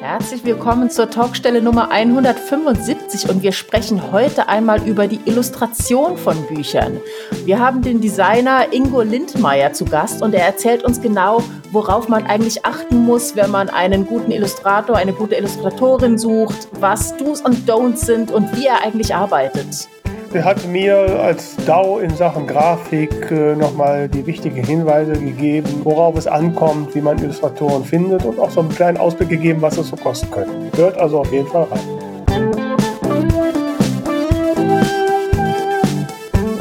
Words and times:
Herzlich 0.00 0.44
willkommen 0.44 0.88
zur 0.88 1.10
Talkstelle 1.10 1.60
Nummer 1.60 1.90
175 1.90 3.28
und 3.28 3.42
wir 3.42 3.52
sprechen 3.52 4.10
heute 4.10 4.48
einmal 4.48 4.82
über 4.88 5.06
die 5.06 5.20
Illustration 5.26 6.16
von 6.16 6.46
Büchern. 6.46 6.98
Wir 7.44 7.58
haben 7.58 7.82
den 7.82 8.00
Designer 8.00 8.72
Ingo 8.72 9.02
Lindmeier 9.02 9.74
zu 9.74 9.84
Gast 9.84 10.22
und 10.22 10.32
er 10.32 10.46
erzählt 10.46 10.84
uns 10.84 11.02
genau, 11.02 11.42
worauf 11.70 12.08
man 12.08 12.24
eigentlich 12.24 12.64
achten 12.64 13.04
muss, 13.04 13.36
wenn 13.36 13.50
man 13.50 13.68
einen 13.68 14.06
guten 14.06 14.30
Illustrator, 14.30 14.96
eine 14.96 15.12
gute 15.12 15.34
Illustratorin 15.34 16.16
sucht, 16.16 16.68
was 16.80 17.14
Do's 17.18 17.42
und 17.42 17.68
Don'ts 17.68 18.06
sind 18.06 18.30
und 18.30 18.56
wie 18.56 18.68
er 18.68 18.82
eigentlich 18.82 19.14
arbeitet. 19.14 19.86
Er 20.32 20.44
hat 20.44 20.64
mir 20.68 20.96
als 21.20 21.56
DAO 21.66 21.98
in 21.98 22.14
Sachen 22.14 22.46
Grafik 22.46 23.32
äh, 23.32 23.56
nochmal 23.56 24.08
die 24.08 24.24
wichtigen 24.26 24.64
Hinweise 24.64 25.12
gegeben, 25.14 25.80
worauf 25.82 26.16
es 26.16 26.28
ankommt, 26.28 26.94
wie 26.94 27.00
man 27.00 27.18
Illustratoren 27.18 27.84
findet 27.84 28.24
und 28.24 28.38
auch 28.38 28.50
so 28.50 28.60
einen 28.60 28.68
kleinen 28.68 28.96
Ausblick 28.96 29.28
gegeben, 29.28 29.60
was 29.60 29.76
es 29.76 29.88
so 29.88 29.96
kosten 29.96 30.30
könnte. 30.30 30.52
Hört 30.76 30.96
also 30.98 31.20
auf 31.20 31.32
jeden 31.32 31.48
Fall 31.48 31.64
rein. 31.64 31.80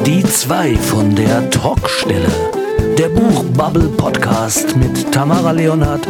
Die 0.04 0.24
zwei 0.24 0.76
von 0.76 1.14
der 1.14 1.48
Talkstelle. 1.52 2.30
Der 2.98 3.10
Buchbubble 3.10 3.90
Podcast 3.90 4.76
mit 4.78 5.12
Tamara 5.12 5.52
Leonhardt 5.52 6.08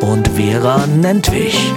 und 0.00 0.28
Vera 0.28 0.86
Nentwich. 0.86 1.72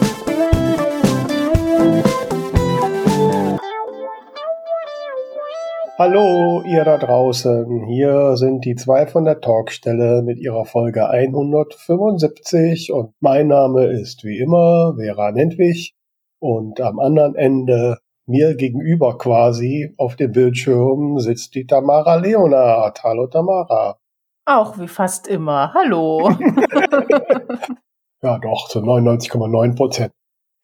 Hallo, 5.95 6.63
ihr 6.65 6.83
da 6.83 6.97
draußen. 6.97 7.85
Hier 7.85 8.35
sind 8.35 8.65
die 8.65 8.73
zwei 8.73 9.05
von 9.05 9.25
der 9.25 9.41
Talkstelle 9.41 10.23
mit 10.23 10.39
ihrer 10.39 10.65
Folge 10.65 11.07
175 11.07 12.91
und 12.91 13.13
mein 13.19 13.49
Name 13.49 13.85
ist 13.85 14.23
wie 14.23 14.39
immer 14.39 14.95
Vera 14.97 15.31
Nentwich 15.31 15.93
und 16.39 16.81
am 16.81 16.99
anderen 16.99 17.35
Ende 17.35 17.99
mir 18.25 18.55
gegenüber 18.55 19.19
quasi 19.19 19.93
auf 19.97 20.15
dem 20.15 20.31
Bildschirm 20.31 21.19
sitzt 21.19 21.53
die 21.53 21.67
Tamara 21.67 22.15
Leonard. 22.15 23.03
Hallo 23.03 23.27
Tamara. 23.27 23.99
Auch 24.45 24.79
wie 24.79 24.87
fast 24.87 25.27
immer. 25.27 25.75
Hallo. 25.75 26.27
ja, 28.23 28.39
doch, 28.39 28.67
zu 28.67 28.79
99,9 28.79 29.75
Prozent. 29.75 30.11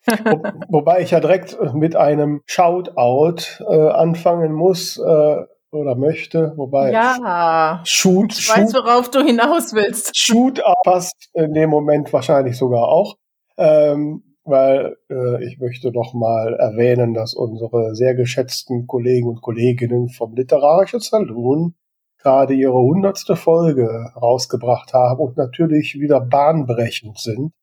Wo, 0.05 0.41
wobei 0.69 1.01
ich 1.01 1.11
ja 1.11 1.19
direkt 1.19 1.57
mit 1.73 1.95
einem 1.95 2.41
Shoutout 2.45 3.63
äh, 3.69 3.89
anfangen 3.89 4.53
muss 4.53 4.97
äh, 4.97 5.45
oder 5.71 5.95
möchte, 5.95 6.53
wobei 6.55 6.91
ja, 6.91 7.81
Shoot, 7.85 8.37
ich 8.37 8.49
weiß, 8.49 8.73
worauf 8.73 9.11
du 9.11 9.21
hinaus 9.21 9.73
willst. 9.73 10.17
Shoot 10.17 10.61
passt 10.83 11.29
in 11.33 11.53
dem 11.53 11.69
Moment 11.69 12.11
wahrscheinlich 12.11 12.57
sogar 12.57 12.87
auch, 12.87 13.17
ähm, 13.57 14.23
weil 14.43 14.97
äh, 15.11 15.45
ich 15.45 15.59
möchte 15.59 15.91
noch 15.91 16.13
mal 16.13 16.55
erwähnen, 16.55 17.13
dass 17.13 17.35
unsere 17.35 17.93
sehr 17.93 18.15
geschätzten 18.15 18.87
Kollegen 18.87 19.27
und 19.27 19.41
Kolleginnen 19.41 20.09
vom 20.09 20.33
Literarischen 20.33 21.01
Saloon 21.01 21.75
gerade 22.17 22.53
ihre 22.53 22.73
hundertste 22.73 23.35
Folge 23.35 24.11
rausgebracht 24.15 24.93
haben 24.93 25.19
und 25.19 25.37
natürlich 25.37 25.99
wieder 25.99 26.19
bahnbrechend 26.19 27.17
sind. 27.19 27.53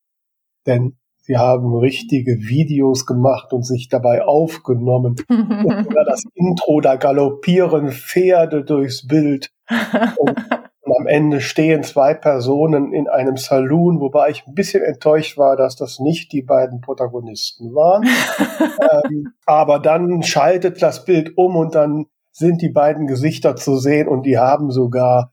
Denn 0.67 0.97
Sie 1.27 1.37
haben 1.37 1.75
richtige 1.75 2.39
Videos 2.39 3.05
gemacht 3.05 3.53
und 3.53 3.67
sich 3.67 3.89
dabei 3.89 4.25
aufgenommen. 4.25 5.17
und 5.29 5.89
das 6.07 6.23
Intro, 6.35 6.81
da 6.81 6.95
galoppieren 6.95 7.91
Pferde 7.91 8.63
durchs 8.63 9.09
Bild. 9.09 9.51
Und, 9.69 10.17
und, 10.19 10.47
am 11.01 11.09
Ende 11.09 11.41
stehen 11.41 11.83
zwei 11.83 12.15
Personen 12.15 12.93
in 12.93 13.09
einem 13.09 13.37
Saloon, 13.37 13.99
wobei 13.99 14.31
ich 14.31 14.47
ein 14.47 14.55
bisschen 14.55 14.85
enttäuscht 14.85 15.37
war, 15.37 15.57
dass 15.57 15.75
das 15.75 15.99
nicht 15.99 16.31
die 16.31 16.43
beiden 16.43 16.81
Protagonisten 16.81 17.75
waren. 17.75 18.05
ähm, 19.05 19.33
aber 19.47 19.81
dann 19.81 20.23
schaltet 20.23 20.81
das 20.81 21.05
Bild 21.05 21.37
um 21.37 21.57
und 21.57 21.75
dann 21.75 22.07
sind 22.31 22.63
die 22.63 22.71
beiden 22.71 23.09
Gesichter 23.09 23.57
zu 23.57 23.79
sehen 23.79 24.07
und 24.07 24.27
die 24.27 24.39
haben 24.39 24.71
sogar 24.71 25.33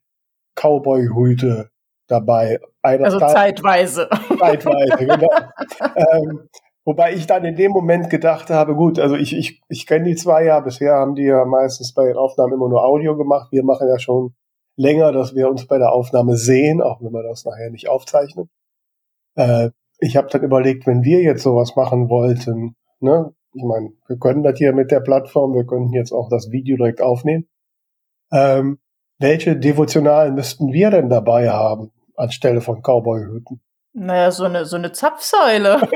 Cowboy-Hüte 0.56 1.70
dabei. 2.08 2.60
Einer 2.82 3.06
also 3.06 3.20
zeitweise. 3.20 4.10
Zeitweise, 4.40 4.98
genau. 4.98 5.30
ähm, 5.96 6.50
wobei 6.86 7.14
ich 7.14 7.28
dann 7.28 7.46
in 7.46 7.56
dem 7.56 7.72
Moment 7.72 8.10
gedacht 8.10 8.50
habe, 8.50 8.76
gut, 8.76 9.00
also 9.00 9.16
ich, 9.16 9.36
ich, 9.36 9.62
ich 9.70 9.88
kenne 9.88 10.06
die 10.06 10.16
zwei 10.16 10.46
ja, 10.46 10.60
bisher 10.60 10.94
haben 10.94 11.16
die 11.16 11.24
ja 11.24 11.46
meistens 11.46 11.94
bei 11.94 12.06
den 12.06 12.18
Aufnahmen 12.18 12.54
immer 12.54 12.70
nur 12.70 12.84
Audio 12.84 13.16
gemacht. 13.16 13.52
Wir 13.52 13.64
machen 13.64 13.88
ja 13.88 14.00
schon 14.00 14.34
länger, 14.76 15.12
dass 15.12 15.36
wir 15.36 15.50
uns 15.50 15.68
bei 15.68 15.78
der 15.78 15.92
Aufnahme 15.92 16.38
sehen, 16.38 16.82
auch 16.82 17.02
wenn 17.02 17.14
wir 17.14 17.24
das 17.24 17.46
nachher 17.46 17.70
nicht 17.70 17.90
aufzeichnen. 17.90 18.50
Äh, 19.36 19.70
ich 20.00 20.18
habe 20.18 20.28
dann 20.30 20.44
überlegt, 20.44 20.86
wenn 20.86 21.04
wir 21.04 21.22
jetzt 21.22 21.44
sowas 21.44 21.76
machen 21.76 22.10
wollten, 22.10 22.76
ne, 23.00 23.34
ich 23.54 23.64
meine, 23.64 23.94
wir 24.08 24.18
können 24.18 24.44
das 24.44 24.58
hier 24.58 24.74
mit 24.74 24.92
der 24.92 25.00
Plattform, 25.00 25.54
wir 25.54 25.66
könnten 25.66 25.94
jetzt 25.94 26.12
auch 26.12 26.28
das 26.30 26.52
Video 26.52 26.76
direkt 26.76 27.02
aufnehmen. 27.02 27.48
Ähm, 28.32 28.80
welche 29.24 29.56
Devotionalen 29.56 30.36
müssten 30.36 30.72
wir 30.72 30.92
denn 30.92 31.10
dabei 31.10 31.50
haben? 31.50 31.92
anstelle 32.16 32.62
von 32.62 32.82
Cowboyhüten. 32.84 33.60
Naja, 33.94 34.32
so 34.32 34.44
eine, 34.46 34.66
so 34.66 34.76
eine 34.76 34.92
Zapfsäule. 34.92 35.82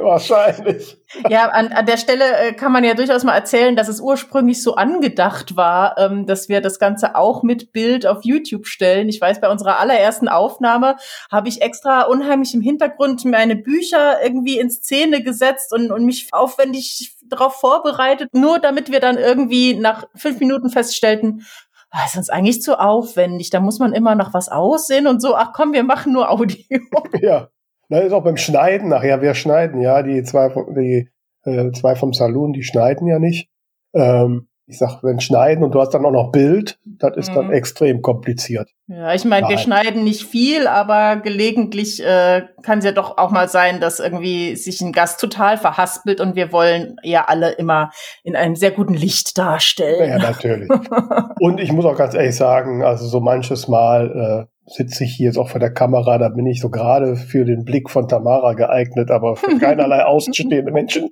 Wahrscheinlich. 0.00 0.96
Ja, 1.28 1.48
an, 1.48 1.72
an 1.72 1.86
der 1.86 1.96
Stelle 1.96 2.24
äh, 2.24 2.52
kann 2.52 2.70
man 2.70 2.84
ja 2.84 2.94
durchaus 2.94 3.24
mal 3.24 3.34
erzählen, 3.34 3.74
dass 3.74 3.88
es 3.88 4.00
ursprünglich 4.00 4.62
so 4.62 4.76
angedacht 4.76 5.56
war, 5.56 5.98
ähm, 5.98 6.26
dass 6.26 6.48
wir 6.48 6.60
das 6.60 6.78
Ganze 6.78 7.16
auch 7.16 7.42
mit 7.42 7.72
Bild 7.72 8.06
auf 8.06 8.24
YouTube 8.24 8.66
stellen. 8.66 9.08
Ich 9.08 9.20
weiß, 9.20 9.40
bei 9.40 9.50
unserer 9.50 9.80
allerersten 9.80 10.28
Aufnahme 10.28 10.96
habe 11.30 11.48
ich 11.48 11.62
extra 11.62 12.02
unheimlich 12.02 12.54
im 12.54 12.60
Hintergrund 12.60 13.24
meine 13.24 13.56
Bücher 13.56 14.22
irgendwie 14.22 14.58
in 14.60 14.70
Szene 14.70 15.22
gesetzt 15.24 15.72
und, 15.72 15.90
und 15.90 16.04
mich 16.04 16.28
aufwendig 16.32 17.16
darauf 17.34 17.54
vorbereitet, 17.54 18.30
nur 18.32 18.58
damit 18.58 18.90
wir 18.90 19.00
dann 19.00 19.18
irgendwie 19.18 19.74
nach 19.74 20.04
fünf 20.14 20.40
Minuten 20.40 20.70
feststellten, 20.70 21.44
ah, 21.90 22.04
ist 22.06 22.16
uns 22.16 22.30
eigentlich 22.30 22.62
zu 22.62 22.78
aufwendig. 22.78 23.50
Da 23.50 23.60
muss 23.60 23.78
man 23.78 23.92
immer 23.92 24.14
noch 24.14 24.34
was 24.34 24.48
aussehen 24.48 25.06
und 25.06 25.20
so. 25.20 25.34
Ach 25.36 25.52
komm, 25.54 25.72
wir 25.72 25.84
machen 25.84 26.12
nur 26.12 26.30
Audio. 26.30 26.58
Ja, 27.20 27.48
das 27.88 28.06
ist 28.06 28.12
auch 28.12 28.24
beim 28.24 28.36
Schneiden 28.36 28.88
nachher. 28.88 29.20
Wir 29.20 29.34
schneiden 29.34 29.80
ja 29.80 30.02
die 30.02 30.22
zwei, 30.22 30.48
die 30.48 31.10
äh, 31.44 31.70
zwei 31.72 31.94
vom 31.94 32.12
Saloon, 32.12 32.52
die 32.52 32.62
schneiden 32.62 33.06
ja 33.06 33.18
nicht. 33.18 33.48
Ähm, 33.94 34.48
ich 34.66 34.78
sag, 34.78 35.02
wenn 35.02 35.20
schneiden 35.20 35.62
und 35.62 35.74
du 35.74 35.80
hast 35.80 35.90
dann 35.90 36.06
auch 36.06 36.10
noch 36.10 36.32
Bild, 36.32 36.78
das 36.84 37.16
ist 37.16 37.30
mhm. 37.30 37.34
dann 37.34 37.52
extrem 37.52 38.00
kompliziert. 38.00 38.70
Ja, 38.86 39.14
ich 39.14 39.24
meine, 39.24 39.48
wir 39.48 39.58
schneiden 39.58 40.04
nicht 40.04 40.24
viel, 40.24 40.66
aber 40.66 41.16
gelegentlich 41.16 42.02
äh, 42.02 42.42
kann 42.62 42.78
es 42.78 42.84
ja 42.84 42.92
doch 42.92 43.18
auch 43.18 43.30
mal 43.30 43.48
sein, 43.48 43.80
dass 43.80 44.00
irgendwie 44.00 44.56
sich 44.56 44.80
ein 44.80 44.92
Gast 44.92 45.20
total 45.20 45.58
verhaspelt 45.58 46.20
und 46.20 46.34
wir 46.34 46.50
wollen 46.52 46.96
ja 47.02 47.24
alle 47.26 47.52
immer 47.52 47.90
in 48.22 48.36
einem 48.36 48.56
sehr 48.56 48.70
guten 48.70 48.94
Licht 48.94 49.36
darstellen. 49.36 50.08
Ja, 50.08 50.18
natürlich. 50.18 50.70
und 51.40 51.60
ich 51.60 51.72
muss 51.72 51.84
auch 51.84 51.96
ganz 51.96 52.14
ehrlich 52.14 52.36
sagen, 52.36 52.82
also 52.82 53.06
so 53.06 53.20
manches 53.20 53.68
Mal 53.68 54.46
äh, 54.46 54.70
sitze 54.70 55.04
ich 55.04 55.14
hier 55.14 55.26
jetzt 55.26 55.38
auch 55.38 55.48
vor 55.48 55.60
der 55.60 55.72
Kamera, 55.72 56.16
da 56.16 56.30
bin 56.30 56.46
ich 56.46 56.60
so 56.60 56.70
gerade 56.70 57.16
für 57.16 57.44
den 57.44 57.64
Blick 57.64 57.90
von 57.90 58.08
Tamara 58.08 58.54
geeignet, 58.54 59.10
aber 59.10 59.36
für 59.36 59.58
keinerlei 59.58 60.02
außenstehende 60.04 60.72
Menschen. 60.72 61.10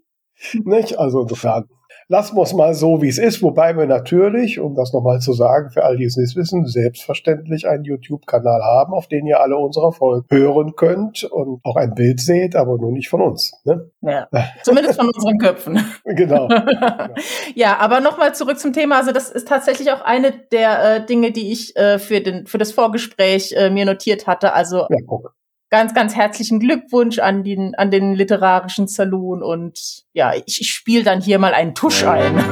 Nicht? 0.65 0.99
Also 0.99 1.23
insofern 1.23 1.67
lassen 2.09 2.37
wir 2.37 2.43
es 2.43 2.53
mal 2.53 2.75
so, 2.75 3.03
wie 3.03 3.09
es 3.09 3.19
ist, 3.19 3.43
wobei 3.43 3.77
wir 3.77 3.87
natürlich, 3.87 4.61
um 4.61 4.75
das 4.75 4.93
nochmal 4.93 5.21
zu 5.21 5.33
sagen, 5.33 5.71
für 5.71 5.85
all 5.85 5.97
die 5.97 6.05
es 6.05 6.17
nicht 6.17 6.37
wissen, 6.37 6.67
selbstverständlich 6.67 7.69
einen 7.69 7.85
YouTube-Kanal 7.85 8.63
haben, 8.63 8.93
auf 8.93 9.09
den 9.09 9.27
ihr 9.27 9.41
alle 9.41 9.57
unsere 9.57 9.93
Folgen 9.93 10.27
hören 10.31 10.75
könnt 10.77 11.25
und 11.25 11.61
auch 11.65 11.77
ein 11.77 11.95
Bild 11.95 12.21
seht, 12.21 12.57
aber 12.57 12.79
nur 12.79 12.93
nicht 12.93 13.09
von 13.09 13.21
uns. 13.21 13.53
Ne? 13.65 13.91
Ja, 14.01 14.29
zumindest 14.63 14.99
von 14.99 15.09
unseren 15.09 15.39
Köpfen. 15.39 15.85
Genau. 16.05 16.49
ja, 17.55 17.79
aber 17.79 18.01
nochmal 18.01 18.35
zurück 18.35 18.59
zum 18.59 18.73
Thema. 18.73 18.97
Also 18.97 19.13
das 19.13 19.31
ist 19.31 19.49
tatsächlich 19.49 19.91
auch 19.93 20.03
eine 20.03 20.33
der 20.53 20.97
äh, 20.97 21.07
Dinge, 21.07 21.33
die 21.33 21.53
ich 21.53 21.77
äh, 21.77 21.99
für, 21.99 22.21
den, 22.21 22.47
für 22.47 22.59
das 22.59 22.73
Vorgespräch 22.73 23.55
äh, 23.57 23.71
mir 23.71 23.85
notiert 23.85 24.27
hatte. 24.27 24.53
Also 24.53 24.87
ja, 24.89 24.99
guck 25.07 25.33
ganz, 25.73 25.95
ganz 25.95 26.15
herzlichen 26.15 26.61
Glückwunsch 26.61 27.19
an 27.19 27.43
den, 27.45 27.75
an 27.75 27.91
den 27.91 28.15
literarischen 28.15 28.89
Saloon 28.89 29.43
und 29.43 30.05
ja, 30.13 30.35
ich, 30.35 30.61
ich 30.61 30.71
spiele 30.71 31.03
dann 31.03 31.23
hier 31.23 31.39
mal 31.39 31.55
einen 31.55 31.75
Tusch 31.75 32.05
ein. 32.05 32.35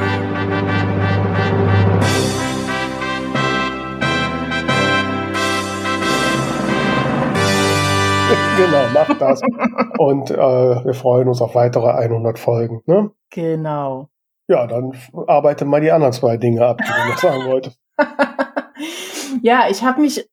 genau, 8.57 8.89
macht 8.95 9.21
das. 9.21 9.43
Und 9.99 10.31
äh, 10.31 10.37
wir 10.37 10.95
freuen 10.95 11.29
uns 11.29 11.43
auf 11.43 11.55
weitere 11.55 11.91
100 11.91 12.39
Folgen. 12.39 12.81
Ne? 12.87 13.11
Genau. 13.29 14.09
Ja, 14.49 14.67
dann 14.67 14.93
arbeite 15.27 15.67
mal 15.67 15.83
die 15.83 15.93
anderen 15.93 16.15
zwei 16.15 16.39
Dinge 16.39 16.65
ab, 16.65 16.79
die 16.79 16.91
du 16.91 17.09
noch 17.11 17.19
sagen 17.19 17.45
wolltest. 17.51 17.79
ja, 19.43 19.65
ich 19.69 19.85
habe 19.85 20.01
mich 20.01 20.27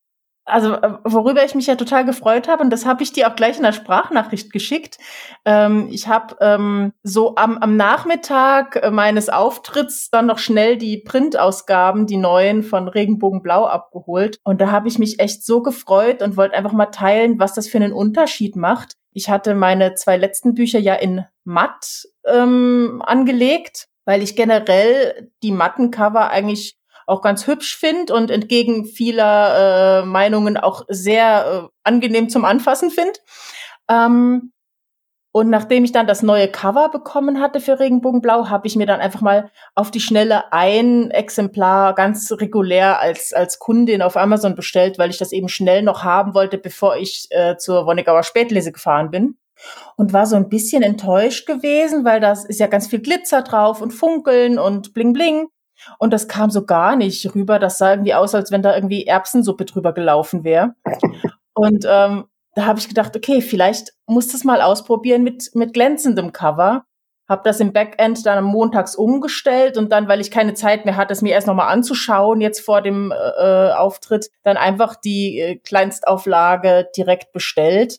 also 0.48 0.74
äh, 0.74 0.94
worüber 1.04 1.44
ich 1.44 1.56
mich 1.56 1.68
ja 1.68 1.76
total 1.76 2.06
gefreut 2.06 2.48
habe, 2.48 2.64
und 2.64 2.70
das 2.70 2.86
habe 2.86 3.04
ich 3.04 3.12
dir 3.12 3.30
auch 3.30 3.36
gleich 3.36 3.58
in 3.58 3.64
der 3.64 3.74
Sprachnachricht 3.74 4.52
geschickt. 4.52 4.98
Ähm, 5.46 5.90
ich 5.92 6.08
habe 6.08 6.38
ähm, 6.40 6.94
so 7.04 7.36
am, 7.36 7.58
am 7.58 7.76
Nachmittag 7.76 8.78
äh, 8.78 8.90
meines 8.90 9.30
Auftritts 9.30 10.10
dann 10.10 10.26
noch 10.26 10.40
schnell 10.40 10.78
die 10.78 10.98
Printausgaben, 10.98 12.08
die 12.08 12.18
neuen 12.18 12.64
von 12.64 12.88
Regenbogenblau 12.88 13.66
abgeholt. 13.66 14.40
Und 14.44 14.62
da 14.62 14.72
habe 14.72 14.88
ich 14.88 14.98
mich 14.98 15.20
echt 15.20 15.46
so 15.46 15.62
gefreut 15.62 16.22
und 16.22 16.38
wollte 16.38 16.56
einfach 16.56 16.74
mal 16.74 16.88
teilen, 16.88 17.40
was 17.40 17.54
das 17.54 17.68
für 17.68 17.78
einen 17.78 17.94
Unterschied 17.94 18.56
macht. 18.56 18.94
Ich 19.12 19.30
hatte 19.30 19.54
meine 19.54 19.96
zwei 19.96 20.16
letzten 20.16 20.54
Bücher 20.54 20.80
ja 20.80 20.94
in 20.94 21.26
matt 21.44 22.08
ähm, 22.26 23.02
angelegt, 23.06 23.88
weil 24.06 24.24
ich 24.24 24.38
generell 24.38 25.32
die 25.44 25.52
Mattencover 25.52 26.30
eigentlich 26.30 26.77
auch 27.08 27.22
ganz 27.22 27.48
hübsch 27.48 27.76
finde 27.76 28.14
und 28.14 28.30
entgegen 28.30 28.86
vieler 28.86 30.04
äh, 30.04 30.06
Meinungen 30.06 30.58
auch 30.58 30.84
sehr 30.90 31.64
äh, 31.66 31.68
angenehm 31.84 32.30
zum 32.30 32.46
Anfassen 32.46 32.92
finde. 32.92 33.20
Ähm, 33.90 34.52
und 35.32 35.50
nachdem 35.50 35.84
ich 35.84 35.92
dann 35.92 36.08
das 36.08 36.24
neue 36.24 36.48
Cover 36.48 36.90
bekommen 36.90 37.40
hatte 37.40 37.60
für 37.60 37.80
Regenbogenblau, 37.80 38.50
habe 38.50 38.66
ich 38.68 38.76
mir 38.76 38.88
dann 38.88 39.00
einfach 39.00 39.22
mal 39.22 39.52
auf 39.76 39.92
die 39.92 40.00
Schnelle 40.00 40.52
ein 40.52 41.12
Exemplar 41.12 41.94
ganz 41.96 42.32
regulär 42.32 43.00
als, 43.00 43.34
als 43.34 43.60
Kundin 43.60 44.02
auf 44.02 44.18
Amazon 44.18 44.56
bestellt, 44.56 44.98
weil 44.98 45.12
ich 45.12 45.18
das 45.18 45.32
eben 45.32 45.48
schnell 45.48 45.84
noch 45.84 46.04
haben 46.04 46.34
wollte, 46.34 46.58
bevor 46.58 46.98
ich 46.98 47.28
äh, 47.30 47.56
zur 47.58 47.86
Wonnegauer 47.86 48.24
Spätlese 48.24 48.72
gefahren 48.72 49.12
bin. 49.12 49.38
Und 49.96 50.12
war 50.12 50.26
so 50.26 50.36
ein 50.36 50.50
bisschen 50.50 50.84
enttäuscht 50.84 51.48
gewesen, 51.48 52.04
weil 52.04 52.20
das 52.20 52.44
ist 52.46 52.60
ja 52.60 52.68
ganz 52.68 52.88
viel 52.88 53.00
Glitzer 53.00 53.42
drauf 53.42 53.82
und 53.82 53.92
Funkeln 53.92 54.60
und 54.60 54.94
Bling 54.94 55.14
Bling. 55.14 55.48
Und 56.00 56.12
das 56.14 56.28
kam 56.28 56.50
so 56.50 56.66
gar 56.66 56.96
nicht 56.96 57.34
rüber. 57.36 57.60
Das 57.60 57.78
sah 57.78 57.92
irgendwie 57.92 58.14
aus, 58.14 58.36
als 58.36 58.52
wenn 58.52 58.62
da 58.62 58.76
irgendwie 58.76 59.06
Erbsensuppe 59.06 59.66
drüber 59.66 59.94
gelaufen 59.94 60.44
wäre. 60.44 60.76
Und 61.54 61.86
ähm, 61.90 62.26
da 62.54 62.66
habe 62.66 62.80
ich 62.80 62.88
gedacht, 62.88 63.16
okay, 63.16 63.42
vielleicht 63.42 63.94
muss 64.08 64.30
das 64.30 64.44
mal 64.44 64.62
ausprobieren 64.62 65.24
mit, 65.24 65.52
mit 65.54 65.74
glänzendem 65.74 66.34
Cover. 66.34 66.86
Hab 67.30 67.44
das 67.44 67.60
im 67.60 67.74
Backend 67.74 68.26
dann 68.26 68.44
montags 68.44 68.96
umgestellt 68.96 69.78
und 69.78 69.92
dann, 69.92 70.08
weil 70.08 70.22
ich 70.22 70.32
keine 70.32 70.54
Zeit 70.54 70.86
mehr 70.86 70.96
hatte, 70.96 71.12
es 71.12 71.22
mir 71.22 71.34
erst 71.34 71.46
nochmal 71.46 71.72
anzuschauen, 71.74 72.40
jetzt 72.40 72.62
vor 72.62 72.82
dem 72.82 73.12
äh, 73.12 73.72
Auftritt, 73.72 74.30
dann 74.44 74.56
einfach 74.56 74.96
die 74.96 75.40
äh, 75.40 75.56
Kleinstauflage 75.58 76.88
direkt 76.96 77.34
bestellt. 77.34 77.98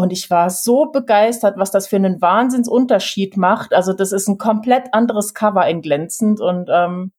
Und 0.00 0.14
ich 0.14 0.30
war 0.30 0.48
so 0.48 0.86
begeistert, 0.86 1.58
was 1.58 1.70
das 1.70 1.86
für 1.86 1.96
einen 1.96 2.22
Wahnsinnsunterschied 2.22 3.36
macht. 3.36 3.74
Also 3.74 3.92
das 3.92 4.12
ist 4.12 4.28
ein 4.28 4.38
komplett 4.38 4.94
anderes 4.94 5.34
Cover 5.34 5.66
in 5.68 5.82
glänzend 5.82 6.40
und 6.40 6.70
ähm, 6.72 7.12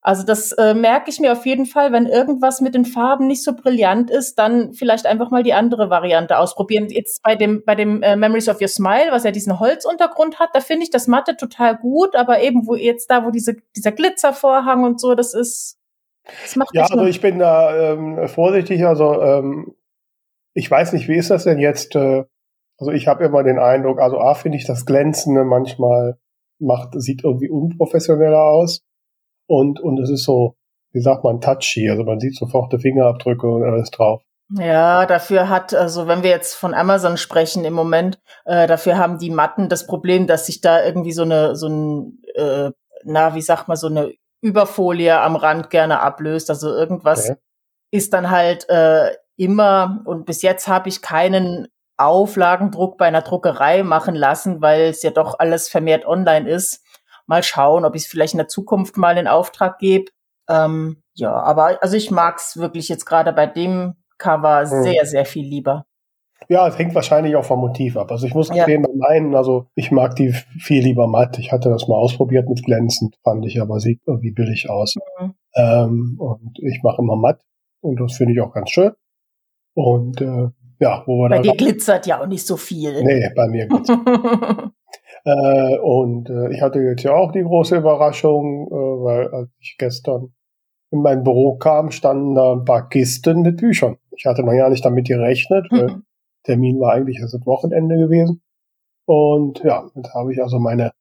also 0.00 0.22
das 0.22 0.52
äh, 0.52 0.74
merke 0.74 1.10
ich 1.10 1.20
mir 1.20 1.32
auf 1.32 1.44
jeden 1.44 1.66
Fall, 1.66 1.92
wenn 1.92 2.06
irgendwas 2.06 2.62
mit 2.62 2.74
den 2.74 2.86
Farben 2.86 3.26
nicht 3.26 3.42
so 3.42 3.54
brillant 3.54 4.10
ist, 4.10 4.38
dann 4.38 4.72
vielleicht 4.72 5.06
einfach 5.06 5.30
mal 5.30 5.42
die 5.42 5.52
andere 5.52 5.90
Variante 5.90 6.38
ausprobieren. 6.38 6.88
Jetzt 6.88 7.22
bei 7.22 7.36
dem 7.36 7.62
bei 7.64 7.74
dem 7.74 8.02
äh, 8.02 8.16
Memories 8.16 8.48
of 8.48 8.60
Your 8.60 8.68
Smile, 8.68 9.08
was 9.10 9.24
ja 9.24 9.30
diesen 9.30 9.60
Holzuntergrund 9.60 10.38
hat, 10.38 10.50
da 10.54 10.60
finde 10.60 10.84
ich 10.84 10.90
das 10.90 11.06
Matte 11.06 11.36
total 11.36 11.76
gut, 11.76 12.16
aber 12.16 12.40
eben 12.42 12.66
wo 12.66 12.74
jetzt 12.74 13.10
da, 13.10 13.26
wo 13.26 13.30
diese 13.30 13.56
dieser 13.76 13.92
Glitzervorhang 13.92 14.84
und 14.84 14.98
so, 14.98 15.14
das 15.14 15.34
ist 15.34 15.78
das 16.42 16.56
macht 16.56 16.74
ja, 16.74 16.84
also 16.84 17.04
ich 17.04 17.20
bin 17.20 17.38
da 17.38 17.92
ähm, 17.92 18.28
vorsichtig. 18.28 18.86
Also 18.86 19.20
ähm, 19.22 19.74
ich 20.54 20.70
weiß 20.70 20.92
nicht, 20.92 21.08
wie 21.08 21.16
ist 21.16 21.30
das 21.30 21.44
denn 21.44 21.58
jetzt? 21.58 21.94
Äh, 21.96 22.24
also 22.78 22.92
ich 22.92 23.06
habe 23.06 23.24
immer 23.24 23.42
den 23.42 23.58
Eindruck, 23.58 24.00
also 24.00 24.18
A 24.18 24.34
finde 24.34 24.58
ich 24.58 24.66
das 24.66 24.86
Glänzende 24.86 25.44
manchmal 25.44 26.18
macht 26.58 27.00
sieht 27.00 27.24
irgendwie 27.24 27.50
unprofessioneller 27.50 28.42
aus 28.42 28.82
und, 29.46 29.80
und 29.80 30.00
es 30.00 30.10
ist 30.10 30.24
so, 30.24 30.54
wie 30.92 31.00
sagt 31.00 31.24
man, 31.24 31.40
touchy, 31.40 31.90
also 31.90 32.04
man 32.04 32.20
sieht 32.20 32.36
sofort 32.36 32.72
die 32.72 32.78
Fingerabdrücke 32.78 33.46
und 33.46 33.64
alles 33.64 33.90
drauf. 33.90 34.22
Ja, 34.50 35.06
dafür 35.06 35.48
hat, 35.48 35.74
also 35.74 36.06
wenn 36.06 36.22
wir 36.22 36.30
jetzt 36.30 36.54
von 36.54 36.74
Amazon 36.74 37.16
sprechen 37.16 37.64
im 37.64 37.72
Moment, 37.72 38.20
äh, 38.44 38.66
dafür 38.66 38.98
haben 38.98 39.18
die 39.18 39.30
Matten 39.30 39.68
das 39.68 39.86
Problem, 39.86 40.26
dass 40.26 40.46
sich 40.46 40.60
da 40.60 40.84
irgendwie 40.84 41.12
so 41.12 41.22
eine, 41.22 41.56
so 41.56 41.68
ein, 41.68 42.22
äh, 42.34 42.70
na, 43.04 43.34
wie 43.34 43.40
sagt 43.40 43.68
man, 43.68 43.76
so 43.76 43.86
eine 43.86 44.12
Überfolie 44.42 45.18
am 45.18 45.36
Rand 45.36 45.70
gerne 45.70 46.00
ablöst. 46.00 46.50
Also 46.50 46.68
irgendwas 46.68 47.30
okay. 47.30 47.38
ist 47.90 48.12
dann 48.12 48.30
halt 48.30 48.68
äh, 48.68 49.12
immer, 49.36 50.02
und 50.04 50.26
bis 50.26 50.42
jetzt 50.42 50.68
habe 50.68 50.88
ich 50.88 51.02
keinen 51.02 51.68
Auflagendruck 51.96 52.98
bei 52.98 53.06
einer 53.06 53.22
Druckerei 53.22 53.82
machen 53.82 54.14
lassen, 54.14 54.60
weil 54.60 54.82
es 54.82 55.02
ja 55.02 55.10
doch 55.10 55.38
alles 55.38 55.68
vermehrt 55.68 56.06
online 56.06 56.48
ist 56.48 56.84
mal 57.26 57.42
schauen, 57.42 57.84
ob 57.84 57.94
ich 57.94 58.02
es 58.02 58.08
vielleicht 58.08 58.34
in 58.34 58.38
der 58.38 58.48
Zukunft 58.48 58.96
mal 58.96 59.16
in 59.18 59.26
Auftrag 59.26 59.78
gebe. 59.78 60.10
Ähm, 60.48 61.02
ja, 61.14 61.32
aber 61.32 61.82
also 61.82 61.96
ich 61.96 62.10
mag 62.10 62.38
es 62.38 62.56
wirklich 62.56 62.88
jetzt 62.88 63.06
gerade 63.06 63.32
bei 63.32 63.46
dem 63.46 63.94
Cover 64.18 64.60
hm. 64.60 64.82
sehr, 64.82 65.06
sehr 65.06 65.24
viel 65.24 65.46
lieber. 65.46 65.86
Ja, 66.48 66.68
es 66.68 66.76
hängt 66.76 66.94
wahrscheinlich 66.94 67.36
auch 67.36 67.44
vom 67.44 67.60
Motiv 67.60 67.96
ab. 67.96 68.10
Also 68.10 68.26
ich 68.26 68.34
muss 68.34 68.50
gestehen, 68.50 68.82
ja. 68.82 69.08
meinen, 69.08 69.34
also 69.34 69.66
ich 69.74 69.90
mag 69.90 70.14
die 70.16 70.32
viel 70.32 70.82
lieber 70.82 71.06
matt. 71.06 71.38
Ich 71.38 71.52
hatte 71.52 71.70
das 71.70 71.88
mal 71.88 71.96
ausprobiert 71.96 72.48
mit 72.48 72.62
glänzend, 72.62 73.16
fand 73.22 73.46
ich, 73.46 73.62
aber 73.62 73.80
sieht 73.80 74.02
irgendwie 74.06 74.32
billig 74.32 74.68
aus. 74.68 74.94
Mhm. 75.18 75.34
Ähm, 75.56 76.16
und 76.18 76.58
ich 76.58 76.82
mache 76.82 77.00
immer 77.00 77.16
matt 77.16 77.40
und 77.80 77.98
das 77.98 78.16
finde 78.16 78.34
ich 78.34 78.40
auch 78.42 78.52
ganz 78.52 78.70
schön. 78.70 78.92
Und 79.74 80.20
äh, 80.20 80.48
ja, 80.80 81.02
wo 81.06 81.18
wir 81.18 81.28
Bei 81.28 81.38
dir 81.38 81.56
glitzert 81.56 82.06
ja 82.06 82.20
auch 82.20 82.26
nicht 82.26 82.46
so 82.46 82.56
viel. 82.56 83.02
Nee, 83.02 83.30
bei 83.34 83.48
mir 83.48 83.66
glitzert. 83.66 83.98
Äh, 85.26 85.78
und 85.78 86.28
äh, 86.28 86.52
ich 86.52 86.60
hatte 86.60 86.80
jetzt 86.80 87.02
ja 87.02 87.14
auch 87.14 87.32
die 87.32 87.42
große 87.42 87.78
Überraschung, 87.78 88.66
äh, 88.66 88.74
weil 88.74 89.28
als 89.28 89.48
ich 89.58 89.76
gestern 89.78 90.34
in 90.90 91.00
mein 91.00 91.24
Büro 91.24 91.56
kam, 91.56 91.90
standen 91.90 92.34
da 92.34 92.52
ein 92.52 92.66
paar 92.66 92.90
Kisten 92.90 93.40
mit 93.40 93.56
Büchern. 93.56 93.96
Ich 94.10 94.26
hatte 94.26 94.42
noch 94.42 94.52
gar 94.52 94.68
nicht 94.68 94.84
damit 94.84 95.08
gerechnet, 95.08 95.66
mhm. 95.72 95.76
weil 95.76 96.02
Termin 96.44 96.78
war 96.78 96.92
eigentlich 96.92 97.20
erst 97.20 97.32
das 97.32 97.46
Wochenende 97.46 97.96
gewesen. 97.96 98.42
Und 99.06 99.62
ja, 99.64 99.88
jetzt 99.94 100.12
habe 100.14 100.32
ich 100.32 100.42
also 100.42 100.58
meine, 100.58 100.92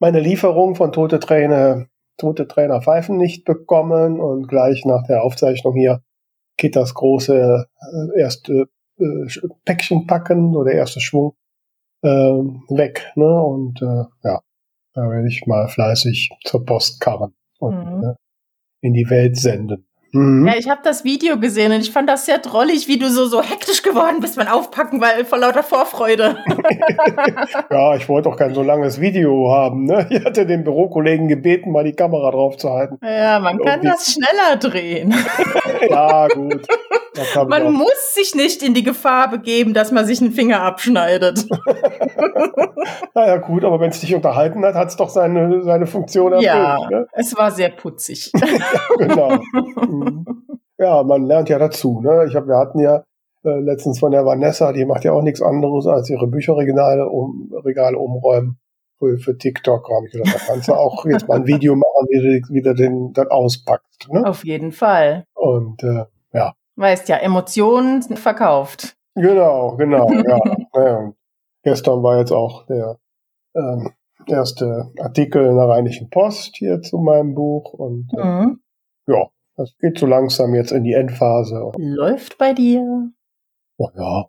meine 0.00 0.18
Lieferung 0.20 0.74
von 0.74 0.90
Tote 0.90 1.20
Träne, 1.20 1.86
Tote 2.16 2.48
Trainer 2.48 2.82
Pfeifen 2.82 3.16
nicht 3.16 3.44
bekommen 3.44 4.18
und 4.18 4.48
gleich 4.48 4.84
nach 4.86 5.04
der 5.06 5.22
Aufzeichnung 5.22 5.74
hier 5.74 6.02
geht 6.58 6.76
das 6.76 6.92
große 6.92 7.66
äh, 7.80 8.20
erste 8.20 8.68
äh, 8.98 9.48
Päckchen 9.64 10.06
packen 10.06 10.54
oder 10.54 10.72
erste 10.72 11.00
Schwung 11.00 11.34
äh, 12.02 12.08
weg. 12.08 13.10
Ne? 13.14 13.42
Und 13.42 13.80
äh, 13.80 14.04
ja, 14.24 14.40
da 14.92 15.10
werde 15.10 15.28
ich 15.28 15.46
mal 15.46 15.68
fleißig 15.68 16.30
zur 16.44 16.64
Post 16.66 17.00
karren 17.00 17.34
und 17.58 17.76
mhm. 17.76 18.04
äh, 18.04 18.14
in 18.80 18.92
die 18.92 19.08
Welt 19.08 19.36
senden. 19.36 19.88
Mhm. 20.12 20.46
Ja, 20.46 20.54
ich 20.56 20.68
habe 20.68 20.80
das 20.82 21.04
Video 21.04 21.38
gesehen 21.38 21.70
und 21.70 21.80
ich 21.80 21.90
fand 21.90 22.08
das 22.08 22.24
sehr 22.24 22.38
drollig, 22.38 22.88
wie 22.88 22.98
du 22.98 23.10
so, 23.10 23.26
so 23.26 23.42
hektisch 23.42 23.82
geworden 23.82 24.20
bist 24.20 24.36
beim 24.36 24.48
Aufpacken, 24.48 25.00
weil 25.00 25.24
vor 25.24 25.38
lauter 25.38 25.62
Vorfreude. 25.62 26.38
ja, 27.70 27.94
ich 27.94 28.08
wollte 28.08 28.30
auch 28.30 28.36
kein 28.36 28.54
so 28.54 28.62
langes 28.62 29.00
Video 29.00 29.52
haben. 29.52 29.84
Ne? 29.84 30.06
Ich 30.10 30.24
hatte 30.24 30.46
den 30.46 30.64
Bürokollegen 30.64 31.28
gebeten, 31.28 31.72
mal 31.72 31.84
die 31.84 31.92
Kamera 31.92 32.30
drauf 32.30 32.56
zu 32.56 32.70
halten. 32.70 32.98
Ja, 33.02 33.38
man 33.38 33.58
kann 33.58 33.82
das 33.82 34.14
schneller 34.14 34.56
drehen. 34.56 35.14
ja, 35.88 36.28
gut. 36.28 36.66
Man 37.48 37.72
muss 37.72 38.14
sich 38.14 38.34
nicht 38.34 38.62
in 38.62 38.74
die 38.74 38.82
Gefahr 38.82 39.30
begeben, 39.30 39.74
dass 39.74 39.92
man 39.92 40.06
sich 40.06 40.20
einen 40.20 40.32
Finger 40.32 40.62
abschneidet. 40.62 41.46
naja, 43.14 43.36
gut, 43.38 43.64
aber 43.64 43.80
wenn 43.80 43.90
es 43.90 44.00
dich 44.00 44.14
unterhalten 44.14 44.64
hat, 44.64 44.74
hat 44.74 44.88
es 44.88 44.96
doch 44.96 45.08
seine, 45.08 45.62
seine 45.62 45.86
Funktion 45.86 46.32
erfüllt. 46.32 46.46
Ja, 46.46 46.88
ne? 46.90 47.06
es 47.12 47.36
war 47.36 47.50
sehr 47.50 47.70
putzig. 47.70 48.30
ja, 48.40 49.06
genau. 49.06 49.38
Mhm. 49.88 50.24
Ja, 50.78 51.02
man 51.02 51.24
lernt 51.24 51.48
ja 51.48 51.58
dazu. 51.58 52.00
Ne? 52.00 52.26
Ich 52.28 52.36
hab, 52.36 52.46
wir 52.46 52.56
hatten 52.56 52.78
ja 52.78 53.02
äh, 53.44 53.60
letztens 53.60 53.98
von 53.98 54.12
der 54.12 54.24
Vanessa, 54.24 54.72
die 54.72 54.84
macht 54.84 55.04
ja 55.04 55.12
auch 55.12 55.22
nichts 55.22 55.42
anderes, 55.42 55.86
als 55.86 56.08
ihre 56.10 56.28
Bücherregale 56.28 57.08
um, 57.08 57.52
Regale 57.64 57.98
umräumen. 57.98 58.58
Für, 58.98 59.16
für 59.18 59.38
TikTok 59.38 59.88
habe 59.90 60.06
ich 60.06 60.12
gedacht, 60.12 60.34
da 60.34 60.52
kannst 60.52 60.68
du 60.68 60.74
auch 60.74 61.04
jetzt 61.06 61.28
mal 61.28 61.36
ein 61.36 61.46
Video 61.46 61.76
machen, 61.76 62.06
wie 62.08 62.40
du, 62.40 62.54
wie 62.54 62.62
du 62.62 62.74
den 62.74 63.12
dann 63.12 63.28
auspackst. 63.28 64.08
Ne? 64.10 64.26
Auf 64.26 64.44
jeden 64.44 64.72
Fall. 64.72 65.24
Und 65.34 65.82
äh, 65.84 66.04
ja. 66.32 66.54
Weißt 66.76 67.08
ja, 67.08 67.16
Emotionen 67.16 68.02
verkauft. 68.02 68.96
Genau, 69.14 69.76
genau, 69.76 70.10
ja. 70.28 70.40
ja. 70.74 71.12
Gestern 71.62 72.02
war 72.02 72.18
jetzt 72.18 72.32
auch 72.32 72.66
der 72.66 72.98
ähm, 73.54 73.92
erste 74.26 74.92
Artikel 74.98 75.44
in 75.44 75.56
der 75.56 75.68
Rheinischen 75.68 76.10
Post 76.10 76.56
hier 76.56 76.82
zu 76.82 76.98
meinem 76.98 77.34
Buch 77.34 77.72
und 77.72 78.10
äh, 78.16 78.24
mhm. 78.24 78.60
ja, 79.06 79.28
das 79.56 79.76
geht 79.78 79.98
so 79.98 80.06
langsam 80.06 80.54
jetzt 80.54 80.72
in 80.72 80.84
die 80.84 80.92
Endphase. 80.92 81.72
Läuft 81.76 82.38
bei 82.38 82.52
dir? 82.52 83.10
Oh 83.76 83.88
ja. 83.96 84.28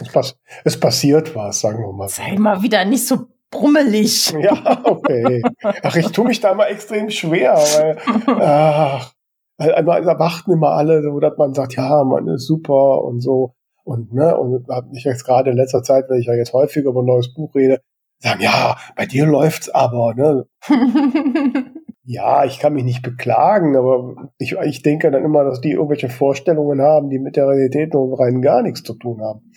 Es, 0.00 0.12
pass 0.12 0.36
es 0.64 0.78
passiert 0.78 1.34
was, 1.34 1.60
sagen 1.60 1.78
wir 1.78 1.92
mal. 1.92 2.08
Sei 2.08 2.36
mal 2.38 2.62
wieder 2.62 2.84
nicht 2.84 3.06
so 3.06 3.26
brummelig. 3.50 4.32
Ja, 4.40 4.80
okay. 4.84 5.42
Ach, 5.82 5.94
ich 5.96 6.08
tue 6.08 6.26
mich 6.26 6.40
da 6.40 6.54
mal 6.54 6.66
extrem 6.66 7.10
schwer, 7.10 7.54
weil, 7.54 7.98
ach, 8.26 9.12
weil 9.58 10.04
da 10.04 10.18
warten 10.18 10.52
immer 10.52 10.70
alle, 10.70 11.02
so, 11.02 11.20
dass 11.20 11.36
man 11.36 11.54
sagt, 11.54 11.76
ja, 11.76 12.02
man 12.04 12.26
ist 12.28 12.46
super 12.46 13.04
und 13.04 13.20
so. 13.20 13.54
Und, 13.84 14.12
ne, 14.12 14.36
und 14.36 14.68
habe 14.68 14.88
mich 14.90 15.04
jetzt 15.04 15.24
gerade 15.24 15.50
in 15.50 15.56
letzter 15.56 15.82
Zeit, 15.82 16.06
wenn 16.08 16.20
ich 16.20 16.26
ja 16.26 16.34
jetzt 16.34 16.52
häufiger 16.52 16.90
über 16.90 17.02
ein 17.02 17.06
neues 17.06 17.34
Buch 17.34 17.54
rede, 17.54 17.80
sagen, 18.20 18.40
ja, 18.40 18.76
bei 18.96 19.06
dir 19.06 19.26
läuft's 19.26 19.68
aber, 19.68 20.14
ne? 20.14 20.46
Ja, 22.04 22.44
ich 22.44 22.58
kann 22.58 22.72
mich 22.72 22.82
nicht 22.82 23.02
beklagen, 23.02 23.76
aber 23.76 24.30
ich, 24.36 24.56
ich 24.64 24.82
denke 24.82 25.10
dann 25.12 25.24
immer, 25.24 25.44
dass 25.44 25.60
die 25.60 25.70
irgendwelche 25.70 26.08
Vorstellungen 26.08 26.82
haben, 26.82 27.10
die 27.10 27.20
mit 27.20 27.36
der 27.36 27.46
Realität 27.46 27.94
nur 27.94 28.18
rein 28.18 28.42
gar 28.42 28.62
nichts 28.62 28.82
zu 28.82 28.94
tun 28.94 29.22
haben. 29.22 29.52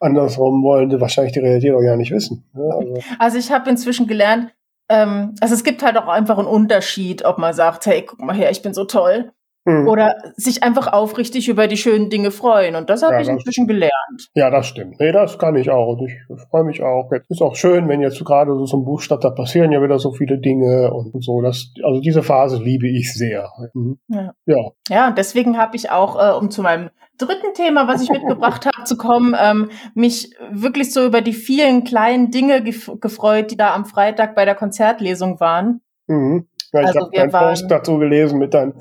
Andersrum 0.00 0.62
wollen 0.62 0.90
sie 0.90 1.00
wahrscheinlich 1.00 1.32
die 1.32 1.40
Realität 1.40 1.72
auch 1.72 1.82
ja 1.82 1.96
nicht 1.96 2.12
wissen. 2.12 2.44
Ne? 2.54 2.62
Also, 2.72 2.94
also 3.18 3.38
ich 3.38 3.50
habe 3.52 3.70
inzwischen 3.70 4.06
gelernt, 4.06 4.52
ähm, 4.88 5.34
also 5.40 5.54
es 5.54 5.64
gibt 5.64 5.82
halt 5.82 5.96
auch 5.96 6.08
einfach 6.08 6.38
einen 6.38 6.48
Unterschied, 6.48 7.24
ob 7.24 7.38
man 7.38 7.54
sagt, 7.54 7.86
hey, 7.86 8.02
guck 8.02 8.20
mal 8.20 8.34
her, 8.34 8.50
ich 8.50 8.62
bin 8.62 8.74
so 8.74 8.84
toll. 8.84 9.32
Hm. 9.64 9.86
Oder 9.86 10.16
sich 10.34 10.64
einfach 10.64 10.92
aufrichtig 10.92 11.48
über 11.48 11.68
die 11.68 11.76
schönen 11.76 12.10
Dinge 12.10 12.32
freuen. 12.32 12.74
Und 12.74 12.90
das 12.90 13.04
habe 13.04 13.14
ja, 13.14 13.20
ich 13.20 13.28
inzwischen 13.28 13.68
gelernt. 13.68 14.28
Ja, 14.34 14.50
das 14.50 14.66
stimmt. 14.66 14.98
Nee, 14.98 15.12
das 15.12 15.38
kann 15.38 15.54
ich 15.54 15.70
auch. 15.70 15.96
Und 15.96 16.08
ich 16.08 16.16
freue 16.50 16.64
mich 16.64 16.82
auch. 16.82 17.12
Jetzt 17.12 17.30
ist 17.30 17.40
auch 17.40 17.54
schön, 17.54 17.88
wenn 17.88 18.00
jetzt 18.00 18.24
gerade 18.24 18.56
so 18.56 18.64
zum 18.64 18.84
Buchstabt, 18.84 19.22
da 19.22 19.30
passieren 19.30 19.70
ja 19.70 19.80
wieder 19.80 20.00
so 20.00 20.10
viele 20.12 20.38
Dinge 20.38 20.92
und 20.92 21.22
so. 21.22 21.40
Das, 21.42 21.72
also 21.84 22.00
diese 22.00 22.24
Phase 22.24 22.60
liebe 22.60 22.88
ich 22.88 23.14
sehr. 23.14 23.52
Mhm. 23.72 24.00
Ja. 24.08 24.32
ja. 24.46 24.70
Ja, 24.88 25.08
und 25.08 25.16
deswegen 25.16 25.56
habe 25.56 25.76
ich 25.76 25.90
auch, 25.90 26.20
äh, 26.20 26.36
um 26.36 26.50
zu 26.50 26.62
meinem 26.62 26.90
dritten 27.18 27.54
Thema, 27.54 27.86
was 27.88 28.02
ich 28.02 28.10
mitgebracht 28.10 28.66
habe, 28.66 28.84
zu 28.84 28.96
kommen, 28.96 29.34
ähm, 29.38 29.70
mich 29.94 30.34
wirklich 30.50 30.92
so 30.92 31.04
über 31.04 31.20
die 31.20 31.32
vielen 31.32 31.84
kleinen 31.84 32.30
Dinge 32.30 32.62
gef 32.62 32.90
gefreut, 33.00 33.50
die 33.50 33.56
da 33.56 33.74
am 33.74 33.84
Freitag 33.84 34.34
bei 34.34 34.44
der 34.44 34.54
Konzertlesung 34.54 35.40
waren. 35.40 35.80
Mhm. 36.06 36.48
Ja, 36.72 36.80
ich 36.80 36.86
also 36.86 37.00
habe 37.00 37.10
deinen 37.14 37.30
Post 37.30 37.70
dazu 37.70 37.98
gelesen 37.98 38.38
mit, 38.38 38.54
dein, 38.54 38.72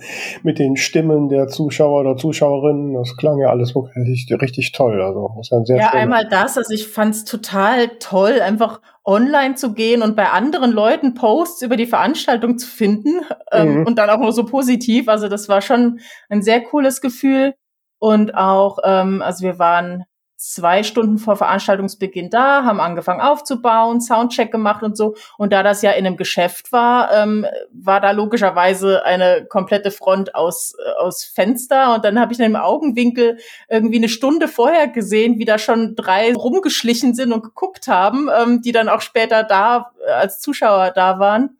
mit 0.43 0.59
den 0.59 0.77
Stimmen 0.77 1.27
der 1.27 1.49
Zuschauer 1.49 1.99
oder 1.99 2.15
Zuschauerinnen. 2.15 2.93
Das 2.93 3.17
klang 3.17 3.37
ja 3.37 3.49
alles 3.49 3.75
wirklich 3.75 4.31
richtig, 4.41 4.71
toll. 4.71 5.01
Also 5.01 5.29
das 5.35 5.49
ja, 5.49 5.65
sehr 5.65 5.77
ja 5.77 5.89
einmal 5.91 6.25
das. 6.29 6.57
Also 6.57 6.73
ich 6.73 6.87
fand 6.87 7.15
es 7.15 7.25
total 7.25 7.89
toll, 7.99 8.39
einfach 8.41 8.79
online 9.03 9.55
zu 9.55 9.73
gehen 9.73 10.03
und 10.03 10.15
bei 10.15 10.29
anderen 10.29 10.71
Leuten 10.71 11.15
Posts 11.15 11.63
über 11.63 11.75
die 11.75 11.85
Veranstaltung 11.85 12.57
zu 12.57 12.67
finden 12.67 13.21
ähm, 13.51 13.79
mhm. 13.79 13.87
und 13.87 13.97
dann 13.97 14.09
auch 14.09 14.19
nur 14.19 14.31
so 14.31 14.45
positiv. 14.45 15.09
Also 15.09 15.27
das 15.27 15.49
war 15.49 15.61
schon 15.61 15.99
ein 16.29 16.41
sehr 16.41 16.61
cooles 16.61 17.01
Gefühl. 17.01 17.55
Und 18.01 18.33
auch, 18.33 18.79
ähm, 18.83 19.21
also 19.21 19.43
wir 19.43 19.59
waren 19.59 20.05
zwei 20.35 20.81
Stunden 20.81 21.19
vor 21.19 21.35
Veranstaltungsbeginn 21.35 22.31
da, 22.31 22.63
haben 22.63 22.79
angefangen 22.79 23.21
aufzubauen, 23.21 24.01
Soundcheck 24.01 24.51
gemacht 24.51 24.81
und 24.81 24.97
so. 24.97 25.13
Und 25.37 25.53
da 25.53 25.61
das 25.61 25.83
ja 25.83 25.91
in 25.91 26.07
einem 26.07 26.17
Geschäft 26.17 26.71
war, 26.71 27.13
ähm, 27.13 27.45
war 27.71 28.01
da 28.01 28.09
logischerweise 28.09 29.05
eine 29.05 29.45
komplette 29.47 29.91
Front 29.91 30.33
aus, 30.33 30.73
äh, 30.83 30.99
aus 30.99 31.23
Fenster. 31.23 31.93
Und 31.93 32.03
dann 32.03 32.19
habe 32.19 32.33
ich 32.33 32.39
in 32.39 32.45
einem 32.45 32.55
Augenwinkel 32.55 33.37
irgendwie 33.69 33.97
eine 33.97 34.09
Stunde 34.09 34.47
vorher 34.47 34.87
gesehen, 34.87 35.37
wie 35.37 35.45
da 35.45 35.59
schon 35.59 35.95
drei 35.95 36.33
rumgeschlichen 36.33 37.13
sind 37.13 37.31
und 37.31 37.43
geguckt 37.43 37.87
haben, 37.87 38.27
ähm, 38.35 38.63
die 38.63 38.71
dann 38.71 38.89
auch 38.89 39.01
später 39.01 39.43
da 39.43 39.91
äh, 40.07 40.11
als 40.11 40.39
Zuschauer 40.39 40.89
da 40.95 41.19
waren. 41.19 41.59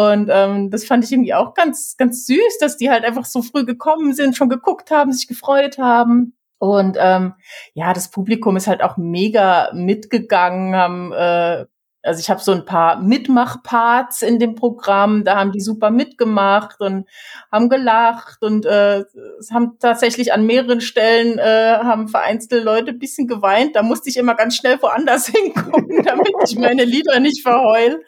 Und 0.00 0.30
ähm, 0.32 0.70
das 0.70 0.86
fand 0.86 1.04
ich 1.04 1.12
irgendwie 1.12 1.34
auch 1.34 1.52
ganz, 1.52 1.94
ganz 1.98 2.24
süß, 2.24 2.56
dass 2.58 2.78
die 2.78 2.88
halt 2.88 3.04
einfach 3.04 3.26
so 3.26 3.42
früh 3.42 3.66
gekommen 3.66 4.14
sind, 4.14 4.34
schon 4.34 4.48
geguckt 4.48 4.90
haben, 4.90 5.12
sich 5.12 5.28
gefreut 5.28 5.76
haben. 5.76 6.32
Und 6.56 6.96
ähm, 6.98 7.34
ja, 7.74 7.92
das 7.92 8.10
Publikum 8.10 8.56
ist 8.56 8.66
halt 8.66 8.82
auch 8.82 8.96
mega 8.96 9.70
mitgegangen, 9.74 10.74
haben 10.74 11.12
äh, 11.12 11.66
also 12.02 12.20
ich 12.20 12.30
habe 12.30 12.40
so 12.40 12.52
ein 12.52 12.64
paar 12.64 13.00
Mitmachparts 13.00 14.22
in 14.22 14.38
dem 14.38 14.54
Programm, 14.54 15.24
da 15.24 15.36
haben 15.36 15.52
die 15.52 15.60
super 15.60 15.90
mitgemacht 15.90 16.80
und 16.80 17.06
haben 17.52 17.68
gelacht 17.68 18.42
und 18.42 18.64
äh, 18.64 19.04
haben 19.52 19.76
tatsächlich 19.78 20.32
an 20.32 20.46
mehreren 20.46 20.80
Stellen 20.80 21.38
äh, 21.38 21.78
haben 21.78 22.08
vereinzelte 22.08 22.60
Leute 22.60 22.92
ein 22.92 22.98
bisschen 22.98 23.26
geweint. 23.26 23.76
Da 23.76 23.82
musste 23.82 24.08
ich 24.08 24.16
immer 24.16 24.34
ganz 24.34 24.56
schnell 24.56 24.80
woanders 24.80 25.26
hingucken, 25.28 26.02
damit 26.04 26.32
ich 26.46 26.56
meine 26.56 26.84
Lieder 26.84 27.20
nicht 27.20 27.42
verheul. 27.42 28.02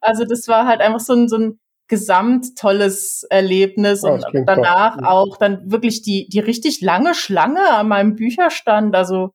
Also 0.00 0.24
das 0.24 0.48
war 0.48 0.66
halt 0.66 0.80
einfach 0.80 1.00
so 1.00 1.12
ein, 1.12 1.28
so 1.28 1.36
ein 1.36 1.60
gesamt 1.86 2.56
tolles 2.56 3.26
Erlebnis 3.30 4.04
oh, 4.04 4.12
und 4.12 4.24
danach 4.46 4.96
toll. 4.96 5.06
auch 5.06 5.36
dann 5.36 5.70
wirklich 5.70 6.02
die, 6.02 6.28
die 6.28 6.38
richtig 6.38 6.80
lange 6.80 7.14
Schlange 7.14 7.68
an 7.68 7.88
meinem 7.88 8.14
Bücherstand. 8.14 8.94
Also 8.94 9.32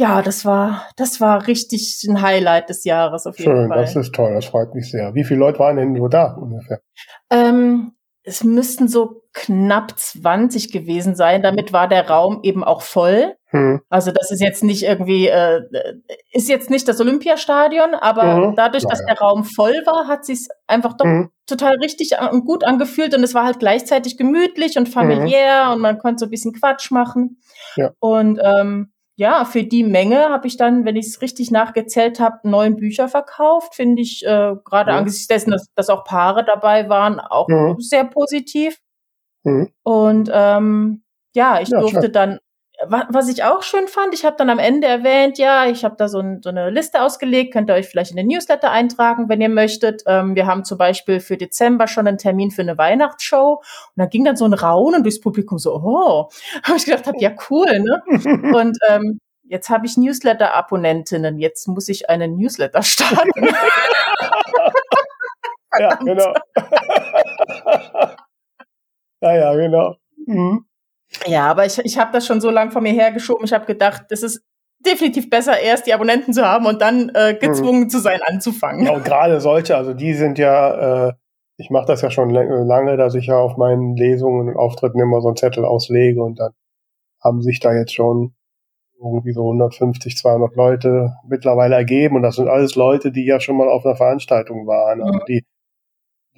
ja, 0.00 0.22
das 0.22 0.46
war, 0.46 0.88
das 0.96 1.20
war 1.20 1.46
richtig 1.46 2.02
ein 2.08 2.22
Highlight 2.22 2.70
des 2.70 2.84
Jahres 2.84 3.26
auf 3.26 3.38
jeden 3.38 3.52
Schön, 3.52 3.68
Fall. 3.68 3.82
das 3.82 3.94
ist 3.94 4.14
toll, 4.14 4.32
das 4.34 4.46
freut 4.46 4.74
mich 4.74 4.90
sehr. 4.90 5.14
Wie 5.14 5.24
viele 5.24 5.40
Leute 5.40 5.58
waren 5.58 5.76
denn 5.76 5.92
nur 5.92 6.08
da 6.08 6.32
ungefähr? 6.32 6.80
Ähm, 7.30 7.92
es 8.22 8.42
müssten 8.42 8.88
so 8.88 9.22
knapp 9.34 9.98
20 9.98 10.72
gewesen 10.72 11.14
sein. 11.14 11.42
Damit 11.42 11.74
war 11.74 11.86
der 11.86 12.08
Raum 12.08 12.40
eben 12.42 12.64
auch 12.64 12.80
voll. 12.80 13.34
Hm. 13.48 13.82
Also 13.90 14.10
das 14.10 14.30
ist 14.30 14.40
jetzt 14.40 14.64
nicht 14.64 14.84
irgendwie, 14.84 15.28
äh, 15.28 15.60
ist 16.32 16.48
jetzt 16.48 16.70
nicht 16.70 16.88
das 16.88 16.98
Olympiastadion, 17.00 17.94
aber 17.94 18.36
mhm. 18.36 18.56
dadurch, 18.56 18.84
dass 18.88 19.04
der 19.04 19.18
Raum 19.18 19.44
voll 19.44 19.82
war, 19.84 20.06
hat 20.06 20.24
sich 20.24 20.46
einfach 20.66 20.94
doch 20.94 21.04
mhm. 21.04 21.30
total 21.46 21.74
richtig 21.76 22.12
und 22.30 22.46
gut 22.46 22.64
angefühlt 22.64 23.14
und 23.14 23.22
es 23.22 23.34
war 23.34 23.44
halt 23.44 23.58
gleichzeitig 23.58 24.16
gemütlich 24.16 24.78
und 24.78 24.88
familiär 24.88 25.66
mhm. 25.66 25.72
und 25.72 25.80
man 25.80 25.98
konnte 25.98 26.20
so 26.20 26.26
ein 26.26 26.30
bisschen 26.30 26.54
Quatsch 26.54 26.90
machen. 26.90 27.40
Ja. 27.76 27.90
Und 27.98 28.40
ähm, 28.42 28.92
ja, 29.20 29.44
für 29.44 29.64
die 29.64 29.84
Menge 29.84 30.30
habe 30.30 30.46
ich 30.46 30.56
dann, 30.56 30.86
wenn 30.86 30.96
ich 30.96 31.08
es 31.08 31.20
richtig 31.20 31.50
nachgezählt 31.50 32.20
habe, 32.20 32.48
neun 32.48 32.76
Bücher 32.76 33.06
verkauft. 33.06 33.74
Finde 33.74 34.00
ich 34.00 34.24
äh, 34.24 34.54
gerade 34.64 34.92
ja. 34.92 34.96
angesichts 34.96 35.26
dessen, 35.26 35.50
dass, 35.50 35.66
dass 35.74 35.90
auch 35.90 36.04
Paare 36.04 36.42
dabei 36.42 36.88
waren, 36.88 37.20
auch 37.20 37.46
ja. 37.50 37.76
sehr 37.80 38.06
positiv. 38.06 38.78
Mhm. 39.44 39.68
Und 39.82 40.30
ähm, 40.32 41.02
ja, 41.34 41.60
ich 41.60 41.68
ja, 41.68 41.80
durfte 41.80 42.04
schön. 42.04 42.12
dann 42.12 42.38
was 42.88 43.28
ich 43.28 43.44
auch 43.44 43.62
schön 43.62 43.88
fand, 43.88 44.14
ich 44.14 44.24
habe 44.24 44.36
dann 44.36 44.48
am 44.48 44.58
Ende 44.58 44.86
erwähnt, 44.86 45.36
ja, 45.38 45.66
ich 45.66 45.84
habe 45.84 45.96
da 45.98 46.08
so, 46.08 46.20
ein, 46.20 46.40
so, 46.42 46.48
eine 46.48 46.70
Liste 46.70 47.02
ausgelegt, 47.02 47.52
könnt 47.52 47.68
ihr 47.68 47.74
euch 47.74 47.86
vielleicht 47.88 48.10
in 48.10 48.16
den 48.16 48.28
Newsletter 48.28 48.70
eintragen, 48.70 49.28
wenn 49.28 49.40
ihr 49.40 49.50
möchtet. 49.50 50.02
Ähm, 50.06 50.34
wir 50.34 50.46
haben 50.46 50.64
zum 50.64 50.78
Beispiel 50.78 51.20
für 51.20 51.36
Dezember 51.36 51.86
schon 51.88 52.06
einen 52.06 52.16
Termin 52.18 52.50
für 52.50 52.62
eine 52.62 52.78
Weihnachtsshow 52.78 53.56
und 53.56 53.64
dann 53.96 54.08
ging 54.08 54.24
dann 54.24 54.36
so 54.36 54.46
ein 54.46 54.54
Raunen 54.54 55.02
durchs 55.02 55.20
Publikum 55.20 55.58
so, 55.58 55.74
oh, 55.74 56.30
habe 56.62 56.76
ich 56.78 56.86
gedacht, 56.86 57.06
hab, 57.06 57.20
ja 57.20 57.32
cool, 57.50 57.80
ne? 57.80 58.02
Und 58.54 58.78
ähm, 58.88 59.20
jetzt 59.44 59.68
habe 59.68 59.84
ich 59.86 59.96
Newsletter-Abonnentinnen, 59.96 61.38
jetzt 61.38 61.68
muss 61.68 61.88
ich 61.88 62.08
einen 62.08 62.36
Newsletter 62.36 62.82
starten. 62.82 63.46
ja, 65.78 65.94
genau. 65.96 66.34
ja, 69.20 69.34
ja, 69.34 69.54
genau. 69.54 69.96
Mhm. 70.26 70.64
Ja, 71.26 71.50
aber 71.50 71.66
ich, 71.66 71.78
ich 71.78 71.98
habe 71.98 72.12
das 72.12 72.26
schon 72.26 72.40
so 72.40 72.50
lange 72.50 72.70
vor 72.70 72.82
mir 72.82 72.92
hergeschoben. 72.92 73.44
Ich 73.44 73.52
habe 73.52 73.66
gedacht, 73.66 74.04
das 74.08 74.22
ist 74.22 74.42
definitiv 74.84 75.28
besser, 75.28 75.60
erst 75.60 75.86
die 75.86 75.94
Abonnenten 75.94 76.32
zu 76.32 76.44
haben 76.44 76.66
und 76.66 76.80
dann 76.80 77.10
äh, 77.14 77.36
gezwungen 77.38 77.82
mhm. 77.82 77.88
zu 77.90 77.98
sein, 77.98 78.20
anzufangen. 78.24 78.86
Ja, 78.86 78.92
und 78.92 79.04
gerade 79.04 79.40
solche, 79.40 79.76
also 79.76 79.94
die 79.94 80.14
sind 80.14 80.38
ja, 80.38 81.08
äh, 81.08 81.12
ich 81.58 81.70
mache 81.70 81.86
das 81.86 82.00
ja 82.00 82.10
schon 82.10 82.30
lange, 82.30 82.96
dass 82.96 83.14
ich 83.14 83.26
ja 83.26 83.36
auf 83.36 83.56
meinen 83.58 83.94
Lesungen 83.96 84.48
und 84.48 84.56
Auftritten 84.56 84.98
immer 84.98 85.20
so 85.20 85.28
einen 85.28 85.36
Zettel 85.36 85.64
auslege 85.64 86.22
und 86.22 86.40
dann 86.40 86.52
haben 87.22 87.42
sich 87.42 87.60
da 87.60 87.74
jetzt 87.74 87.92
schon 87.92 88.34
irgendwie 88.98 89.32
so 89.32 89.42
150, 89.42 90.16
200 90.16 90.56
Leute 90.56 91.14
mittlerweile 91.28 91.74
ergeben 91.74 92.16
und 92.16 92.22
das 92.22 92.36
sind 92.36 92.48
alles 92.48 92.74
Leute, 92.74 93.12
die 93.12 93.26
ja 93.26 93.40
schon 93.40 93.56
mal 93.56 93.68
auf 93.68 93.84
einer 93.84 93.96
Veranstaltung 93.96 94.66
waren, 94.66 95.02
also 95.02 95.18
mhm. 95.18 95.24
die 95.28 95.44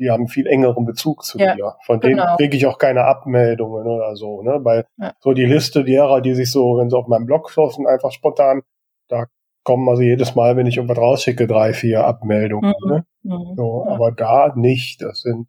die 0.03 0.11
haben 0.11 0.29
viel 0.29 0.47
engeren 0.47 0.85
Bezug 0.85 1.25
zu 1.25 1.39
ja, 1.39 1.55
dir. 1.55 1.77
Von 1.87 2.01
genau. 2.01 2.25
denen 2.25 2.37
kriege 2.37 2.57
ich 2.57 2.67
auch 2.67 2.79
keine 2.79 3.05
Abmeldungen 3.05 3.87
oder 3.87 4.17
so. 4.17 4.43
Ne? 4.43 4.59
Weil 4.63 4.87
ja. 4.99 5.13
so 5.21 5.33
die 5.33 5.45
Liste 5.45 5.85
derer, 5.85 6.21
die 6.21 6.35
sich 6.35 6.51
so, 6.51 6.79
wenn 6.79 6.91
sie 6.91 6.97
auf 6.97 7.07
meinem 7.07 7.27
Blog 7.27 7.51
surfen, 7.51 7.87
einfach 7.87 8.11
spontan, 8.11 8.63
da 9.09 9.27
kommen 9.65 9.89
also 9.89 10.03
jedes 10.03 10.35
Mal, 10.35 10.57
wenn 10.57 10.67
ich 10.67 10.77
irgendwas 10.77 10.99
rausschicke, 10.99 11.47
drei, 11.47 11.73
vier 11.73 12.05
Abmeldungen. 12.05 12.75
Mhm. 12.85 12.91
Ne? 12.91 13.05
Mhm. 13.23 13.55
So, 13.57 13.85
ja. 13.87 13.93
Aber 13.95 14.11
da 14.11 14.53
nicht. 14.57 15.03
Das 15.03 15.21
sind 15.21 15.49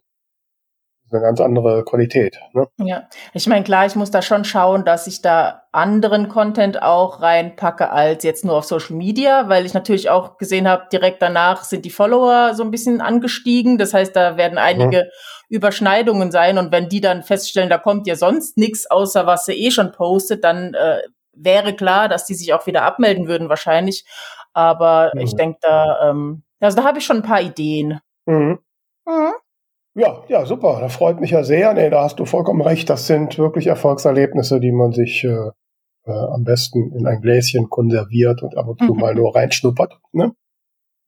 eine 1.13 1.21
ganz 1.21 1.39
andere 1.39 1.83
Qualität. 1.85 2.39
Ne? 2.53 2.67
Ja, 2.77 3.07
ich 3.33 3.47
meine, 3.47 3.63
klar, 3.63 3.85
ich 3.85 3.95
muss 3.95 4.11
da 4.11 4.21
schon 4.21 4.43
schauen, 4.43 4.85
dass 4.85 5.07
ich 5.07 5.21
da 5.21 5.63
anderen 5.71 6.29
Content 6.29 6.81
auch 6.81 7.21
reinpacke 7.21 7.89
als 7.89 8.23
jetzt 8.23 8.45
nur 8.45 8.55
auf 8.55 8.65
Social 8.65 8.95
Media, 8.95 9.49
weil 9.49 9.65
ich 9.65 9.73
natürlich 9.73 10.09
auch 10.09 10.37
gesehen 10.37 10.67
habe, 10.67 10.87
direkt 10.91 11.21
danach 11.21 11.63
sind 11.63 11.85
die 11.85 11.89
Follower 11.89 12.53
so 12.53 12.63
ein 12.63 12.71
bisschen 12.71 13.01
angestiegen. 13.01 13.77
Das 13.77 13.93
heißt, 13.93 14.15
da 14.15 14.37
werden 14.37 14.57
einige 14.57 14.97
ja. 14.97 15.03
Überschneidungen 15.49 16.31
sein 16.31 16.57
und 16.57 16.71
wenn 16.71 16.89
die 16.89 17.01
dann 17.01 17.23
feststellen, 17.23 17.69
da 17.69 17.77
kommt 17.77 18.07
ja 18.07 18.15
sonst 18.15 18.57
nichts, 18.57 18.89
außer 18.89 19.25
was 19.25 19.45
sie 19.45 19.53
eh 19.53 19.71
schon 19.71 19.91
postet, 19.91 20.43
dann 20.43 20.73
äh, 20.73 21.01
wäre 21.33 21.75
klar, 21.75 22.07
dass 22.09 22.25
die 22.25 22.35
sich 22.35 22.53
auch 22.53 22.65
wieder 22.67 22.83
abmelden 22.83 23.27
würden 23.27 23.49
wahrscheinlich. 23.49 24.05
Aber 24.53 25.11
mhm. 25.13 25.21
ich 25.21 25.35
denke 25.35 25.59
da, 25.61 26.09
ähm, 26.09 26.43
also 26.59 26.77
da 26.77 26.83
habe 26.83 26.99
ich 26.99 27.05
schon 27.05 27.17
ein 27.17 27.23
paar 27.23 27.41
Ideen. 27.41 27.99
Mhm. 28.25 28.59
Mhm. 29.05 29.33
Ja, 29.95 30.23
ja, 30.27 30.45
super. 30.45 30.79
Das 30.81 30.95
freut 30.95 31.19
mich 31.19 31.31
ja 31.31 31.43
sehr. 31.43 31.73
Nee, 31.73 31.89
da 31.89 32.03
hast 32.03 32.19
du 32.19 32.25
vollkommen 32.25 32.61
recht. 32.61 32.89
Das 32.89 33.05
sind 33.05 33.37
wirklich 33.37 33.67
Erfolgserlebnisse, 33.67 34.59
die 34.59 34.71
man 34.71 34.91
sich 34.91 35.23
äh, 35.23 35.51
äh, 36.05 36.11
am 36.11 36.43
besten 36.43 36.91
in 36.93 37.05
ein 37.05 37.21
Gläschen 37.21 37.69
konserviert 37.69 38.41
und 38.41 38.57
ab 38.57 38.67
und 38.67 38.79
zu 38.79 38.93
mhm. 38.93 38.99
mal 38.99 39.15
nur 39.15 39.35
reinschnuppert. 39.35 39.99
Ne? 40.11 40.31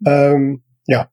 Ähm, 0.06 0.64
ja. 0.86 1.10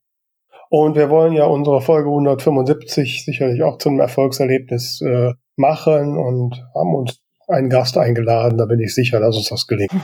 Und 0.68 0.96
wir 0.96 1.10
wollen 1.10 1.32
ja 1.32 1.44
unsere 1.44 1.80
Folge 1.80 2.08
175 2.08 3.24
sicherlich 3.24 3.62
auch 3.62 3.78
zu 3.78 3.88
einem 3.88 4.00
Erfolgserlebnis 4.00 5.00
äh, 5.02 5.32
machen 5.56 6.16
und 6.16 6.64
haben 6.74 6.94
uns 6.94 7.20
einen 7.48 7.70
Gast 7.70 7.98
eingeladen. 7.98 8.58
Da 8.58 8.66
bin 8.66 8.80
ich 8.80 8.94
sicher, 8.94 9.20
dass 9.20 9.36
uns 9.36 9.48
das 9.48 9.66
gelingt. 9.66 9.92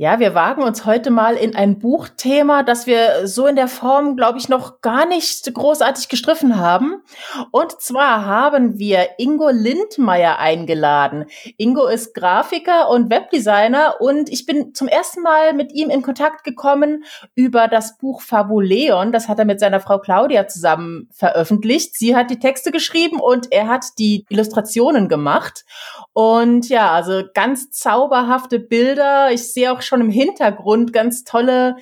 Ja, 0.00 0.20
wir 0.20 0.32
wagen 0.32 0.62
uns 0.62 0.86
heute 0.86 1.10
mal 1.10 1.34
in 1.34 1.56
ein 1.56 1.80
Buchthema, 1.80 2.62
das 2.62 2.86
wir 2.86 3.26
so 3.26 3.48
in 3.48 3.56
der 3.56 3.66
Form, 3.66 4.14
glaube 4.14 4.38
ich, 4.38 4.48
noch 4.48 4.80
gar 4.80 5.06
nicht 5.06 5.52
großartig 5.52 6.08
gestriffen 6.08 6.56
haben. 6.56 7.02
Und 7.50 7.80
zwar 7.80 8.24
haben 8.24 8.78
wir 8.78 9.08
Ingo 9.18 9.48
Lindmeier 9.48 10.38
eingeladen. 10.38 11.24
Ingo 11.56 11.88
ist 11.88 12.14
Grafiker 12.14 12.90
und 12.90 13.10
Webdesigner 13.10 13.96
und 13.98 14.28
ich 14.28 14.46
bin 14.46 14.72
zum 14.72 14.86
ersten 14.86 15.20
Mal 15.20 15.52
mit 15.52 15.72
ihm 15.72 15.90
in 15.90 16.02
Kontakt 16.02 16.44
gekommen 16.44 17.02
über 17.34 17.66
das 17.66 17.98
Buch 17.98 18.22
Fabuleon. 18.22 19.10
Das 19.10 19.26
hat 19.26 19.40
er 19.40 19.46
mit 19.46 19.58
seiner 19.58 19.80
Frau 19.80 19.98
Claudia 19.98 20.46
zusammen 20.46 21.08
veröffentlicht. 21.10 21.96
Sie 21.96 22.14
hat 22.14 22.30
die 22.30 22.38
Texte 22.38 22.70
geschrieben 22.70 23.18
und 23.18 23.50
er 23.50 23.66
hat 23.66 23.86
die 23.98 24.26
Illustrationen 24.28 25.08
gemacht. 25.08 25.64
Und 26.12 26.68
ja, 26.68 26.92
also 26.92 27.24
ganz 27.34 27.72
zauberhafte 27.72 28.60
Bilder. 28.60 29.32
Ich 29.32 29.52
sehe 29.52 29.72
auch 29.72 29.87
schon 29.88 30.00
im 30.00 30.10
Hintergrund 30.10 30.92
ganz 30.92 31.24
tolle 31.24 31.76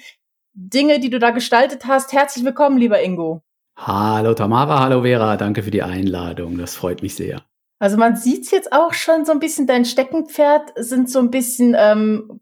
Dinge, 0.54 1.00
die 1.00 1.10
du 1.10 1.18
da 1.18 1.30
gestaltet 1.30 1.84
hast. 1.86 2.12
Herzlich 2.14 2.44
willkommen, 2.44 2.78
lieber 2.78 3.02
Ingo. 3.02 3.42
Hallo 3.76 4.32
Tamara, 4.32 4.80
hallo 4.80 5.02
Vera, 5.02 5.36
danke 5.36 5.62
für 5.62 5.70
die 5.70 5.82
Einladung. 5.82 6.56
Das 6.56 6.74
freut 6.74 7.02
mich 7.02 7.14
sehr. 7.14 7.42
Also 7.78 7.98
man 7.98 8.16
sieht's 8.16 8.50
jetzt 8.50 8.72
auch 8.72 8.94
schon 8.94 9.26
so 9.26 9.32
ein 9.32 9.38
bisschen, 9.38 9.66
dein 9.66 9.84
Steckenpferd 9.84 10.72
sind 10.76 11.10
so 11.10 11.18
ein 11.18 11.30
bisschen 11.30 11.76
ähm, 11.78 12.40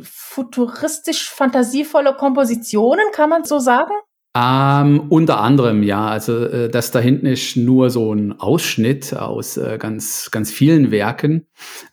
futuristisch 0.00 1.30
fantasievolle 1.30 2.14
Kompositionen, 2.14 3.04
kann 3.12 3.30
man 3.30 3.44
so 3.44 3.60
sagen? 3.60 3.92
Ähm, 4.34 5.08
unter 5.10 5.40
anderem, 5.40 5.82
ja. 5.82 6.06
Also 6.06 6.46
äh, 6.46 6.70
das 6.70 6.90
da 6.90 7.00
hinten 7.00 7.26
ist 7.26 7.56
nur 7.56 7.90
so 7.90 8.14
ein 8.14 8.40
Ausschnitt 8.40 9.14
aus 9.14 9.58
äh, 9.58 9.76
ganz, 9.78 10.30
ganz 10.30 10.50
vielen 10.50 10.90
Werken. 10.90 11.46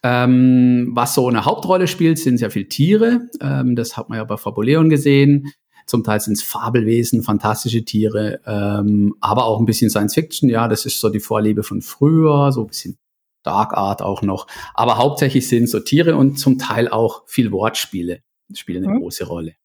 Ähm, 0.04 0.92
was 0.94 1.16
so 1.16 1.28
eine 1.28 1.44
Hauptrolle 1.44 1.88
spielt, 1.88 2.18
sind 2.18 2.38
sehr 2.38 2.52
viele 2.52 2.70
Tiere. 2.70 3.28
Ähm, 3.42 3.76
das 3.76 3.98
hat 3.98 4.10
man 4.10 4.18
ja 4.20 4.24
bei 4.24 4.38
Fabuleon 4.38 4.90
gesehen. 4.90 5.52
Zum 5.86 6.04
Teil 6.04 6.22
sind 6.22 6.34
es 6.34 6.44
Fabelwesen, 6.44 7.24
fantastische 7.24 7.84
Tiere, 7.84 8.40
ähm, 8.46 9.16
aber 9.22 9.46
auch 9.46 9.60
ein 9.60 9.66
bisschen 9.66 9.90
Science 9.90 10.14
Fiction. 10.14 10.48
Ja, 10.48 10.68
das 10.68 10.86
ist 10.86 11.00
so 11.02 11.10
die 11.10 11.20
Vorliebe 11.20 11.64
von 11.64 11.82
früher, 11.82 12.52
so 12.52 12.62
ein 12.62 12.68
bisschen 12.68 12.98
Dark 13.44 13.74
Art 13.74 14.02
auch 14.02 14.22
noch. 14.22 14.48
Aber 14.76 14.98
hauptsächlich 14.98 15.48
sind 15.48 15.68
so 15.68 15.80
Tiere 15.80 16.16
und 16.16 16.38
zum 16.38 16.58
Teil 16.58 16.88
auch 16.88 17.24
viel 17.26 17.52
Wortspiele 17.52 18.22
spielen 18.54 18.84
eine 18.84 18.94
mhm. 18.94 19.00
große 19.02 19.26
Rolle. 19.26 19.56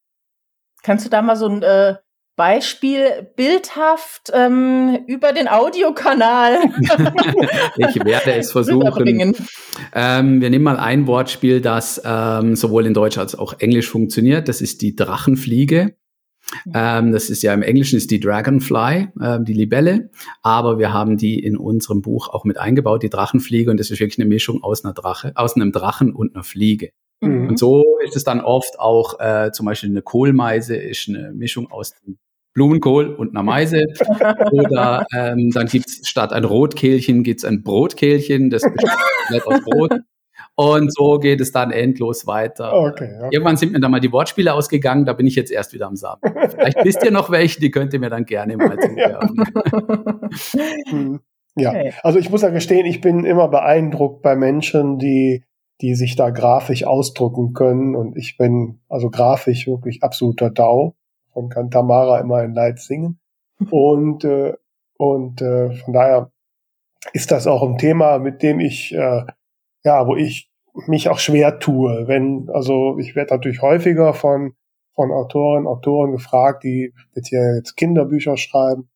Kannst 0.83 1.07
du 1.07 1.11
da 1.11 1.23
mal 1.23 1.37
so 1.37 1.47
ein 1.47 1.63
äh, 1.63 1.97
Beispiel 2.37 3.29
bildhaft 3.37 4.31
ähm, 4.33 4.99
über 5.07 5.33
den 5.33 5.49
Audiokanal. 5.49 6.59
ich 7.77 7.95
werde 8.05 8.35
es 8.35 8.53
versuchen. 8.53 9.35
Ähm, 9.95 10.41
wir 10.41 10.51
nehmen 10.51 10.65
mal 10.65 10.79
ein 10.79 11.07
Wortspiel, 11.07 11.61
das 11.61 12.03
ähm, 12.05 12.57
sowohl 12.57 12.87
in 12.87 12.95
Deutsch 12.95 13.19
als 13.19 13.37
auch 13.37 13.61
Englisch 13.61 13.89
funktioniert. 13.89 14.49
Das 14.49 14.61
ist 14.61 14.83
die 14.83 14.97
Drachenfliege. 14.97 15.95
Ähm, 16.75 17.13
das 17.13 17.31
ist 17.31 17.43
ja 17.43 17.55
im 17.55 17.63
Englischen 17.63 17.97
ist 17.97 18.11
die 18.11 18.21
Dragonfly, 18.21 19.09
äh, 19.21 19.39
die 19.41 19.55
Libelle, 19.55 20.11
aber 20.43 20.79
wir 20.79 20.93
haben 20.93 21.17
die 21.17 21.39
in 21.43 21.57
unserem 21.57 22.03
Buch 22.03 22.29
auch 22.29 22.45
mit 22.45 22.59
eingebaut, 22.59 23.03
die 23.03 23.11
Drachenfliege, 23.11 23.71
und 23.71 23.81
das 23.81 23.91
ist 23.91 23.99
wirklich 23.99 24.19
eine 24.19 24.29
Mischung 24.29 24.63
aus 24.63 24.85
einer 24.85 24.95
Drache, 24.95 25.33
aus 25.37 25.57
einem 25.57 25.73
Drachen 25.73 26.13
und 26.13 26.35
einer 26.35 26.45
Fliege. 26.45 26.91
Mhm. 27.25 27.49
Und 27.49 27.59
so 27.59 27.99
ist 28.05 28.17
es 28.17 28.25
dann 28.25 28.41
oft 28.41 28.79
auch 28.79 29.19
äh, 29.21 29.51
zum 29.53 29.67
Beispiel 29.67 29.91
eine 29.91 30.03
Kohlmeise 30.03 30.77
ist 30.77 31.09
eine 31.09 31.33
Mischung 31.33 31.71
aus 31.71 31.95
Blumenkohl 32.55 33.09
und 33.15 33.31
einer 33.31 33.43
Meise. 33.43 33.85
Oder 34.53 35.07
ähm, 35.13 35.51
dann 35.51 35.67
gibt's 35.67 36.09
statt 36.09 36.33
ein 36.33 36.45
Rotkehlchen 36.45 37.25
gibt's 37.25 37.45
ein 37.45 37.63
Brotkehlchen, 37.63 38.49
das 38.51 38.63
besteht 38.63 39.47
aus 39.47 39.61
Brot. 39.63 40.01
Und 40.57 40.95
so 40.95 41.19
geht 41.19 41.41
es 41.41 41.51
dann 41.51 41.73
endlos 41.73 42.29
weiter. 42.29 42.73
Okay, 42.73 43.13
okay. 43.19 43.29
Irgendwann 43.33 43.57
sind 43.57 43.73
mir 43.73 43.81
dann 43.81 43.91
mal 43.91 44.01
die 44.01 44.13
Wortspiele 44.13 44.55
ausgegangen, 44.55 45.05
da 45.05 45.13
bin 45.13 45.27
ich 45.27 45.35
jetzt 45.35 45.51
erst 45.51 45.73
wieder 45.73 45.89
am 45.89 45.97
Samen. 45.97 46.21
Vielleicht 46.23 46.85
wisst 46.85 47.05
ihr 47.05 47.11
noch 47.11 47.31
welche, 47.31 47.59
die 47.59 47.73
könnt 47.73 47.93
ihr 47.93 47.99
mir 47.99 48.11
dann 48.11 48.25
gerne 48.25 48.57
mal 48.57 48.79
zuwerfen. 48.79 49.45
Hm. 50.89 51.21
ja, 51.55 51.73
also 52.03 52.19
ich 52.19 52.31
muss 52.31 52.43
ja 52.43 52.49
gestehen, 52.51 52.87
ich 52.87 53.01
bin 53.01 53.25
immer 53.25 53.47
beeindruckt 53.47 54.23
bei 54.23 54.35
Menschen, 54.35 54.99
die 54.99 55.45
die 55.81 55.95
sich 55.95 56.17
da 56.17 56.31
grafisch 56.31 56.85
ausdrucken 56.85 57.53
können. 57.53 57.97
Und 57.97 58.17
ich 58.17 58.37
bin 58.37 58.81
also 58.89 59.11
grafisch 59.11 59.67
wirklich 59.67 60.03
absoluter 60.03 60.51
Dau 60.51 60.95
und 61.33 61.49
kann 61.49 61.71
Tamara 61.71 62.21
immer 62.21 62.39
ein 62.39 62.55
Leid 62.55 62.79
singen. 62.79 63.19
Und, 63.71 64.25
äh, 64.25 64.55
und 64.97 65.41
äh, 65.41 65.71
von 65.73 65.93
daher 65.93 66.31
ist 67.13 67.31
das 67.31 67.47
auch 67.47 67.63
ein 67.63 67.79
Thema, 67.79 68.19
mit 68.19 68.43
dem 68.43 68.59
ich, 68.59 68.93
äh, 68.93 69.25
ja, 69.85 70.07
wo 70.07 70.17
ich 70.17 70.51
mich 70.87 71.09
auch 71.09 71.19
schwer 71.19 71.59
tue. 71.59 72.09
Wenn, 72.09 72.51
also 72.53 72.99
ich 72.99 73.15
werde 73.15 73.35
natürlich 73.35 73.63
häufiger 73.63 74.13
von, 74.15 74.55
von 74.95 75.13
Autoren, 75.13 75.67
Autoren 75.67 76.13
gefragt, 76.13 76.65
die 76.65 76.93
jetzt 77.15 77.29
hier 77.29 77.55
jetzt 77.57 77.77
Kinderbücher 77.77 78.37
schreiben 78.37 78.89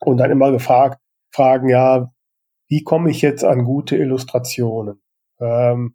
und 0.00 0.18
dann 0.18 0.30
immer 0.30 0.52
gefragt, 0.52 1.00
fragen, 1.32 1.68
ja, 1.68 2.12
wie 2.68 2.82
komme 2.84 3.10
ich 3.10 3.22
jetzt 3.22 3.44
an 3.44 3.64
gute 3.64 3.96
Illustrationen? 3.96 5.00
Ähm, 5.40 5.94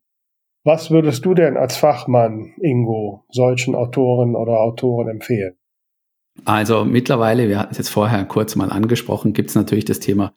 was 0.66 0.92
würdest 0.92 1.24
du 1.24 1.34
denn 1.34 1.58
als 1.58 1.78
Fachmann, 1.78 2.54
Ingo, 2.60 3.24
solchen 3.30 3.76
Autoren 3.76 4.36
oder 4.36 4.60
Autoren 4.60 5.08
empfehlen? 5.08 5.56
Also 6.44 6.84
mittlerweile, 6.84 7.48
wir 7.48 7.60
hatten 7.60 7.72
es 7.72 7.78
jetzt 7.78 7.90
vorher 7.90 8.26
kurz 8.26 8.56
mal 8.56 8.72
angesprochen, 8.72 9.32
gibt 9.32 9.50
es 9.50 9.56
natürlich 9.56 9.86
das 9.86 10.00
Thema. 10.00 10.34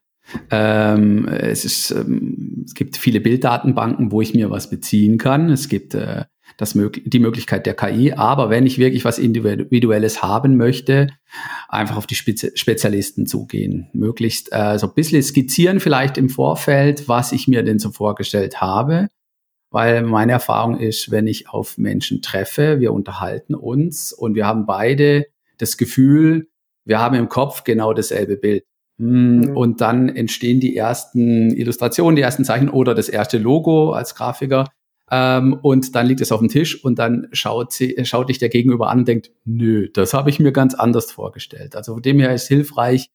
Ähm, 0.50 1.26
es, 1.26 1.64
ist, 1.64 1.90
ähm, 1.90 2.62
es 2.66 2.74
gibt 2.74 2.98
viele 2.98 3.20
Bilddatenbanken, 3.20 4.12
wo 4.12 4.20
ich 4.20 4.34
mir 4.34 4.50
was 4.50 4.68
beziehen 4.70 5.16
kann. 5.16 5.50
Es 5.50 5.68
gibt 5.68 5.94
äh, 5.94 6.24
das 6.58 6.72
die 6.74 7.18
Möglichkeit 7.18 7.66
der 7.66 7.74
KI, 7.74 8.12
aber 8.12 8.50
wenn 8.50 8.66
ich 8.66 8.78
wirklich 8.78 9.04
was 9.04 9.18
Individuelles 9.18 10.22
haben 10.22 10.56
möchte, 10.56 11.08
einfach 11.68 11.96
auf 11.96 12.06
die 12.06 12.16
Spezi 12.16 12.50
Spezialisten 12.54 13.26
zugehen. 13.26 13.88
Möglichst 13.92 14.52
äh, 14.52 14.78
so 14.78 14.88
ein 14.88 14.94
bisschen 14.94 15.22
skizzieren 15.22 15.80
vielleicht 15.80 16.18
im 16.18 16.28
Vorfeld, 16.28 17.08
was 17.08 17.32
ich 17.32 17.48
mir 17.48 17.62
denn 17.62 17.78
so 17.78 17.90
vorgestellt 17.90 18.60
habe. 18.60 19.08
Weil 19.70 20.02
meine 20.02 20.32
Erfahrung 20.32 20.78
ist, 20.78 21.10
wenn 21.10 21.26
ich 21.26 21.50
auf 21.50 21.76
Menschen 21.76 22.22
treffe, 22.22 22.80
wir 22.80 22.92
unterhalten 22.92 23.54
uns 23.54 24.12
und 24.12 24.34
wir 24.34 24.46
haben 24.46 24.64
beide 24.64 25.26
das 25.58 25.76
Gefühl, 25.76 26.48
wir 26.84 27.00
haben 27.00 27.16
im 27.16 27.28
Kopf 27.28 27.64
genau 27.64 27.92
dasselbe 27.92 28.36
Bild. 28.36 28.64
Hm, 28.98 29.40
mhm. 29.40 29.56
Und 29.56 29.80
dann 29.80 30.08
entstehen 30.08 30.60
die 30.60 30.76
ersten 30.76 31.50
Illustrationen, 31.50 32.16
die 32.16 32.22
ersten 32.22 32.44
Zeichen 32.44 32.68
oder 32.68 32.94
das 32.94 33.08
erste 33.08 33.38
Logo 33.38 33.92
als 33.92 34.14
Grafiker. 34.14 34.70
Ähm, 35.10 35.58
und 35.62 35.94
dann 35.94 36.06
liegt 36.06 36.20
es 36.20 36.32
auf 36.32 36.40
dem 36.40 36.48
Tisch 36.48 36.82
und 36.84 36.98
dann 36.98 37.28
schaut, 37.32 37.72
sie, 37.72 37.96
schaut 38.04 38.28
dich 38.28 38.38
der 38.38 38.48
Gegenüber 38.48 38.90
an 38.90 39.00
und 39.00 39.08
denkt, 39.08 39.30
nö, 39.44 39.88
das 39.92 40.14
habe 40.14 40.30
ich 40.30 40.40
mir 40.40 40.52
ganz 40.52 40.74
anders 40.74 41.10
vorgestellt. 41.10 41.76
Also 41.76 41.94
von 41.94 42.02
dem 42.02 42.18
her 42.18 42.34
ist 42.34 42.48
hilfreich, 42.48 43.10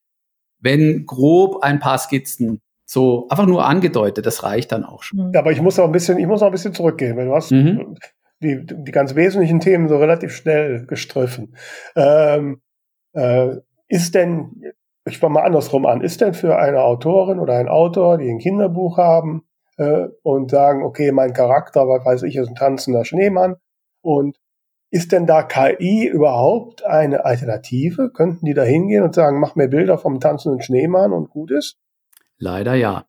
wenn 0.60 1.06
grob 1.06 1.62
ein 1.62 1.78
paar 1.78 1.98
Skizzen 1.98 2.60
so 2.86 3.26
einfach 3.28 3.46
nur 3.46 3.64
angedeutet, 3.64 4.26
das 4.26 4.42
reicht 4.42 4.72
dann 4.72 4.84
auch 4.84 5.02
schon. 5.02 5.32
Ja, 5.32 5.40
aber 5.40 5.52
ich 5.52 5.60
muss 5.60 5.78
auch 5.78 5.86
ein 5.86 5.92
bisschen, 5.92 6.18
ich 6.18 6.26
muss 6.26 6.42
auch 6.42 6.46
ein 6.46 6.52
bisschen 6.52 6.74
zurückgehen, 6.74 7.16
weil 7.16 7.26
du 7.26 7.34
hast 7.34 7.50
mhm 7.50 7.96
die, 8.44 8.64
die 8.66 8.92
ganz 8.92 9.14
wesentlichen 9.14 9.60
Themen 9.60 9.88
so 9.88 9.96
relativ 9.96 10.32
schnell 10.32 10.86
gestriffen. 10.86 11.56
Ähm, 11.96 12.60
äh, 13.12 13.56
ist 13.88 14.14
denn, 14.14 14.72
ich 15.06 15.18
fange 15.18 15.34
mal 15.34 15.44
andersrum 15.44 15.86
an, 15.86 16.00
ist 16.00 16.20
denn 16.20 16.34
für 16.34 16.56
eine 16.58 16.82
Autorin 16.82 17.38
oder 17.38 17.54
ein 17.54 17.68
Autor, 17.68 18.18
die 18.18 18.30
ein 18.30 18.38
Kinderbuch 18.38 18.98
haben 18.98 19.44
äh, 19.76 20.08
und 20.22 20.50
sagen, 20.50 20.82
okay, 20.82 21.12
mein 21.12 21.32
Charakter, 21.32 21.88
was 21.88 22.04
weiß 22.04 22.22
ich, 22.24 22.36
ist 22.36 22.48
ein 22.48 22.54
tanzender 22.54 23.04
Schneemann 23.04 23.56
und 24.02 24.38
ist 24.90 25.10
denn 25.10 25.26
da 25.26 25.42
KI 25.42 26.06
überhaupt 26.06 26.84
eine 26.84 27.24
Alternative? 27.24 28.10
Könnten 28.10 28.46
die 28.46 28.54
da 28.54 28.62
hingehen 28.62 29.02
und 29.02 29.14
sagen, 29.14 29.40
mach 29.40 29.56
mir 29.56 29.68
Bilder 29.68 29.98
vom 29.98 30.20
tanzenden 30.20 30.62
Schneemann 30.62 31.12
und 31.12 31.30
gut 31.30 31.50
ist? 31.50 31.78
Leider 32.38 32.74
ja. 32.74 33.06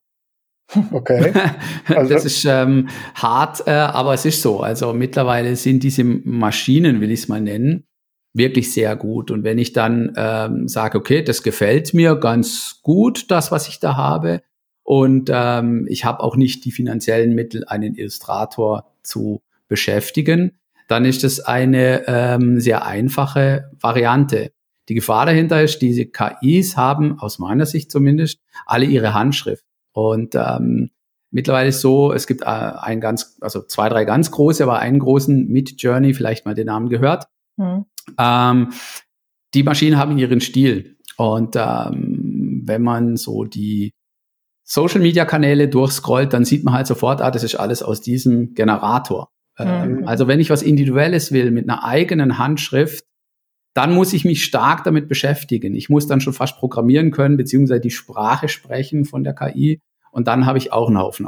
Okay. 0.91 1.31
Also 1.87 2.13
das 2.13 2.25
ist 2.25 2.45
ähm, 2.45 2.89
hart, 3.13 3.67
äh, 3.67 3.71
aber 3.71 4.13
es 4.13 4.25
ist 4.25 4.41
so. 4.41 4.61
Also 4.61 4.93
mittlerweile 4.93 5.55
sind 5.55 5.83
diese 5.83 6.03
Maschinen, 6.03 7.01
will 7.01 7.11
ich 7.11 7.21
es 7.21 7.27
mal 7.27 7.41
nennen, 7.41 7.85
wirklich 8.33 8.73
sehr 8.73 8.95
gut. 8.95 9.31
Und 9.31 9.43
wenn 9.43 9.59
ich 9.59 9.73
dann 9.73 10.13
ähm, 10.17 10.67
sage, 10.67 10.97
okay, 10.97 11.23
das 11.23 11.43
gefällt 11.43 11.93
mir 11.93 12.15
ganz 12.15 12.79
gut, 12.81 13.29
das, 13.29 13.51
was 13.51 13.67
ich 13.67 13.79
da 13.79 13.95
habe, 13.95 14.41
und 14.83 15.31
ähm, 15.33 15.87
ich 15.89 16.05
habe 16.05 16.21
auch 16.21 16.35
nicht 16.35 16.63
die 16.63 16.71
finanziellen 16.71 17.33
Mittel, 17.33 17.65
einen 17.65 17.95
Illustrator 17.95 18.85
zu 19.01 19.41
beschäftigen, 19.67 20.59
dann 20.87 21.05
ist 21.05 21.23
das 21.23 21.39
eine 21.39 22.03
ähm, 22.07 22.59
sehr 22.59 22.85
einfache 22.85 23.71
Variante. 23.81 24.51
Die 24.87 24.95
Gefahr 24.95 25.25
dahinter 25.25 25.63
ist, 25.63 25.81
diese 25.81 26.05
KIs 26.05 26.77
haben, 26.77 27.19
aus 27.19 27.39
meiner 27.39 27.65
Sicht 27.65 27.91
zumindest, 27.91 28.39
alle 28.65 28.85
ihre 28.85 29.13
Handschrift. 29.13 29.65
Und 29.93 30.35
ähm, 30.35 30.91
mittlerweile 31.31 31.69
ist 31.69 31.81
so, 31.81 32.13
es 32.13 32.27
gibt 32.27 32.43
äh, 32.43 32.45
ein 32.45 33.01
ganz, 33.01 33.37
also 33.41 33.61
zwei, 33.63 33.89
drei 33.89 34.05
ganz 34.05 34.29
große, 34.31 34.63
aber 34.63 34.79
einen 34.79 34.99
großen 34.99 35.47
Mid 35.47 35.81
Journey, 35.81 36.13
vielleicht 36.13 36.45
mal 36.45 36.53
den 36.53 36.67
Namen 36.67 36.89
gehört. 36.89 37.25
Mhm. 37.57 37.85
Ähm, 38.17 38.69
die 39.53 39.63
Maschinen 39.63 39.97
haben 39.97 40.17
ihren 40.17 40.41
Stil. 40.41 40.97
Und 41.17 41.55
ähm, 41.55 42.61
wenn 42.65 42.81
man 42.81 43.15
so 43.15 43.45
die 43.45 43.93
Social 44.63 44.99
Media 44.99 45.25
Kanäle 45.25 45.67
durchscrollt, 45.67 46.33
dann 46.33 46.43
sieht 46.45 46.63
man 46.63 46.73
halt 46.73 46.87
sofort, 46.87 47.21
ah, 47.21 47.31
das 47.31 47.43
ist 47.43 47.55
alles 47.55 47.81
aus 47.83 48.01
diesem 48.01 48.53
Generator. 48.53 49.29
Ähm, 49.57 49.99
mhm. 49.99 50.07
Also 50.07 50.27
wenn 50.27 50.39
ich 50.39 50.49
was 50.49 50.61
Individuelles 50.61 51.31
will 51.31 51.51
mit 51.51 51.69
einer 51.69 51.83
eigenen 51.85 52.37
Handschrift, 52.37 53.05
dann 53.75 53.93
muss 53.93 54.13
ich 54.13 54.23
mich 54.23 54.43
stark 54.43 54.85
damit 54.85 55.09
beschäftigen. 55.09 55.75
Ich 55.75 55.89
muss 55.89 56.07
dann 56.07 56.21
schon 56.21 56.33
fast 56.33 56.57
programmieren 56.57 57.11
können, 57.11 57.35
beziehungsweise 57.35 57.81
die 57.81 57.91
Sprache 57.91 58.47
sprechen 58.47 59.03
von 59.03 59.23
der 59.23 59.35
KI. 59.35 59.81
Und 60.11 60.27
dann 60.27 60.45
habe 60.45 60.57
ich 60.57 60.71
auch 60.71 60.87
einen 60.87 60.97
Haufen. 60.97 61.27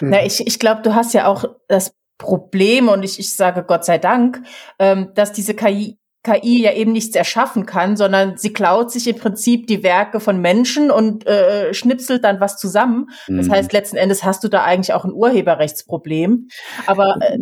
Mhm. 0.00 0.10
Na, 0.10 0.24
ich, 0.24 0.46
ich 0.46 0.58
glaube, 0.58 0.82
du 0.82 0.94
hast 0.94 1.14
ja 1.14 1.26
auch 1.26 1.46
das 1.66 1.94
Problem, 2.18 2.88
und 2.88 3.02
ich, 3.02 3.18
ich 3.18 3.34
sage 3.34 3.64
Gott 3.66 3.86
sei 3.86 3.98
Dank, 3.98 4.42
ähm, 4.78 5.08
dass 5.14 5.32
diese 5.32 5.54
KI 5.54 5.98
KI 6.26 6.62
ja 6.62 6.72
eben 6.72 6.92
nichts 6.92 7.14
erschaffen 7.14 7.66
kann, 7.66 7.96
sondern 7.96 8.36
sie 8.36 8.52
klaut 8.52 8.90
sich 8.90 9.06
im 9.06 9.16
Prinzip 9.16 9.68
die 9.68 9.82
Werke 9.82 10.18
von 10.18 10.40
Menschen 10.40 10.90
und 10.90 11.26
äh, 11.26 11.72
schnipselt 11.72 12.24
dann 12.24 12.40
was 12.40 12.58
zusammen. 12.58 13.10
Das 13.28 13.46
mhm. 13.46 13.52
heißt, 13.52 13.72
letzten 13.72 13.96
Endes 13.96 14.24
hast 14.24 14.42
du 14.42 14.48
da 14.48 14.64
eigentlich 14.64 14.92
auch 14.92 15.04
ein 15.04 15.12
Urheberrechtsproblem. 15.12 16.48
Aber 16.86 17.16
äh, 17.20 17.38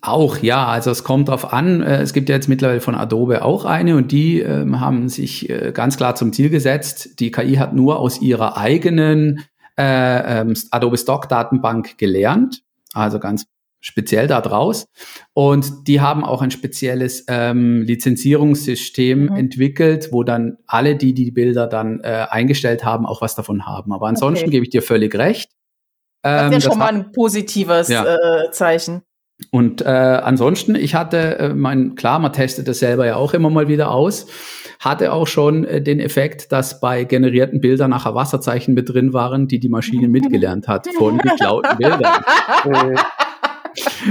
auch 0.00 0.38
ja, 0.38 0.66
also 0.66 0.90
es 0.90 1.04
kommt 1.04 1.28
drauf 1.28 1.52
an. 1.52 1.80
Äh, 1.82 2.02
es 2.02 2.12
gibt 2.12 2.28
ja 2.28 2.34
jetzt 2.34 2.48
mittlerweile 2.48 2.80
von 2.80 2.94
Adobe 2.94 3.44
auch 3.44 3.64
eine 3.64 3.96
und 3.96 4.12
die 4.12 4.40
ähm, 4.40 4.80
haben 4.80 5.08
sich 5.08 5.48
äh, 5.50 5.72
ganz 5.72 5.96
klar 5.96 6.14
zum 6.14 6.32
Ziel 6.32 6.50
gesetzt. 6.50 7.20
Die 7.20 7.30
KI 7.30 7.54
hat 7.56 7.74
nur 7.74 7.98
aus 7.98 8.20
ihrer 8.20 8.56
eigenen 8.56 9.44
äh, 9.78 10.40
ähm, 10.40 10.54
Adobe 10.70 10.98
Stock 10.98 11.28
Datenbank 11.28 11.98
gelernt, 11.98 12.62
also 12.92 13.18
ganz 13.18 13.46
speziell 13.80 14.26
da 14.26 14.40
draus. 14.40 14.88
Und 15.34 15.86
die 15.88 16.00
haben 16.00 16.24
auch 16.24 16.40
ein 16.40 16.50
spezielles 16.50 17.24
ähm, 17.28 17.82
Lizenzierungssystem 17.82 19.26
mhm. 19.26 19.36
entwickelt, 19.36 20.08
wo 20.10 20.22
dann 20.22 20.56
alle, 20.66 20.96
die 20.96 21.12
die 21.12 21.30
Bilder 21.30 21.66
dann 21.66 22.00
äh, 22.00 22.26
eingestellt 22.30 22.84
haben, 22.84 23.04
auch 23.04 23.20
was 23.20 23.34
davon 23.34 23.66
haben. 23.66 23.92
Aber 23.92 24.06
ansonsten 24.06 24.44
okay. 24.44 24.52
gebe 24.52 24.64
ich 24.64 24.70
dir 24.70 24.80
völlig 24.80 25.14
recht. 25.16 25.50
Ähm, 26.22 26.50
das 26.50 26.58
ist 26.58 26.64
ja 26.64 26.70
schon 26.70 26.78
mal 26.78 26.94
ein 26.94 27.12
positives 27.12 27.88
ja. 27.88 28.04
äh, 28.04 28.50
Zeichen. 28.50 29.02
Und 29.50 29.82
äh, 29.82 29.88
ansonsten, 29.88 30.76
ich 30.76 30.94
hatte, 30.94 31.38
äh, 31.38 31.54
mein, 31.54 31.96
klar, 31.96 32.18
man 32.18 32.32
testet 32.32 32.68
das 32.68 32.78
selber 32.78 33.06
ja 33.06 33.16
auch 33.16 33.34
immer 33.34 33.50
mal 33.50 33.66
wieder 33.68 33.90
aus, 33.90 34.26
hatte 34.78 35.12
auch 35.12 35.26
schon 35.26 35.64
äh, 35.64 35.82
den 35.82 35.98
Effekt, 35.98 36.52
dass 36.52 36.80
bei 36.80 37.04
generierten 37.04 37.60
Bildern 37.60 37.90
nachher 37.90 38.14
Wasserzeichen 38.14 38.74
mit 38.74 38.88
drin 38.88 39.12
waren, 39.12 39.48
die 39.48 39.58
die 39.58 39.68
Maschine 39.68 40.08
mitgelernt 40.10 40.68
hat 40.68 40.86
von 40.96 41.18
geklauten 41.18 41.76
Bildern. 41.78 42.24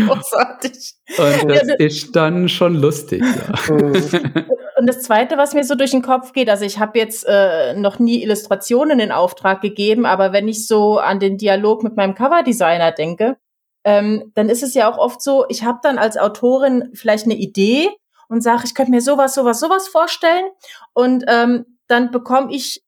Großartig. 0.07 0.93
Und 1.17 1.49
das 1.49 1.67
ja, 1.67 1.75
ist 1.75 2.15
dann 2.15 2.49
schon 2.49 2.75
lustig. 2.75 3.23
Ja. 3.23 3.75
Und 4.75 4.89
das 4.89 5.03
Zweite, 5.03 5.37
was 5.37 5.53
mir 5.53 5.63
so 5.63 5.75
durch 5.75 5.91
den 5.91 6.01
Kopf 6.01 6.33
geht, 6.33 6.49
also 6.49 6.65
ich 6.65 6.79
habe 6.79 6.99
jetzt 6.99 7.25
äh, 7.25 7.73
noch 7.75 7.99
nie 7.99 8.21
Illustrationen 8.23 8.99
in 8.99 9.11
Auftrag 9.11 9.61
gegeben, 9.61 10.05
aber 10.05 10.33
wenn 10.33 10.47
ich 10.49 10.67
so 10.67 10.97
an 10.97 11.19
den 11.19 11.37
Dialog 11.37 11.83
mit 11.83 11.95
meinem 11.95 12.15
Coverdesigner 12.15 12.91
denke, 12.91 13.37
ähm, 13.83 14.31
dann 14.35 14.49
ist 14.49 14.63
es 14.63 14.73
ja 14.73 14.91
auch 14.91 14.97
oft 14.97 15.21
so, 15.21 15.45
ich 15.49 15.63
habe 15.63 15.79
dann 15.83 15.97
als 15.97 16.17
Autorin 16.17 16.89
vielleicht 16.93 17.25
eine 17.25 17.35
Idee 17.35 17.89
und 18.29 18.41
sage, 18.41 18.63
ich 18.65 18.75
könnte 18.75 18.91
mir 18.91 19.01
sowas, 19.01 19.35
sowas, 19.35 19.59
sowas 19.59 19.87
vorstellen 19.87 20.45
und 20.93 21.25
ähm, 21.27 21.65
dann 21.87 22.11
bekomme 22.11 22.53
ich 22.53 22.83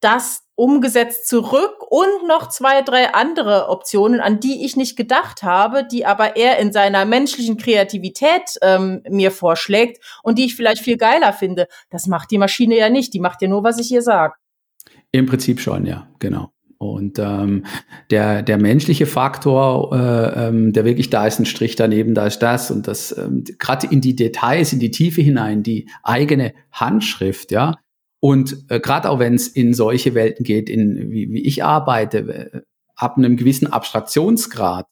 das 0.00 0.44
umgesetzt 0.54 1.28
zurück 1.28 1.84
und 1.88 2.26
noch 2.26 2.48
zwei, 2.48 2.82
drei 2.82 3.14
andere 3.14 3.68
Optionen, 3.68 4.20
an 4.20 4.40
die 4.40 4.64
ich 4.64 4.76
nicht 4.76 4.96
gedacht 4.96 5.42
habe, 5.42 5.84
die 5.84 6.04
aber 6.04 6.36
er 6.36 6.58
in 6.58 6.72
seiner 6.72 7.04
menschlichen 7.04 7.56
Kreativität 7.56 8.58
ähm, 8.62 9.02
mir 9.08 9.30
vorschlägt 9.30 10.02
und 10.22 10.38
die 10.38 10.46
ich 10.46 10.56
vielleicht 10.56 10.82
viel 10.82 10.96
geiler 10.96 11.32
finde. 11.32 11.66
Das 11.90 12.06
macht 12.06 12.30
die 12.30 12.38
Maschine 12.38 12.76
ja 12.76 12.90
nicht, 12.90 13.14
die 13.14 13.20
macht 13.20 13.42
ja 13.42 13.48
nur, 13.48 13.62
was 13.62 13.78
ich 13.78 13.90
ihr 13.90 14.02
sage. 14.02 14.34
Im 15.12 15.26
Prinzip 15.26 15.60
schon, 15.60 15.86
ja, 15.86 16.08
genau. 16.18 16.52
Und 16.80 17.18
ähm, 17.18 17.66
der, 18.10 18.42
der 18.42 18.56
menschliche 18.56 19.04
Faktor, 19.04 19.92
äh, 19.92 20.48
ähm, 20.48 20.72
der 20.72 20.86
wirklich 20.86 21.10
da 21.10 21.26
ist, 21.26 21.38
ein 21.38 21.44
Strich 21.44 21.76
daneben, 21.76 22.14
da 22.14 22.26
ist 22.26 22.38
das. 22.38 22.70
Und 22.70 22.88
das 22.88 23.16
ähm, 23.16 23.44
gerade 23.58 23.86
in 23.86 24.00
die 24.00 24.16
Details, 24.16 24.72
in 24.72 24.80
die 24.80 24.90
Tiefe 24.90 25.20
hinein, 25.20 25.62
die 25.62 25.90
eigene 26.02 26.54
Handschrift, 26.72 27.50
ja, 27.50 27.76
und 28.20 28.64
äh, 28.68 28.80
gerade 28.80 29.08
auch 29.10 29.18
wenn 29.18 29.34
es 29.34 29.48
in 29.48 29.74
solche 29.74 30.14
Welten 30.14 30.44
geht, 30.44 30.68
in 30.68 31.10
wie, 31.10 31.32
wie 31.32 31.42
ich 31.42 31.64
arbeite, 31.64 32.18
äh, 32.18 32.60
ab 32.94 33.16
einem 33.16 33.36
gewissen 33.36 33.66
Abstraktionsgrad, 33.66 34.86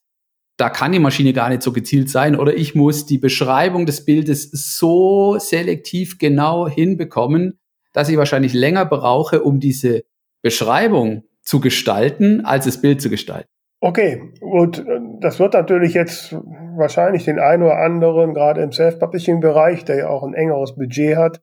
da 0.56 0.70
kann 0.70 0.92
die 0.92 0.98
Maschine 0.98 1.34
gar 1.34 1.50
nicht 1.50 1.62
so 1.62 1.72
gezielt 1.72 2.08
sein. 2.08 2.34
Oder 2.36 2.56
ich 2.56 2.74
muss 2.74 3.06
die 3.06 3.18
Beschreibung 3.18 3.86
des 3.86 4.04
Bildes 4.04 4.50
so 4.50 5.38
selektiv 5.38 6.18
genau 6.18 6.66
hinbekommen, 6.66 7.58
dass 7.92 8.08
ich 8.08 8.16
wahrscheinlich 8.16 8.54
länger 8.54 8.86
brauche, 8.86 9.42
um 9.42 9.60
diese 9.60 10.04
Beschreibung 10.42 11.24
zu 11.48 11.60
gestalten, 11.60 12.44
als 12.44 12.66
das 12.66 12.78
Bild 12.82 13.00
zu 13.00 13.08
gestalten. 13.08 13.48
Okay, 13.80 14.34
gut, 14.40 14.84
das 15.20 15.38
wird 15.38 15.54
natürlich 15.54 15.94
jetzt 15.94 16.32
wahrscheinlich 16.76 17.24
den 17.24 17.38
einen 17.38 17.62
oder 17.62 17.78
anderen, 17.78 18.34
gerade 18.34 18.60
im 18.62 18.70
Self-Publishing-Bereich, 18.70 19.84
der 19.86 19.96
ja 19.96 20.08
auch 20.08 20.24
ein 20.24 20.34
engeres 20.34 20.74
Budget 20.74 21.16
hat, 21.16 21.40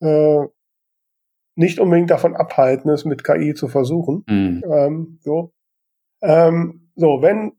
äh, 0.00 0.44
nicht 1.56 1.80
unbedingt 1.80 2.10
davon 2.10 2.36
abhalten, 2.36 2.88
es 2.90 3.04
mit 3.04 3.24
KI 3.24 3.52
zu 3.54 3.66
versuchen. 3.66 4.22
Mhm. 4.28 4.62
Ähm, 4.70 5.18
so. 5.22 5.52
Ähm, 6.22 6.92
so, 6.94 7.20
wenn 7.20 7.52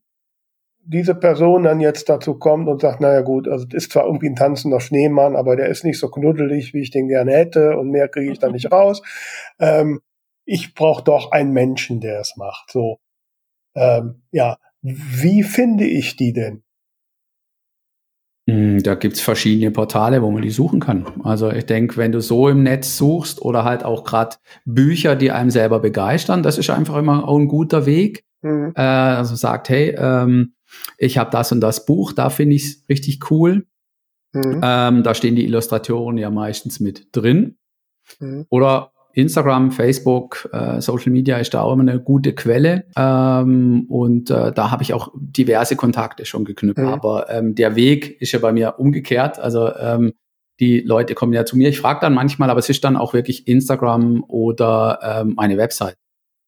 diese 0.86 1.16
Person 1.16 1.64
dann 1.64 1.82
jetzt 1.82 2.08
dazu 2.08 2.40
kommt 2.40 2.70
und 2.70 2.80
sagt, 2.80 3.02
naja 3.02 3.22
gut, 3.22 3.48
also 3.50 3.66
es 3.68 3.74
ist 3.74 3.92
zwar 3.92 4.06
irgendwie 4.06 4.30
ein 4.30 4.38
tanzender 4.38 4.80
Schneemann, 4.80 5.36
aber 5.36 5.58
der 5.58 5.68
ist 5.68 5.84
nicht 5.84 6.00
so 6.00 6.10
knuddelig, 6.10 6.74
wie 6.74 6.82
ich 6.82 6.92
den 6.92 7.10
gerne 7.10 7.34
hätte 7.34 7.78
und 7.78 7.92
mehr 7.92 8.08
kriege 8.08 8.32
ich 8.32 8.40
da 8.40 8.50
nicht 8.50 8.72
raus. 8.72 9.02
Ähm, 9.60 10.00
ich 10.50 10.74
brauche 10.74 11.04
doch 11.04 11.32
einen 11.32 11.54
Menschen, 11.54 12.02
der 12.02 12.20
es 12.20 12.36
macht. 12.36 12.72
So, 12.72 13.00
ähm, 13.76 14.24
ja, 14.32 14.58
wie 14.82 15.44
finde 15.44 15.86
ich 15.86 16.16
die 16.16 16.34
denn? 16.34 16.64
Hm, 18.50 18.82
da 18.82 18.96
gibt's 18.96 19.22
verschiedene 19.22 19.70
Portale, 19.70 20.24
wo 20.24 20.32
man 20.32 20.42
die 20.42 20.50
suchen 20.50 20.80
kann. 20.80 21.06
Also 21.24 21.52
ich 21.52 21.68
denke, 21.68 21.98
wenn 21.98 22.12
du 22.12 22.20
so 22.20 22.50
im 22.50 22.64
Netz 22.64 22.98
suchst 22.98 23.44
oder 23.44 23.64
halt 23.64 23.86
auch 23.86 24.04
gerade 24.04 24.38
Bücher, 24.66 25.16
die 25.16 25.32
einem 25.32 25.52
selber 25.52 25.80
begeistern, 25.80 26.42
das 26.42 26.58
ist 26.58 26.72
einfach 26.72 26.98
immer 26.98 27.28
auch 27.28 27.38
ein 27.38 27.48
guter 27.48 27.86
Weg. 27.86 28.26
Mhm. 28.42 28.74
Äh, 28.76 28.82
also 28.82 29.36
sagt, 29.36 29.70
hey, 29.70 29.96
ähm, 30.00 30.56
ich 30.98 31.20
habe 31.20 31.30
das 31.30 31.52
und 31.52 31.62
das 31.62 31.86
Buch, 31.86 32.12
da 32.12 32.32
finde 32.32 32.56
ich 32.56 32.64
es 32.64 32.90
richtig 32.90 33.30
cool. 33.30 33.68
Mhm. 34.34 34.62
Ähm, 34.64 35.04
da 35.04 35.14
stehen 35.14 35.36
die 35.36 35.46
Illustratoren 35.46 36.18
ja 36.18 36.32
meistens 36.32 36.80
mit 36.80 37.16
drin. 37.16 37.58
Mhm. 38.20 38.48
Oder 38.50 38.94
Instagram, 39.20 39.72
Facebook, 39.72 40.50
äh, 40.52 40.82
Social 40.82 41.12
Media 41.12 41.38
ist 41.38 41.54
da 41.54 41.62
auch 41.62 41.74
immer 41.74 41.90
eine 41.90 42.00
gute 42.00 42.34
Quelle. 42.34 42.86
Ähm, 42.96 43.86
und 43.90 44.30
äh, 44.30 44.52
da 44.52 44.72
habe 44.72 44.84
ich 44.84 44.94
auch 44.94 45.12
diverse 45.16 45.76
Kontakte 45.76 46.26
schon 46.26 46.46
geknüpft. 46.46 46.80
Mhm. 46.80 46.88
Aber 46.88 47.30
ähm, 47.30 47.56
der 47.56 47.76
Weg 47.76 48.22
ist 48.22 48.32
ja 48.32 48.40
bei 48.40 48.52
mir 48.52 48.76
umgekehrt. 48.78 49.40
Also 49.40 49.76
ähm, 49.76 50.14
die 50.60 50.82
Leute 50.82 51.16
kommen 51.16 51.34
ja 51.34 51.46
zu 51.46 51.58
mir. 51.58 51.70
Ich 51.70 51.80
frage 51.80 52.00
dann 52.02 52.14
manchmal, 52.14 52.50
aber 52.50 52.60
es 52.60 52.70
ist 52.70 52.84
dann 52.84 52.98
auch 52.98 53.14
wirklich 53.14 53.48
Instagram 53.48 54.24
oder 54.28 55.00
ähm, 55.02 55.34
meine 55.36 55.58
Website. 55.58 55.96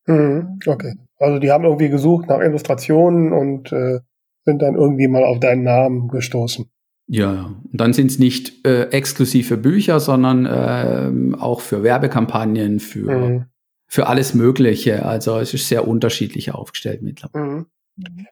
Mhm. 0.07 0.59
Okay. 0.65 0.93
Also 1.17 1.39
die 1.39 1.51
haben 1.51 1.63
irgendwie 1.63 1.89
gesucht 1.89 2.27
nach 2.27 2.39
Illustrationen 2.39 3.31
und 3.31 3.71
äh, 3.71 3.99
sind 4.45 4.61
dann 4.61 4.75
irgendwie 4.75 5.07
mal 5.07 5.23
auf 5.23 5.39
deinen 5.39 5.63
Namen 5.63 6.07
gestoßen. 6.07 6.65
Ja, 7.07 7.53
und 7.71 7.81
dann 7.81 7.93
sind 7.93 8.11
es 8.11 8.19
nicht 8.19 8.65
äh, 8.65 8.83
exklusive 8.89 9.57
Bücher, 9.57 9.99
sondern 9.99 10.45
äh, 10.45 11.37
auch 11.37 11.61
für 11.61 11.83
Werbekampagnen, 11.83 12.79
für, 12.79 13.11
mhm. 13.11 13.45
für 13.87 14.07
alles 14.07 14.33
Mögliche. 14.33 15.05
Also 15.05 15.37
es 15.37 15.53
ist 15.53 15.67
sehr 15.67 15.87
unterschiedlich 15.87 16.53
aufgestellt 16.53 17.01
mittlerweile. 17.01 17.45
Mhm. 17.45 17.65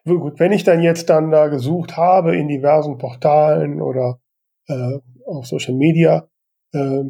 Gut, 0.04 0.40
wenn 0.40 0.52
ich 0.52 0.64
dann 0.64 0.82
jetzt 0.82 1.10
dann 1.10 1.30
da 1.30 1.48
gesucht 1.48 1.96
habe 1.96 2.36
in 2.36 2.48
diversen 2.48 2.98
Portalen 2.98 3.82
oder 3.82 4.20
äh, 4.66 4.98
auf 5.26 5.46
Social 5.46 5.74
Media, 5.74 6.28
äh, 6.72 7.04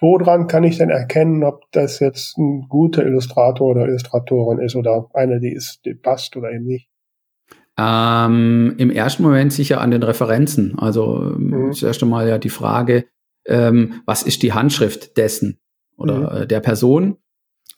woran 0.00 0.46
kann 0.46 0.64
ich 0.64 0.78
denn 0.78 0.90
erkennen, 0.90 1.42
ob 1.44 1.64
das 1.72 2.00
jetzt 2.00 2.38
ein 2.38 2.66
guter 2.68 3.04
Illustrator 3.04 3.68
oder 3.68 3.86
Illustratorin 3.86 4.60
ist 4.60 4.76
oder 4.76 5.08
eine, 5.14 5.40
die 5.40 5.52
ist, 5.52 5.80
die 5.84 5.94
passt 5.94 6.36
oder 6.36 6.52
eben 6.52 6.66
nicht? 6.66 6.88
Ähm, 7.78 8.74
Im 8.78 8.90
ersten 8.90 9.22
Moment 9.22 9.52
sicher 9.52 9.80
an 9.80 9.90
den 9.90 10.02
Referenzen. 10.02 10.78
Also 10.78 11.34
mhm. 11.36 11.68
das 11.68 11.82
erste 11.82 12.06
Mal 12.06 12.28
ja 12.28 12.38
die 12.38 12.48
Frage, 12.48 13.06
ähm, 13.46 14.00
was 14.06 14.22
ist 14.22 14.42
die 14.42 14.52
Handschrift 14.52 15.16
dessen 15.16 15.58
oder 15.96 16.16
mhm. 16.18 16.42
äh, 16.42 16.46
der 16.46 16.60
Person? 16.60 17.18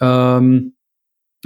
Ähm, 0.01 0.75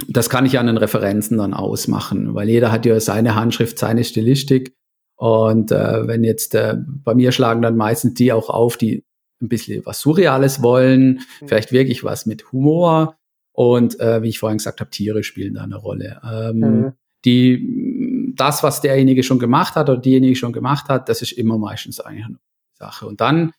das 0.07 0.29
kann 0.29 0.45
ich 0.45 0.57
an 0.57 0.67
den 0.67 0.77
Referenzen 0.77 1.37
dann 1.37 1.53
ausmachen, 1.53 2.33
weil 2.33 2.49
jeder 2.49 2.71
hat 2.71 2.85
ja 2.85 2.99
seine 2.99 3.35
Handschrift, 3.35 3.77
seine 3.77 4.03
Stilistik. 4.03 4.75
Und 5.15 5.71
äh, 5.71 6.07
wenn 6.07 6.23
jetzt 6.23 6.55
äh, 6.55 6.75
bei 6.77 7.13
mir 7.13 7.31
schlagen 7.31 7.61
dann 7.61 7.77
meistens 7.77 8.15
die 8.15 8.33
auch 8.33 8.49
auf, 8.49 8.77
die 8.77 9.03
ein 9.41 9.49
bisschen 9.49 9.85
was 9.85 10.01
Surreales 10.01 10.61
wollen, 10.61 11.21
mhm. 11.41 11.47
vielleicht 11.47 11.71
wirklich 11.71 12.03
was 12.03 12.25
mit 12.25 12.51
Humor. 12.51 13.17
Und 13.51 13.99
äh, 13.99 14.23
wie 14.23 14.29
ich 14.29 14.39
vorhin 14.39 14.57
gesagt 14.57 14.79
habe, 14.79 14.89
Tiere 14.89 15.23
spielen 15.23 15.55
da 15.55 15.63
eine 15.63 15.75
Rolle. 15.75 16.19
Ähm, 16.23 16.59
mhm. 16.59 16.93
Die 17.25 18.12
das, 18.35 18.63
was 18.63 18.81
derjenige 18.81 19.23
schon 19.23 19.39
gemacht 19.39 19.75
hat 19.75 19.89
oder 19.89 19.99
diejenige 20.01 20.35
schon 20.35 20.53
gemacht 20.53 20.89
hat, 20.89 21.09
das 21.09 21.21
ist 21.21 21.33
immer 21.33 21.57
meistens 21.57 21.99
eigentlich 21.99 22.25
eine 22.25 22.39
Sache. 22.73 23.05
Und 23.07 23.21
dann 23.21 23.53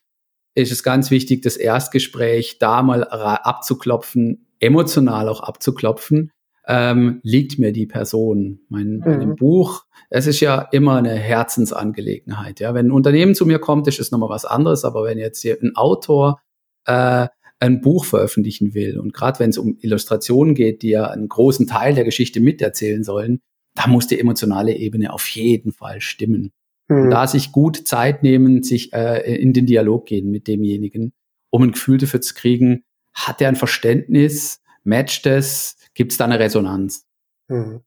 ist 0.53 0.71
es 0.71 0.83
ganz 0.83 1.11
wichtig, 1.11 1.41
das 1.41 1.57
Erstgespräch 1.57 2.59
da 2.59 2.81
mal 2.81 3.03
abzuklopfen, 3.03 4.47
emotional 4.59 5.29
auch 5.29 5.41
abzuklopfen. 5.41 6.31
ähm, 6.67 7.19
liegt 7.21 7.59
mir 7.59 7.71
die 7.71 7.85
Person. 7.85 8.61
Mein, 8.69 9.03
mein 9.05 9.29
Mhm. 9.29 9.35
Buch, 9.35 9.83
es 10.09 10.25
ist 10.25 10.39
ja 10.39 10.61
immer 10.71 10.95
eine 10.95 11.13
Herzensangelegenheit. 11.13 12.59
Ja, 12.59 12.73
wenn 12.73 12.87
ein 12.87 12.91
Unternehmen 12.91 13.35
zu 13.35 13.45
mir 13.45 13.59
kommt, 13.59 13.87
ist 13.87 13.99
es 13.99 14.09
nochmal 14.11 14.29
was 14.29 14.45
anderes. 14.45 14.83
Aber 14.83 15.03
wenn 15.03 15.17
jetzt 15.19 15.41
hier 15.41 15.57
ein 15.61 15.75
Autor 15.75 16.41
äh, 16.85 17.27
ein 17.59 17.81
Buch 17.81 18.05
veröffentlichen 18.05 18.73
will 18.73 18.97
und 18.99 19.13
gerade 19.13 19.37
wenn 19.39 19.51
es 19.51 19.57
um 19.59 19.77
Illustrationen 19.79 20.55
geht, 20.55 20.81
die 20.81 20.89
ja 20.89 21.05
einen 21.07 21.29
großen 21.29 21.67
Teil 21.67 21.93
der 21.93 22.03
Geschichte 22.03 22.39
miterzählen 22.39 23.03
sollen, 23.03 23.41
da 23.75 23.87
muss 23.87 24.07
die 24.07 24.19
emotionale 24.19 24.73
Ebene 24.73 25.13
auf 25.13 25.27
jeden 25.29 25.71
Fall 25.71 26.01
stimmen. 26.01 26.51
Mhm. 26.87 27.09
Da 27.09 27.27
sich 27.27 27.51
gut 27.51 27.87
Zeit 27.87 28.23
nehmen, 28.23 28.63
sich 28.63 28.93
äh, 28.93 29.35
in 29.35 29.53
den 29.53 29.65
Dialog 29.65 30.05
gehen 30.05 30.29
mit 30.29 30.47
demjenigen, 30.47 31.13
um 31.49 31.63
ein 31.63 31.71
Gefühl 31.71 31.97
dafür 31.97 32.21
zu 32.21 32.33
kriegen, 32.33 32.83
hat 33.13 33.41
er 33.41 33.49
ein 33.49 33.55
Verständnis, 33.55 34.61
matcht 34.83 35.25
es, 35.25 35.77
gibt 35.93 36.11
es 36.11 36.17
da 36.17 36.25
eine 36.25 36.39
Resonanz? 36.39 37.05
Mhm. 37.47 37.81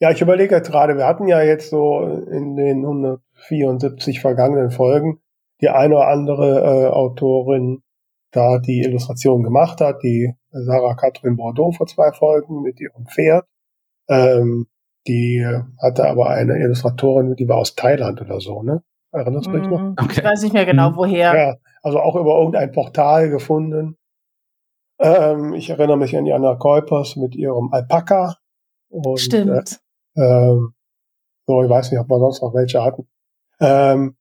Ja, 0.00 0.10
ich 0.10 0.20
überlege 0.20 0.54
jetzt 0.56 0.70
gerade, 0.70 0.96
wir 0.96 1.06
hatten 1.06 1.28
ja 1.28 1.42
jetzt 1.42 1.70
so 1.70 2.00
in 2.30 2.56
den 2.56 2.78
174 2.78 4.20
vergangenen 4.20 4.70
Folgen 4.70 5.20
die 5.62 5.68
eine 5.68 5.96
oder 5.96 6.08
andere 6.08 6.60
äh, 6.60 6.88
Autorin 6.88 7.82
da 8.32 8.58
die 8.58 8.80
Illustration 8.80 9.42
gemacht 9.42 9.80
hat, 9.80 10.02
die 10.02 10.34
Sarah 10.50 10.94
Catherine 10.94 11.36
Bordeaux 11.36 11.72
vor 11.76 11.86
zwei 11.86 12.12
Folgen 12.12 12.62
mit 12.62 12.80
ihrem 12.80 13.06
Pferd. 13.06 13.46
Ähm, 14.08 14.66
die 15.06 15.46
hatte 15.80 16.08
aber 16.08 16.28
eine 16.30 16.58
Illustratorin, 16.58 17.34
die 17.36 17.48
war 17.48 17.58
aus 17.58 17.74
Thailand 17.74 18.20
oder 18.20 18.40
so, 18.40 18.62
ne? 18.62 18.82
Erinnerst 19.12 19.46
du 19.46 19.52
dich 19.52 19.68
noch? 19.68 19.80
Mhm. 19.80 19.96
Okay. 20.00 20.20
Ich 20.20 20.24
weiß 20.24 20.42
nicht 20.42 20.52
mehr 20.54 20.64
genau, 20.64 20.90
Mhm. 20.90 20.96
woher. 20.96 21.34
Ja, 21.36 21.56
also 21.82 22.00
auch 22.00 22.16
über 22.16 22.38
irgendein 22.38 22.72
Portal 22.72 23.28
gefunden. 23.28 23.96
Ähm, 24.98 25.52
ich 25.54 25.68
erinnere 25.70 25.96
mich 25.98 26.16
an 26.16 26.26
Jana 26.26 26.54
Kuipers 26.54 27.16
mit 27.16 27.34
ihrem 27.34 27.72
Alpaka. 27.72 28.36
Und, 28.88 29.18
Stimmt. 29.20 29.80
Äh, 30.16 30.22
ähm, 30.22 30.74
so, 31.46 31.62
ich 31.62 31.68
weiß 31.68 31.90
nicht, 31.90 32.00
ob 32.00 32.08
wir 32.08 32.18
sonst 32.20 32.42
noch 32.42 32.54
welche 32.54 32.82
hatten. 32.82 33.08
Ähm, 33.60 34.16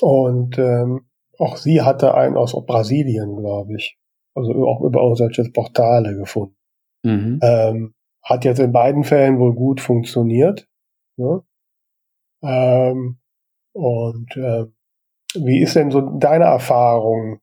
und 0.00 0.58
ähm, 0.58 1.06
auch 1.38 1.56
sie 1.56 1.82
hatte 1.82 2.14
einen 2.14 2.36
aus 2.36 2.52
Brasilien, 2.66 3.36
glaube 3.36 3.74
ich. 3.74 3.98
Also 4.34 4.52
auch 4.66 4.80
über 4.82 5.14
solche 5.16 5.44
Portale 5.50 6.16
gefunden. 6.16 6.56
Mhm. 7.02 7.40
Ähm, 7.42 7.93
hat 8.24 8.44
jetzt 8.44 8.58
in 8.58 8.72
beiden 8.72 9.04
Fällen 9.04 9.38
wohl 9.38 9.54
gut 9.54 9.80
funktioniert. 9.80 10.66
Ne? 11.16 11.42
Ähm, 12.42 13.18
und 13.72 14.36
äh, 14.36 14.66
wie 15.34 15.60
ist 15.60 15.76
denn 15.76 15.90
so 15.90 16.00
deine 16.00 16.44
Erfahrung, 16.44 17.40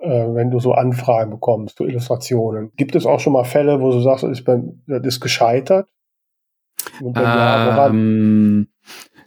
äh, 0.00 0.08
wenn 0.34 0.50
du 0.50 0.60
so 0.60 0.72
Anfragen 0.72 1.30
bekommst 1.30 1.76
zu 1.76 1.84
Illustrationen? 1.84 2.72
Gibt 2.76 2.94
es 2.94 3.06
auch 3.06 3.20
schon 3.20 3.32
mal 3.32 3.44
Fälle, 3.44 3.80
wo 3.80 3.90
du 3.90 4.00
sagst, 4.00 4.24
das 4.24 4.38
ist, 4.38 4.48
das 4.48 5.06
ist 5.06 5.20
gescheitert? 5.20 5.88
Und 7.00 7.16
ja, 7.16 7.66
woran? 7.66 7.92
Ähm, 7.92 8.68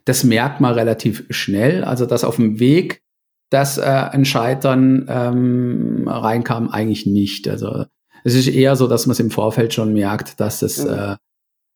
das 0.05 0.23
merkt 0.23 0.61
man 0.61 0.73
relativ 0.73 1.25
schnell. 1.29 1.83
Also, 1.83 2.05
dass 2.05 2.23
auf 2.23 2.35
dem 2.35 2.59
Weg 2.59 3.01
das 3.49 3.77
äh, 3.77 3.81
ein 3.83 4.25
Scheitern 4.25 5.07
ähm, 5.09 6.07
reinkam, 6.07 6.69
eigentlich 6.69 7.05
nicht. 7.05 7.47
Also 7.47 7.85
es 8.25 8.33
ist 8.35 8.47
eher 8.47 8.75
so, 8.75 8.87
dass 8.87 9.05
man 9.05 9.13
es 9.13 9.19
im 9.19 9.31
Vorfeld 9.31 9.73
schon 9.73 9.93
merkt, 9.93 10.39
dass 10.39 10.61
es, 10.61 10.83
Mhm. 10.83 10.89
äh, 10.91 11.15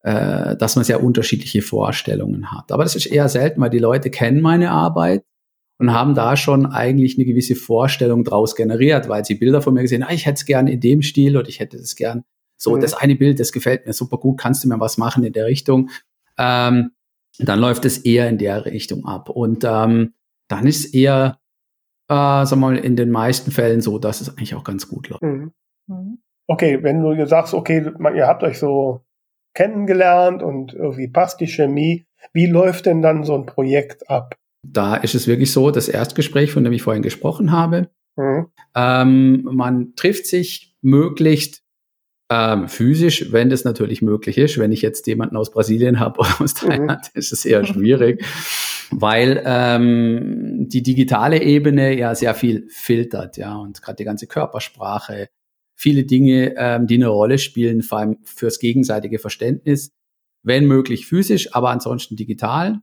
äh, 0.01 0.57
dass 0.57 0.75
man 0.75 0.83
sehr 0.85 1.03
unterschiedliche 1.03 1.62
Vorstellungen 1.62 2.51
hat. 2.51 2.71
Aber 2.71 2.83
das 2.83 2.95
ist 2.95 3.05
eher 3.05 3.29
selten, 3.29 3.62
weil 3.62 3.69
die 3.69 3.79
Leute 3.79 4.09
kennen 4.09 4.41
meine 4.41 4.71
Arbeit 4.71 5.23
und 5.77 5.93
haben 5.93 6.15
da 6.15 6.35
schon 6.35 6.65
eigentlich 6.65 7.17
eine 7.17 7.25
gewisse 7.25 7.55
Vorstellung 7.55 8.23
draus 8.23 8.55
generiert, 8.55 9.07
weil 9.09 9.23
sie 9.25 9.35
Bilder 9.35 9.62
von 9.62 9.73
mir 9.73 9.81
gesehen, 9.83 10.03
ah, 10.03 10.12
ich 10.12 10.25
hätte 10.25 10.35
es 10.39 10.45
gern 10.45 10.67
in 10.67 10.79
dem 10.81 11.01
Stil 11.01 11.38
oder 11.38 11.47
ich 11.47 11.59
hätte 11.59 11.77
es 11.77 11.95
gern 11.95 12.23
so, 12.57 12.75
Mhm. 12.75 12.81
das 12.81 12.93
eine 12.93 13.15
Bild, 13.15 13.39
das 13.39 13.51
gefällt 13.53 13.85
mir 13.85 13.93
super 13.93 14.17
gut, 14.17 14.38
kannst 14.39 14.63
du 14.63 14.67
mir 14.67 14.79
was 14.79 14.97
machen 14.97 15.23
in 15.23 15.31
der 15.33 15.45
Richtung? 15.45 15.89
Ähm, 16.38 16.91
dann 17.38 17.59
läuft 17.59 17.85
es 17.85 17.99
eher 17.99 18.27
in 18.27 18.38
der 18.38 18.65
Richtung 18.65 19.05
ab. 19.05 19.29
Und 19.29 19.63
ähm, 19.65 20.13
dann 20.49 20.65
ist 20.67 20.85
es 20.85 20.93
eher, 20.93 21.38
äh, 22.09 22.45
sag 22.45 22.55
mal, 22.57 22.75
in 22.77 22.95
den 22.95 23.12
meisten 23.12 23.51
Fällen 23.51 23.79
so, 23.81 23.99
dass 23.99 24.19
es 24.19 24.29
eigentlich 24.29 24.55
auch 24.55 24.63
ganz 24.65 24.88
gut 24.89 25.07
läuft. 25.09 25.23
Mhm. 25.23 25.51
Mhm. 25.88 26.17
Okay, 26.49 26.81
wenn 26.81 27.03
du 27.03 27.27
sagst, 27.27 27.53
okay, 27.53 27.91
ihr 28.15 28.27
habt 28.27 28.43
euch 28.43 28.57
so 28.57 29.01
kennengelernt 29.53 30.41
und 30.41 30.73
irgendwie 30.73 31.07
passt 31.07 31.39
die 31.39 31.47
Chemie, 31.47 32.07
wie 32.33 32.47
läuft 32.47 32.85
denn 32.85 33.01
dann 33.01 33.23
so 33.23 33.35
ein 33.35 33.45
Projekt 33.45 34.09
ab? 34.09 34.35
Da 34.67 34.95
ist 34.95 35.15
es 35.15 35.27
wirklich 35.27 35.51
so, 35.51 35.71
das 35.71 35.88
Erstgespräch, 35.88 36.51
von 36.51 36.63
dem 36.63 36.73
ich 36.73 36.81
vorhin 36.81 37.03
gesprochen 37.03 37.51
habe, 37.51 37.89
Mhm. 38.19 38.47
ähm, 38.75 39.43
man 39.43 39.95
trifft 39.95 40.25
sich 40.25 40.75
möglichst 40.81 41.63
ähm, 42.31 42.67
physisch, 42.67 43.31
wenn 43.31 43.49
das 43.49 43.63
natürlich 43.63 44.01
möglich 44.01 44.38
ist. 44.38 44.57
Wenn 44.57 44.71
ich 44.71 44.81
jetzt 44.81 45.07
jemanden 45.07 45.38
aus 45.38 45.51
Brasilien 45.51 45.99
habe 45.99 46.19
oder 46.19 46.41
aus 46.41 46.53
Thailand, 46.53 47.09
ist 47.13 47.31
es 47.31 47.45
eher 47.45 47.65
schwierig, 47.65 48.23
weil 48.91 49.41
ähm, 49.45 50.67
die 50.67 50.83
digitale 50.83 51.41
Ebene 51.41 51.97
ja 51.97 52.13
sehr 52.13 52.33
viel 52.33 52.67
filtert, 52.69 53.38
ja, 53.38 53.55
und 53.55 53.81
gerade 53.81 53.95
die 53.95 54.03
ganze 54.03 54.27
Körpersprache, 54.27 55.29
viele 55.80 56.04
Dinge, 56.04 56.56
ähm, 56.58 56.88
die 56.88 56.96
eine 56.96 57.08
Rolle 57.08 57.38
spielen, 57.38 57.84
vor 57.84 58.00
allem 58.00 58.18
fürs 58.26 58.60
gegenseitige 58.60 59.18
Verständnis, 59.18 59.92
wenn 60.44 60.65
möglich 60.65 61.08
physisch, 61.08 61.56
aber 61.56 61.70
ansonsten 61.70 62.18
digital. 62.18 62.82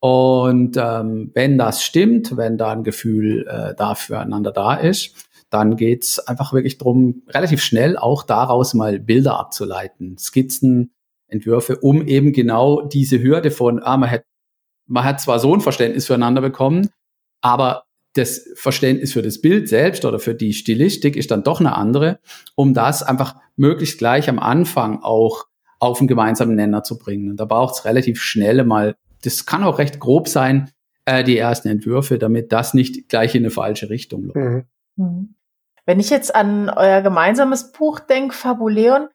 Und 0.00 0.78
ähm, 0.78 1.30
wenn 1.34 1.58
das 1.58 1.82
stimmt, 1.82 2.38
wenn 2.38 2.56
da 2.56 2.72
ein 2.72 2.84
Gefühl 2.84 3.46
äh, 3.46 3.74
da 3.76 3.94
füreinander 3.94 4.50
da 4.50 4.74
ist, 4.74 5.28
dann 5.50 5.76
geht's 5.76 6.20
einfach 6.20 6.54
wirklich 6.54 6.78
drum, 6.78 7.22
relativ 7.28 7.62
schnell 7.62 7.98
auch 7.98 8.22
daraus 8.22 8.72
mal 8.72 8.98
Bilder 8.98 9.38
abzuleiten, 9.38 10.16
Skizzen, 10.16 10.92
Entwürfe, 11.26 11.76
um 11.76 12.06
eben 12.06 12.32
genau 12.32 12.80
diese 12.80 13.22
Hürde 13.22 13.50
von, 13.50 13.82
ah, 13.82 13.98
man 13.98 14.10
hat, 14.10 14.24
man 14.86 15.04
hat 15.04 15.20
zwar 15.20 15.38
so 15.38 15.52
ein 15.52 15.60
Verständnis 15.60 16.06
füreinander 16.06 16.40
bekommen, 16.40 16.88
aber 17.42 17.84
das 18.18 18.48
Verständnis 18.54 19.12
für 19.12 19.22
das 19.22 19.40
Bild 19.40 19.68
selbst 19.68 20.04
oder 20.04 20.18
für 20.18 20.34
die 20.34 20.52
Stilistik 20.52 21.16
ist 21.16 21.30
dann 21.30 21.44
doch 21.44 21.60
eine 21.60 21.76
andere, 21.76 22.18
um 22.54 22.74
das 22.74 23.02
einfach 23.02 23.36
möglichst 23.56 23.98
gleich 23.98 24.28
am 24.28 24.38
Anfang 24.38 25.02
auch 25.02 25.46
auf 25.80 26.00
einen 26.00 26.08
gemeinsamen 26.08 26.56
Nenner 26.56 26.82
zu 26.82 26.98
bringen. 26.98 27.30
Und 27.30 27.38
da 27.38 27.44
braucht's 27.44 27.84
relativ 27.84 28.20
schnell 28.20 28.64
mal, 28.64 28.96
das 29.22 29.46
kann 29.46 29.64
auch 29.64 29.78
recht 29.78 30.00
grob 30.00 30.28
sein, 30.28 30.70
äh, 31.04 31.24
die 31.24 31.38
ersten 31.38 31.68
Entwürfe, 31.68 32.18
damit 32.18 32.52
das 32.52 32.74
nicht 32.74 33.08
gleich 33.08 33.34
in 33.34 33.42
eine 33.42 33.50
falsche 33.50 33.88
Richtung 33.88 34.24
läuft. 34.24 34.36
Mhm. 34.36 34.64
Mhm. 34.96 35.34
Wenn 35.86 36.00
ich 36.00 36.10
jetzt 36.10 36.34
an 36.34 36.68
euer 36.68 37.00
gemeinsames 37.00 37.72
Buch 37.72 38.00
denke, 38.00 38.34
Fabuleon, 38.34 39.08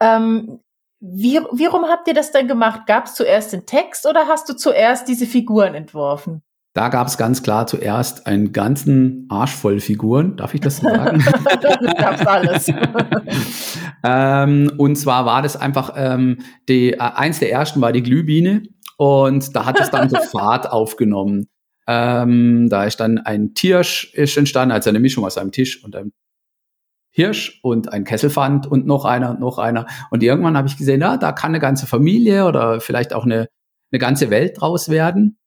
ähm, 0.00 0.60
wie, 1.00 1.40
wie 1.52 1.66
rum 1.66 1.86
habt 1.86 2.06
ihr 2.08 2.14
das 2.14 2.30
denn 2.30 2.46
gemacht? 2.46 2.86
Gab 2.86 3.06
es 3.06 3.14
zuerst 3.14 3.52
den 3.52 3.66
Text 3.66 4.06
oder 4.06 4.28
hast 4.28 4.48
du 4.48 4.54
zuerst 4.54 5.08
diese 5.08 5.26
Figuren 5.26 5.74
entworfen? 5.74 6.42
Da 6.72 6.88
gab 6.88 7.08
es 7.08 7.18
ganz 7.18 7.42
klar 7.42 7.66
zuerst 7.66 8.28
einen 8.28 8.52
ganzen 8.52 9.26
Arsch 9.28 9.54
voll 9.54 9.80
Figuren, 9.80 10.36
darf 10.36 10.54
ich 10.54 10.60
das 10.60 10.76
sagen? 10.76 11.18
Gab's 11.98 12.24
alles. 12.24 12.72
ähm, 14.04 14.72
und 14.78 14.94
zwar 14.96 15.26
war 15.26 15.42
das 15.42 15.56
einfach, 15.56 15.94
ähm, 15.96 16.38
die, 16.68 16.92
äh, 16.92 16.98
eins 16.98 17.40
der 17.40 17.50
ersten 17.50 17.80
war 17.80 17.90
die 17.90 18.04
Glühbiene 18.04 18.62
und 18.96 19.56
da 19.56 19.66
hat 19.66 19.80
es 19.80 19.90
dann 19.90 20.08
so 20.08 20.16
Fahrt 20.38 20.70
aufgenommen. 20.70 21.48
Ähm, 21.88 22.68
da 22.68 22.84
ist 22.84 23.00
dann 23.00 23.18
ein 23.18 23.52
Tiersch 23.54 24.14
ist 24.14 24.36
entstanden, 24.36 24.70
also 24.70 24.90
eine 24.90 25.00
Mischung 25.00 25.24
aus 25.24 25.38
einem 25.38 25.50
Tisch 25.50 25.82
und 25.82 25.96
einem 25.96 26.12
Hirsch 27.10 27.58
und 27.64 27.92
ein 27.92 28.04
Kesselfand 28.04 28.68
und 28.68 28.86
noch 28.86 29.04
einer 29.04 29.30
und 29.30 29.40
noch 29.40 29.58
einer. 29.58 29.86
Und 30.10 30.22
irgendwann 30.22 30.56
habe 30.56 30.68
ich 30.68 30.76
gesehen, 30.76 31.00
ja, 31.00 31.16
da 31.16 31.32
kann 31.32 31.50
eine 31.50 31.58
ganze 31.58 31.88
Familie 31.88 32.46
oder 32.46 32.80
vielleicht 32.80 33.12
auch 33.12 33.24
eine, 33.24 33.48
eine 33.90 33.98
ganze 33.98 34.30
Welt 34.30 34.60
draus 34.60 34.88
werden. 34.88 35.39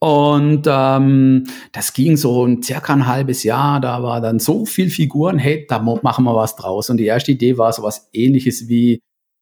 Und 0.00 0.66
ähm, 0.66 1.44
das 1.72 1.92
ging 1.92 2.16
so 2.16 2.44
ein 2.44 2.62
circa 2.62 2.92
ein 2.92 3.06
halbes 3.06 3.42
Jahr. 3.42 3.80
Da 3.80 4.02
war 4.02 4.20
dann 4.20 4.38
so 4.38 4.66
viel 4.66 4.90
Figuren, 4.90 5.38
hey, 5.38 5.66
da 5.68 5.78
machen 5.78 6.24
wir 6.24 6.34
was 6.34 6.56
draus. 6.56 6.90
Und 6.90 6.98
die 6.98 7.06
erste 7.06 7.32
Idee 7.32 7.58
war 7.58 7.72
so 7.72 7.82
was 7.82 8.08
ähnliches 8.12 8.68
wie 8.68 9.00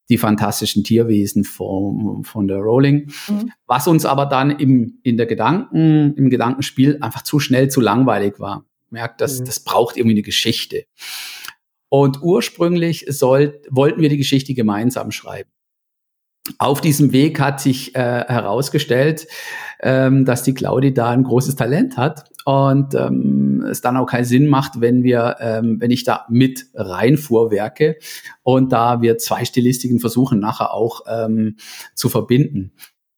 die 0.09 0.17
fantastischen 0.17 0.83
Tierwesen 0.83 1.43
von, 1.43 2.23
von 2.23 2.47
der 2.47 2.57
Rowling. 2.57 3.09
Mhm. 3.29 3.51
Was 3.67 3.87
uns 3.87 4.05
aber 4.05 4.25
dann 4.25 4.51
im, 4.51 4.99
in 5.03 5.17
der 5.17 5.25
Gedanken, 5.25 6.13
im 6.15 6.29
Gedankenspiel 6.29 6.97
einfach 7.01 7.23
zu 7.23 7.39
schnell, 7.39 7.69
zu 7.69 7.79
langweilig 7.79 8.39
war. 8.39 8.65
Merkt, 8.89 9.21
das, 9.21 9.39
Mhm. 9.39 9.45
das 9.45 9.61
braucht 9.61 9.97
irgendwie 9.97 10.15
eine 10.15 10.21
Geschichte. 10.21 10.85
Und 11.89 12.21
ursprünglich 12.21 13.05
soll, 13.07 13.61
wollten 13.69 14.01
wir 14.01 14.09
die 14.09 14.17
Geschichte 14.17 14.53
gemeinsam 14.53 15.11
schreiben. 15.11 15.49
Auf 16.57 16.81
diesem 16.81 17.13
Weg 17.13 17.39
hat 17.39 17.61
sich 17.61 17.95
äh, 17.95 17.99
herausgestellt, 17.99 19.27
ähm, 19.81 20.25
dass 20.25 20.43
die 20.43 20.53
Claudi 20.53 20.93
da 20.93 21.09
ein 21.09 21.23
großes 21.23 21.55
Talent 21.55 21.95
hat 21.95 22.25
und 22.43 22.95
ähm, 22.95 23.65
es 23.69 23.79
dann 23.79 23.95
auch 23.95 24.07
keinen 24.07 24.25
Sinn 24.25 24.47
macht, 24.47 24.81
wenn 24.81 25.03
wir, 25.03 25.37
ähm, 25.39 25.79
wenn 25.79 25.89
ich 25.89 26.03
da 26.03 26.25
mit 26.29 26.65
reinfuhrwerke 26.73 27.97
und 28.43 28.73
da 28.73 29.01
wir 29.01 29.17
zwei 29.17 29.45
Stilistiken 29.45 29.99
versuchen 29.99 30.39
nachher 30.39 30.73
auch 30.73 31.01
ähm, 31.07 31.55
zu 31.95 32.09
verbinden. 32.09 32.73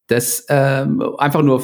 Das 0.05 0.45
ähm, 0.49 1.01
einfach 1.17 1.41
nur 1.41 1.63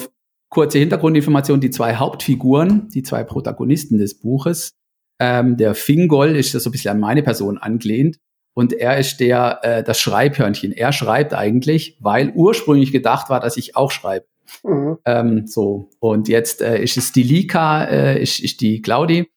kurze 0.50 0.80
Hintergrundinformation: 0.80 1.62
Die 1.62 1.70
zwei 1.70 1.96
Hauptfiguren, 1.96 2.90
die 2.90 3.04
zwei 3.04 3.24
Protagonisten 3.24 4.00
des 4.00 4.20
Buches, 4.20 4.74
ähm, 5.20 5.58
der 5.58 5.76
Fingol 5.76 6.36
ist 6.36 6.54
so 6.54 6.70
ein 6.70 6.72
bisschen 6.72 6.96
an 6.96 7.00
meine 7.00 7.22
Person 7.22 7.60
angelehnt 7.60 8.18
und 8.54 8.74
er 8.74 8.98
ist 8.98 9.20
der 9.20 9.60
äh, 9.64 9.84
das 9.84 10.00
Schreibhörnchen. 10.00 10.72
Er 10.72 10.92
schreibt 10.94 11.34
eigentlich, 11.34 11.98
weil 12.00 12.32
ursprünglich 12.36 12.92
gedacht 12.92 13.30
war, 13.30 13.40
dass 13.40 13.58
ich 13.58 13.76
auch 13.76 13.92
schreibe. 13.92 14.26
Mhm. 14.64 14.98
Ähm, 15.06 15.48
so 15.48 15.90
und 16.00 16.28
jetzt 16.28 16.62
äh, 16.62 16.82
ist 16.82 16.98
es 16.98 17.12
die 17.12 17.24
Lika, 17.24 17.86
äh, 17.86 18.22
ist, 18.22 18.40
ist 18.40 18.62
die 18.62 18.82
Claudi 18.82 19.30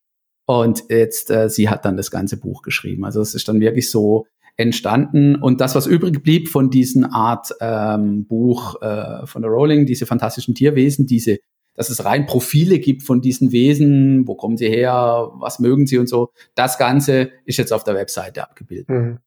und 0.47 0.85
jetzt 0.89 1.31
äh, 1.31 1.49
sie 1.49 1.69
hat 1.69 1.85
dann 1.85 1.97
das 1.97 2.11
ganze 2.11 2.39
Buch 2.39 2.63
geschrieben. 2.63 3.05
Also 3.05 3.21
es 3.21 3.35
ist 3.35 3.49
dann 3.49 3.61
wirklich 3.61 3.91
so 3.91 4.27
entstanden 4.57 5.37
und 5.37 5.61
das, 5.61 5.75
was 5.75 5.87
übrig 5.87 6.23
blieb 6.23 6.49
von 6.49 6.71
diesen 6.71 7.05
Art 7.05 7.51
ähm, 7.61 8.27
Buch 8.27 8.81
äh, 8.83 9.27
von 9.27 9.43
der 9.43 9.51
Rowling, 9.51 9.87
diese 9.87 10.07
fantastischen 10.07 10.55
Tierwesen, 10.55 11.07
diese 11.07 11.39
dass 11.75 11.91
es 11.91 12.05
rein 12.05 12.27
Profile 12.27 12.79
gibt 12.79 13.03
von 13.03 13.21
diesen 13.21 13.53
Wesen, 13.53 14.27
wo 14.27 14.35
kommen 14.35 14.57
sie 14.57 14.69
her, 14.69 15.31
was 15.35 15.59
mögen 15.59 15.87
sie 15.87 15.99
und 15.99 16.09
so. 16.09 16.31
Das 16.55 16.79
Ganze 16.79 17.31
ist 17.45 17.59
jetzt 17.59 17.73
auf 17.73 17.85
der 17.85 17.95
Webseite 17.95 18.43
abgebildet. 18.43 18.89
Mhm. 18.89 19.19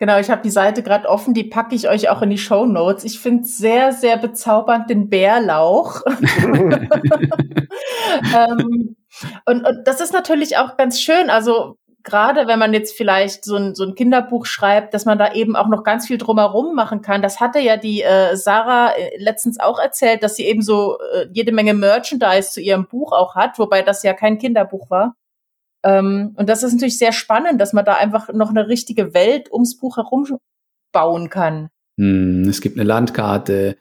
Genau, 0.00 0.20
ich 0.20 0.30
habe 0.30 0.42
die 0.42 0.50
Seite 0.50 0.84
gerade 0.84 1.08
offen, 1.08 1.34
die 1.34 1.42
packe 1.42 1.74
ich 1.74 1.88
euch 1.88 2.08
auch 2.08 2.22
in 2.22 2.30
die 2.30 2.38
Show 2.38 2.66
Notes. 2.66 3.02
Ich 3.02 3.18
finde 3.18 3.44
sehr, 3.44 3.92
sehr 3.92 4.16
bezaubernd 4.16 4.88
den 4.88 5.08
Bärlauch. 5.08 6.02
ähm, 8.36 8.96
und, 9.44 9.64
und 9.64 9.82
das 9.84 10.00
ist 10.00 10.12
natürlich 10.12 10.56
auch 10.56 10.76
ganz 10.76 11.00
schön. 11.00 11.30
Also 11.30 11.78
gerade 12.08 12.46
wenn 12.46 12.58
man 12.58 12.72
jetzt 12.72 12.96
vielleicht 12.96 13.44
so 13.44 13.56
ein, 13.56 13.74
so 13.74 13.84
ein 13.84 13.94
Kinderbuch 13.94 14.46
schreibt, 14.46 14.94
dass 14.94 15.04
man 15.04 15.18
da 15.18 15.34
eben 15.34 15.54
auch 15.56 15.68
noch 15.68 15.84
ganz 15.84 16.06
viel 16.06 16.18
drumherum 16.18 16.74
machen 16.74 17.02
kann. 17.02 17.22
Das 17.22 17.38
hatte 17.40 17.58
ja 17.60 17.76
die 17.76 18.02
äh, 18.02 18.34
Sarah 18.34 18.92
äh, 18.92 19.10
letztens 19.18 19.60
auch 19.60 19.78
erzählt, 19.78 20.22
dass 20.22 20.36
sie 20.36 20.44
eben 20.44 20.62
so 20.62 20.98
äh, 20.98 21.26
jede 21.32 21.52
Menge 21.52 21.74
Merchandise 21.74 22.50
zu 22.50 22.60
ihrem 22.60 22.86
Buch 22.86 23.12
auch 23.12 23.34
hat, 23.34 23.58
wobei 23.58 23.82
das 23.82 24.02
ja 24.02 24.14
kein 24.14 24.38
Kinderbuch 24.38 24.90
war. 24.90 25.14
Ähm, 25.84 26.34
und 26.36 26.48
das 26.48 26.62
ist 26.62 26.72
natürlich 26.72 26.98
sehr 26.98 27.12
spannend, 27.12 27.60
dass 27.60 27.72
man 27.72 27.84
da 27.84 27.94
einfach 27.94 28.32
noch 28.32 28.50
eine 28.50 28.68
richtige 28.68 29.14
Welt 29.14 29.52
ums 29.52 29.78
Buch 29.78 29.98
herum 29.98 30.26
bauen 30.92 31.28
kann. 31.28 31.68
Hm, 31.98 32.48
es 32.48 32.60
gibt 32.60 32.76
eine 32.76 32.86
Landkarte, 32.86 33.76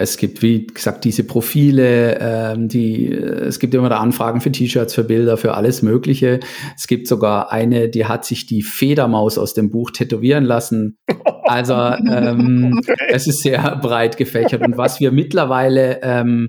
es 0.00 0.16
gibt, 0.16 0.40
wie 0.40 0.66
gesagt, 0.66 1.04
diese 1.04 1.24
Profile, 1.24 2.18
ähm, 2.20 2.68
die, 2.68 3.12
es 3.12 3.58
gibt 3.58 3.74
immer 3.74 3.90
da 3.90 3.98
Anfragen 3.98 4.40
für 4.40 4.50
T-Shirts, 4.50 4.94
für 4.94 5.04
Bilder, 5.04 5.36
für 5.36 5.52
alles 5.52 5.82
Mögliche. 5.82 6.40
Es 6.74 6.86
gibt 6.86 7.06
sogar 7.06 7.52
eine, 7.52 7.90
die 7.90 8.06
hat 8.06 8.24
sich 8.24 8.46
die 8.46 8.62
Federmaus 8.62 9.36
aus 9.36 9.52
dem 9.52 9.70
Buch 9.70 9.90
tätowieren 9.90 10.44
lassen. 10.44 10.96
Also 11.44 11.74
ähm, 11.74 12.80
es 13.08 13.26
ist 13.26 13.42
sehr 13.42 13.76
breit 13.76 14.16
gefächert. 14.16 14.62
Und 14.62 14.78
was 14.78 15.00
wir 15.00 15.12
mittlerweile 15.12 16.00
ähm, 16.02 16.48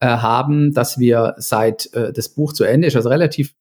äh, 0.00 0.08
haben, 0.08 0.72
dass 0.72 0.98
wir 0.98 1.34
seit 1.38 1.92
äh, 1.94 2.12
das 2.12 2.28
Buch 2.28 2.52
zu 2.52 2.64
Ende 2.64 2.88
ist, 2.88 2.96
also 2.96 3.10
relativ 3.10 3.54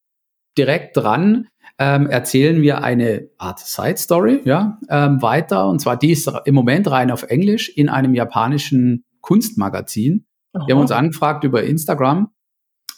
direkt 0.58 0.97
dran, 0.97 1.45
ähm, 1.78 2.08
erzählen 2.08 2.63
wir 2.63 2.84
eine 2.84 3.30
Art 3.38 3.60
Side 3.60 3.97
Story, 3.97 4.41
ja, 4.45 4.80
ähm, 4.89 5.21
weiter. 5.21 5.69
Und 5.69 5.80
zwar 5.80 5.95
die 5.95 6.13
ist 6.13 6.28
im 6.45 6.56
Moment 6.56 6.89
rein 6.89 7.12
auf 7.12 7.21
Englisch 7.21 7.69
in 7.69 7.88
einem 7.88 8.15
japanischen 8.15 9.04
Kunstmagazin. 9.21 10.25
Aha. 10.53 10.67
Wir 10.67 10.75
haben 10.75 10.82
uns 10.82 10.91
angefragt 10.91 11.43
über 11.43 11.63
Instagram 11.63 12.32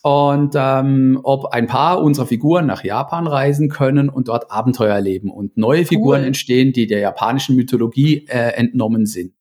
und 0.02 0.54
ähm, 0.56 1.20
ob 1.24 1.48
ein 1.48 1.68
paar 1.68 2.02
unserer 2.02 2.26
Figuren 2.26 2.66
nach 2.66 2.84
Japan 2.84 3.28
reisen 3.28 3.70
können 3.70 4.10
und 4.10 4.30
dort 4.30 4.52
Abenteuer 4.52 4.96
erleben 4.96 5.30
und 5.30 5.58
neue 5.58 5.86
Figuren 5.86 6.24
entstehen, 6.24 6.72
die 6.72 6.88
der 6.88 7.00
japanischen 7.00 7.56
Mythologie 7.56 8.26
äh, 8.28 8.54
entnommen 8.54 9.06
sind. 9.06 9.34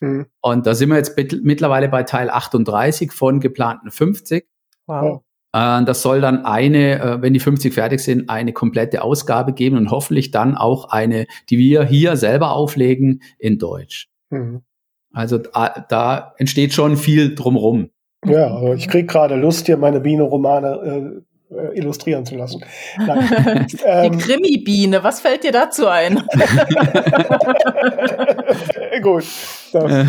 Mhm. 0.00 0.26
Und 0.40 0.66
da 0.66 0.74
sind 0.74 0.90
wir 0.90 0.96
jetzt 0.96 1.16
mittlerweile 1.42 1.88
bei 1.88 2.02
Teil 2.02 2.28
38 2.28 3.12
von 3.12 3.40
geplanten 3.40 3.90
50. 3.90 4.46
Wow. 4.86 5.22
Äh, 5.52 5.84
das 5.84 6.02
soll 6.02 6.20
dann 6.20 6.44
eine, 6.44 7.00
äh, 7.00 7.22
wenn 7.22 7.32
die 7.32 7.40
50 7.40 7.72
fertig 7.72 8.00
sind, 8.00 8.28
eine 8.28 8.52
komplette 8.52 9.02
Ausgabe 9.02 9.54
geben 9.54 9.76
und 9.76 9.90
hoffentlich 9.90 10.30
dann 10.30 10.56
auch 10.56 10.90
eine, 10.90 11.26
die 11.48 11.58
wir 11.58 11.84
hier 11.84 12.16
selber 12.16 12.52
auflegen 12.52 13.22
in 13.38 13.58
Deutsch. 13.58 14.08
Mhm. 14.30 14.62
Also 15.12 15.38
da, 15.38 15.84
da 15.88 16.34
entsteht 16.38 16.72
schon 16.72 16.96
viel 16.96 17.34
drumrum. 17.34 17.90
Ja, 18.24 18.54
also 18.54 18.74
ich 18.74 18.88
krieg 18.88 19.08
gerade 19.08 19.34
Lust, 19.34 19.66
hier 19.66 19.76
meine 19.76 20.00
Biene-Romane 20.00 21.22
äh, 21.50 21.56
äh, 21.56 21.76
illustrieren 21.76 22.24
zu 22.24 22.36
lassen. 22.36 22.64
Nein. 22.98 23.66
ähm, 23.84 24.12
Die 24.12 24.18
Krimi-Biene, 24.18 25.04
was 25.04 25.20
fällt 25.20 25.44
dir 25.44 25.52
dazu 25.52 25.86
ein? 25.86 26.14
gut, 29.02 29.24
das, 29.72 30.06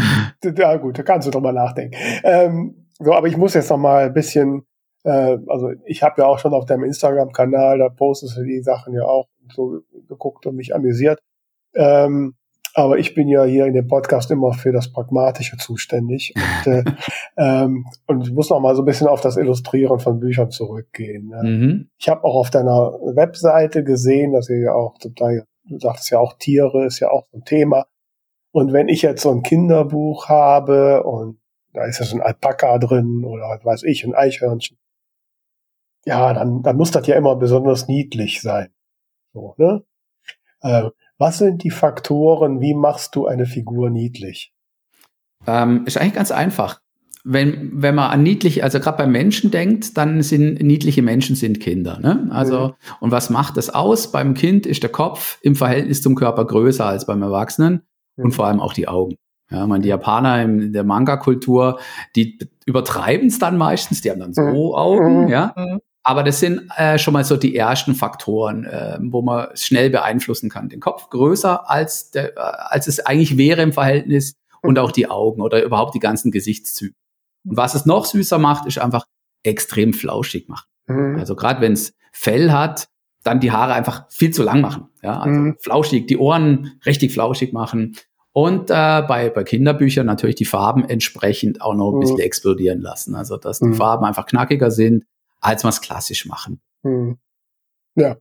ja 0.57 0.77
gut, 0.77 0.99
da 0.99 1.03
kannst 1.03 1.27
du 1.27 1.31
doch 1.31 1.41
mal 1.41 1.51
nachdenken. 1.51 1.97
Ähm, 2.23 2.87
so, 2.99 3.13
aber 3.13 3.27
ich 3.27 3.35
muss 3.35 3.53
jetzt 3.55 3.69
noch 3.69 3.77
mal 3.77 4.05
ein 4.05 4.13
bisschen, 4.13 4.65
äh, 5.03 5.37
also 5.47 5.71
ich 5.85 6.03
habe 6.03 6.21
ja 6.21 6.27
auch 6.27 6.39
schon 6.39 6.53
auf 6.53 6.65
deinem 6.65 6.85
Instagram-Kanal, 6.85 7.79
da 7.79 7.89
postest 7.89 8.37
du 8.37 8.43
die 8.43 8.61
Sachen 8.61 8.93
ja 8.93 9.03
auch 9.03 9.27
so 9.53 9.81
geguckt 10.07 10.45
und 10.45 10.55
mich 10.55 10.73
amüsiert. 10.73 11.19
Ähm, 11.75 12.35
aber 12.73 12.97
ich 12.97 13.13
bin 13.13 13.27
ja 13.27 13.43
hier 13.43 13.65
in 13.65 13.73
dem 13.73 13.87
Podcast 13.87 14.31
immer 14.31 14.53
für 14.53 14.71
das 14.71 14.91
Pragmatische 14.91 15.57
zuständig. 15.57 16.33
Und, 16.35 16.73
äh, 16.73 16.83
ähm, 17.37 17.85
und 18.07 18.27
ich 18.27 18.33
muss 18.33 18.49
noch 18.49 18.59
mal 18.59 18.75
so 18.75 18.81
ein 18.81 18.85
bisschen 18.85 19.07
auf 19.07 19.21
das 19.21 19.37
Illustrieren 19.37 19.99
von 19.99 20.19
Büchern 20.19 20.49
zurückgehen. 20.49 21.27
Ne? 21.27 21.43
Mhm. 21.43 21.89
Ich 21.97 22.09
habe 22.09 22.23
auch 22.23 22.35
auf 22.35 22.49
deiner 22.49 22.93
Webseite 23.15 23.83
gesehen, 23.83 24.33
dass 24.33 24.49
ihr 24.49 24.59
ja 24.59 24.73
auch 24.73 24.97
total, 24.97 25.45
du 25.65 25.79
sagtest 25.79 26.09
ja 26.09 26.19
auch 26.19 26.33
Tiere, 26.33 26.85
ist 26.85 26.99
ja 26.99 27.11
auch 27.11 27.27
so 27.31 27.37
ein 27.37 27.45
Thema. 27.45 27.85
Und 28.51 28.73
wenn 28.73 28.87
ich 28.87 29.01
jetzt 29.01 29.21
so 29.21 29.31
ein 29.31 29.43
Kinderbuch 29.43 30.29
habe 30.29 31.03
und 31.03 31.39
da 31.73 31.85
ist 31.85 31.99
ja 31.99 32.05
so 32.05 32.15
ein 32.15 32.21
Alpaka 32.21 32.77
drin 32.79 33.23
oder 33.25 33.49
was 33.49 33.65
weiß 33.65 33.83
ich, 33.83 34.03
ein 34.03 34.15
Eichhörnchen, 34.15 34.77
ja, 36.05 36.33
dann, 36.33 36.61
dann 36.63 36.75
muss 36.75 36.91
das 36.91 37.07
ja 37.07 37.15
immer 37.15 37.35
besonders 37.35 37.87
niedlich 37.87 38.41
sein. 38.41 38.69
So, 39.33 39.55
ne? 39.57 39.83
Äh, 40.61 40.89
was 41.17 41.37
sind 41.37 41.63
die 41.63 41.71
Faktoren? 41.71 42.61
Wie 42.61 42.73
machst 42.73 43.15
du 43.15 43.27
eine 43.27 43.45
Figur 43.45 43.89
niedlich? 43.89 44.53
Ähm, 45.47 45.83
ist 45.85 45.97
eigentlich 45.97 46.13
ganz 46.15 46.31
einfach. 46.31 46.79
Wenn, 47.25 47.81
wenn 47.81 47.95
man 47.95 48.11
an 48.11 48.23
niedlich, 48.23 48.63
also 48.63 48.81
gerade 48.81 48.97
bei 48.97 49.07
Menschen 49.07 49.49
denkt, 49.49 49.97
dann 49.97 50.21
sind 50.21 50.61
niedliche 50.61 51.01
Menschen 51.01 51.37
sind 51.37 51.61
Kinder. 51.61 51.99
Ne? 51.99 52.27
Also, 52.31 52.67
mhm. 52.67 52.73
und 52.99 53.11
was 53.11 53.29
macht 53.29 53.55
das 53.55 53.69
aus? 53.69 54.11
Beim 54.11 54.33
Kind 54.33 54.65
ist 54.65 54.83
der 54.83 54.91
Kopf 54.91 55.39
im 55.41 55.55
Verhältnis 55.55 56.01
zum 56.01 56.15
Körper 56.15 56.45
größer 56.45 56.85
als 56.85 57.05
beim 57.05 57.21
Erwachsenen 57.21 57.83
mhm. 58.17 58.25
und 58.25 58.31
vor 58.31 58.47
allem 58.47 58.59
auch 58.59 58.73
die 58.73 58.89
Augen. 58.89 59.15
Ja, 59.49 59.67
man, 59.67 59.81
die 59.81 59.89
Japaner 59.89 60.41
in 60.41 60.73
der 60.73 60.83
Manga-Kultur, 60.83 61.79
die 62.15 62.39
übertreiben 62.65 63.27
es 63.27 63.39
dann 63.39 63.55
meistens, 63.57 64.01
die 64.01 64.09
haben 64.09 64.19
dann 64.19 64.33
so 64.33 64.41
mhm. 64.41 64.75
Augen, 64.75 65.27
ja. 65.29 65.53
Mhm. 66.03 66.09
Aber 66.09 66.23
das 66.23 66.39
sind 66.39 66.69
äh, 66.77 66.97
schon 66.97 67.13
mal 67.13 67.23
so 67.23 67.37
die 67.37 67.55
ersten 67.55 67.95
Faktoren, 67.95 68.65
äh, 68.65 68.97
wo 69.01 69.21
man 69.21 69.47
schnell 69.55 69.89
beeinflussen 69.89 70.49
kann. 70.49 70.69
Den 70.69 70.79
Kopf 70.79 71.09
größer 71.09 71.69
als, 71.69 72.11
der, 72.11 72.37
äh, 72.37 72.39
als 72.39 72.87
es 72.87 72.99
eigentlich 72.99 73.37
wäre 73.37 73.61
im 73.61 73.73
Verhältnis 73.73 74.35
und 74.61 74.79
auch 74.79 74.91
die 74.91 75.09
Augen 75.09 75.41
oder 75.41 75.63
überhaupt 75.63 75.95
die 75.95 75.99
ganzen 75.99 76.31
Gesichtszüge. 76.31 76.95
Und 77.45 77.57
was 77.57 77.75
es 77.75 77.85
noch 77.85 78.05
süßer 78.05 78.37
macht, 78.37 78.65
ist 78.67 78.79
einfach 78.79 79.05
extrem 79.43 79.93
flauschig 79.93 80.47
machen. 80.47 80.67
Mhm. 80.87 81.17
Also 81.19 81.35
gerade 81.35 81.61
wenn 81.61 81.73
es 81.73 81.93
Fell 82.11 82.51
hat, 82.51 82.87
dann 83.23 83.39
die 83.39 83.51
Haare 83.51 83.73
einfach 83.73 84.05
viel 84.09 84.31
zu 84.31 84.43
lang 84.43 84.61
machen. 84.61 84.89
Ja, 85.01 85.19
also 85.19 85.39
mhm. 85.39 85.55
flauschig, 85.59 86.07
die 86.07 86.17
Ohren 86.17 86.79
richtig 86.85 87.13
flauschig 87.13 87.53
machen. 87.53 87.95
Und 88.33 88.69
äh, 88.71 89.03
bei, 89.07 89.29
bei 89.29 89.43
Kinderbüchern 89.43 90.05
natürlich 90.05 90.35
die 90.35 90.45
Farben 90.45 90.83
entsprechend 90.89 91.61
auch 91.61 91.75
noch 91.75 91.93
ein 91.93 91.99
bisschen 91.99 92.17
mhm. 92.17 92.23
explodieren 92.23 92.81
lassen. 92.81 93.15
Also 93.15 93.37
dass 93.37 93.59
die 93.59 93.67
mhm. 93.67 93.75
Farben 93.75 94.05
einfach 94.05 94.25
knackiger 94.25 94.71
sind, 94.71 95.05
als 95.43 95.63
man 95.63 95.71
es 95.71 95.81
klassisch 95.81 96.25
machen. 96.25 96.61
Hm. 96.83 97.17
Ja. 97.95 98.17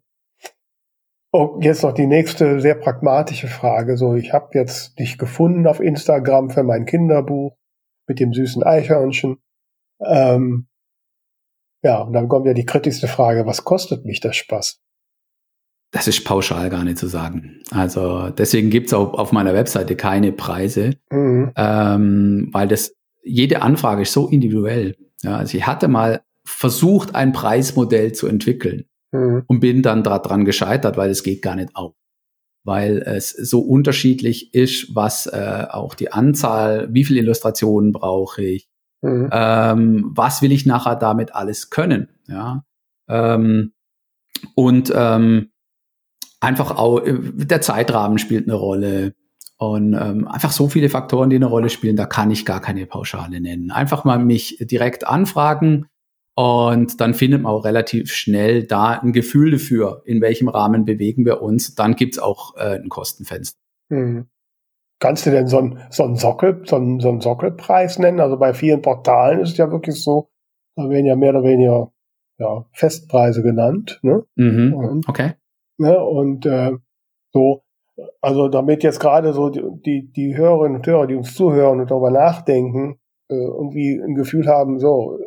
Oh, 1.33 1.59
jetzt 1.61 1.83
noch 1.83 1.95
die 1.95 2.07
nächste 2.07 2.61
sehr 2.61 2.75
pragmatische 2.75 3.49
Frage. 3.49 3.97
So, 3.97 4.15
ich 4.15 4.33
habe 4.33 4.51
jetzt 4.53 4.99
dich 4.99 5.17
gefunden 5.17 5.67
auf 5.67 5.81
Instagram 5.81 6.51
für 6.51 6.63
mein 6.63 6.85
Kinderbuch 6.85 7.57
mit 8.07 8.21
dem 8.21 8.35
süßen 8.35 8.63
Eichhörnchen. 8.63 9.39
Ähm, 10.05 10.69
ja, 11.83 12.03
und 12.03 12.13
dann 12.13 12.29
kommt 12.29 12.47
ja 12.47 12.53
die 12.53 12.67
kritischste 12.67 13.09
Frage, 13.09 13.47
was 13.47 13.65
kostet 13.65 14.05
mich 14.05 14.21
das 14.21 14.37
Spaß? 14.37 14.81
Das 15.91 16.09
ist 16.09 16.25
pauschal 16.25 16.71
gar 16.71 16.85
nicht 16.85 16.99
zu 16.99 17.07
sagen. 17.07 17.63
Also 17.71 18.31
deswegen 18.31 18.71
gibt's 18.71 18.95
auch 18.95 19.15
auf 19.15 19.33
meiner 19.33 19.55
Webseite 19.55 19.97
keine 19.97 20.33
Preise, 20.33 20.97
mhm. 21.11 21.53
ähm, 21.57 22.49
weil 22.53 22.69
das 22.69 22.95
jede 23.23 23.63
Anfrage 23.63 24.03
ist 24.03 24.13
so 24.13 24.29
individuell. 24.29 24.97
Ja, 25.23 25.37
also 25.37 25.57
ich 25.57 25.67
hatte 25.67 25.89
mal 25.89 26.23
versucht, 26.53 27.15
ein 27.15 27.33
Preismodell 27.33 28.13
zu 28.13 28.27
entwickeln 28.27 28.85
mhm. 29.13 29.45
und 29.47 29.61
bin 29.61 29.83
dann 29.83 30.03
daran 30.03 30.45
gescheitert, 30.45 30.97
weil 30.97 31.11
es 31.11 31.23
geht 31.23 31.43
gar 31.43 31.57
nicht 31.57 31.75
auf. 31.75 31.95
Weil 32.65 32.99
es 32.99 33.31
so 33.31 33.61
unterschiedlich 33.61 34.55
ist, 34.55 34.95
was 34.95 35.27
äh, 35.27 35.67
auch 35.69 35.95
die 35.95 36.13
Anzahl, 36.13 36.89
wie 36.93 37.05
viele 37.05 37.21
Illustrationen 37.21 37.93
brauche 37.93 38.43
ich, 38.43 38.69
mhm. 39.03 39.29
ähm, 39.33 40.11
was 40.15 40.43
will 40.43 40.53
ich 40.53 40.67
nachher 40.67 40.97
damit 40.97 41.35
alles 41.35 41.71
können, 41.71 42.09
ja. 42.29 42.65
Ähm, 43.09 43.73
und 44.55 44.93
ähm, 44.95 45.51
einfach 46.41 46.77
auch 46.77 47.01
äh, 47.01 47.19
der 47.21 47.61
Zeitrahmen 47.61 48.19
spielt 48.19 48.49
eine 48.49 48.57
Rolle. 48.57 49.15
Und 49.59 49.95
ähm, 49.95 50.27
einfach 50.27 50.51
so 50.51 50.69
viele 50.69 50.89
Faktoren, 50.89 51.31
die 51.31 51.37
eine 51.37 51.47
Rolle 51.47 51.71
spielen, 51.71 51.95
da 51.95 52.07
kann 52.07 52.33
ich 52.33 52.45
gar 52.45 52.61
keine 52.61 52.85
Pauschale 52.85 53.41
nennen. 53.41 53.71
Einfach 53.71 54.05
mal 54.05 54.19
mich 54.19 54.57
direkt 54.61 55.07
anfragen, 55.07 55.87
Und 56.35 57.01
dann 57.01 57.15
findet 57.15 57.43
man 57.43 57.53
auch 57.53 57.65
relativ 57.65 58.11
schnell 58.13 58.65
da 58.65 58.93
ein 58.93 59.13
Gefühl 59.13 59.51
dafür, 59.51 60.03
in 60.07 60.23
welchem 60.23 60.49
Rahmen 60.49 60.85
bewegen 60.85 61.27
wir 61.27 61.43
uns. 61.43 61.75
Dann 61.75 61.95
gibt's 61.95 62.19
auch 62.19 62.57
äh, 62.57 62.79
ein 62.79 62.89
Kostenfenster. 62.89 63.59
Hm. 63.91 64.27
Kannst 64.99 65.27
du 65.27 65.31
denn 65.31 65.47
so 65.47 65.59
einen 65.59 65.81
so 65.91 66.05
einen 66.05 66.17
Sockel, 66.17 66.63
so 66.65 66.77
einen, 66.77 67.01
so 67.01 67.09
einen 67.09 67.21
Sockelpreis 67.21 67.99
nennen? 67.99 68.21
Also 68.21 68.39
bei 68.39 68.55
vielen 68.55 68.83
Portalen 68.83 69.41
ist 69.41 69.51
es 69.51 69.57
ja 69.59 69.71
wirklich 69.71 70.03
so, 70.03 70.31
da 70.77 70.89
werden 70.89 71.07
ja 71.07 71.17
mehr 71.17 71.31
oder 71.31 71.43
weniger 71.43 71.93
ja, 72.39 72.65
Festpreise 72.73 73.43
genannt. 73.43 73.99
Ne? 74.03 74.25
Mhm. 74.37 74.75
Und, 74.75 75.09
Okay. 75.09 75.33
ne? 75.79 75.99
und 76.03 76.47
äh, 76.47 76.73
so, 77.33 77.63
also 78.21 78.49
damit 78.49 78.83
jetzt 78.83 79.01
gerade 79.01 79.33
so 79.33 79.51
die, 79.51 79.63
die, 79.85 80.13
die 80.13 80.37
Hörerinnen 80.37 80.79
und 80.79 80.87
Hörer, 80.87 81.07
die 81.07 81.15
uns 81.15 81.35
zuhören 81.35 81.81
und 81.81 81.91
darüber 81.91 82.11
nachdenken, 82.11 82.99
äh, 83.29 83.35
irgendwie 83.35 84.01
ein 84.01 84.15
Gefühl 84.15 84.47
haben, 84.47 84.79
so, 84.79 85.19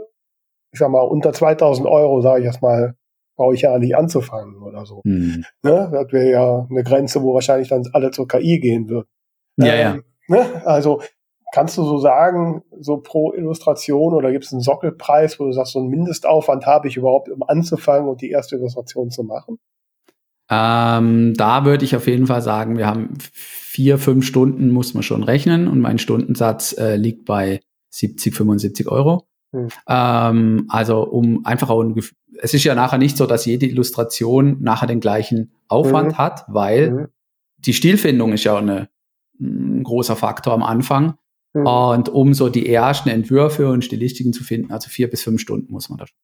ich 0.75 0.79
sag 0.79 0.89
mal, 0.89 1.01
unter 1.01 1.33
2000 1.33 1.87
Euro, 1.87 2.21
sage 2.21 2.41
ich 2.41 2.45
erstmal, 2.45 2.95
brauche 3.35 3.55
ich 3.55 3.61
ja 3.61 3.77
nicht 3.79 3.97
anzufangen 3.97 4.61
oder 4.61 4.85
so. 4.85 5.01
Hm. 5.03 5.43
Ne? 5.63 5.89
Das 5.91 6.11
wäre 6.11 6.29
ja 6.29 6.67
eine 6.69 6.83
Grenze, 6.83 7.21
wo 7.23 7.33
wahrscheinlich 7.33 7.69
dann 7.69 7.83
alle 7.93 8.11
zur 8.11 8.27
KI 8.27 8.59
gehen 8.59 8.87
wird. 8.87 9.07
Ja, 9.57 9.75
ja. 9.75 9.93
Ähm, 9.95 10.03
Ne? 10.27 10.65
Also 10.65 11.01
kannst 11.53 11.77
du 11.77 11.83
so 11.83 11.97
sagen, 11.97 12.63
so 12.79 12.97
pro 12.97 13.33
Illustration 13.33 14.13
oder 14.13 14.31
gibt 14.31 14.45
es 14.45 14.51
einen 14.51 14.61
Sockelpreis, 14.61 15.39
wo 15.39 15.45
du 15.45 15.51
sagst, 15.51 15.73
so 15.73 15.79
einen 15.79 15.89
Mindestaufwand 15.89 16.65
habe 16.65 16.87
ich 16.87 16.97
überhaupt, 16.97 17.29
um 17.29 17.43
anzufangen 17.43 18.09
und 18.09 18.21
die 18.21 18.29
erste 18.29 18.55
Illustration 18.55 19.09
zu 19.11 19.23
machen? 19.23 19.59
Ähm, 20.49 21.33
da 21.35 21.65
würde 21.65 21.85
ich 21.85 21.95
auf 21.95 22.07
jeden 22.07 22.27
Fall 22.27 22.41
sagen, 22.41 22.77
wir 22.77 22.85
haben 22.85 23.17
vier, 23.31 23.97
fünf 23.97 24.25
Stunden 24.25 24.71
muss 24.71 24.93
man 24.93 25.01
schon 25.01 25.23
rechnen 25.23 25.67
und 25.67 25.79
mein 25.79 25.97
Stundensatz 25.97 26.77
äh, 26.77 26.97
liegt 26.97 27.25
bei 27.25 27.61
70, 27.89 28.35
75 28.35 28.87
Euro. 28.87 29.25
Hm. 29.55 29.67
Ähm, 29.87 30.65
also 30.69 31.03
um 31.03 31.45
einfach 31.45 31.69
auch 31.69 31.81
ein 31.81 31.93
Gefühl, 31.93 32.17
es 32.41 32.53
ist 32.53 32.65
ja 32.65 32.75
nachher 32.75 32.97
nicht 32.97 33.15
so, 33.15 33.25
dass 33.25 33.45
jede 33.45 33.65
Illustration 33.65 34.57
nachher 34.59 34.87
den 34.87 34.99
gleichen 34.99 35.53
Aufwand 35.69 36.13
Mhm. 36.13 36.17
hat, 36.17 36.43
weil 36.47 36.91
Mhm. 36.91 37.07
die 37.59 37.73
Stilfindung 37.73 38.33
ist 38.33 38.43
ja 38.43 38.57
eine, 38.57 38.89
ein 39.39 39.83
großer 39.83 40.15
Faktor 40.15 40.53
am 40.53 40.63
Anfang. 40.63 41.15
Mhm. 41.53 41.65
Und 41.65 42.09
um 42.09 42.33
so 42.33 42.49
die 42.49 42.67
ersten 42.67 43.07
Entwürfe 43.09 43.69
und 43.69 43.85
Stilistiken 43.85 44.33
zu 44.33 44.43
finden, 44.43 44.71
also 44.73 44.89
vier 44.89 45.09
bis 45.09 45.23
fünf 45.23 45.39
Stunden 45.39 45.71
muss 45.71 45.89
man 45.89 45.99
da 45.99 46.05
schon. 46.07 46.17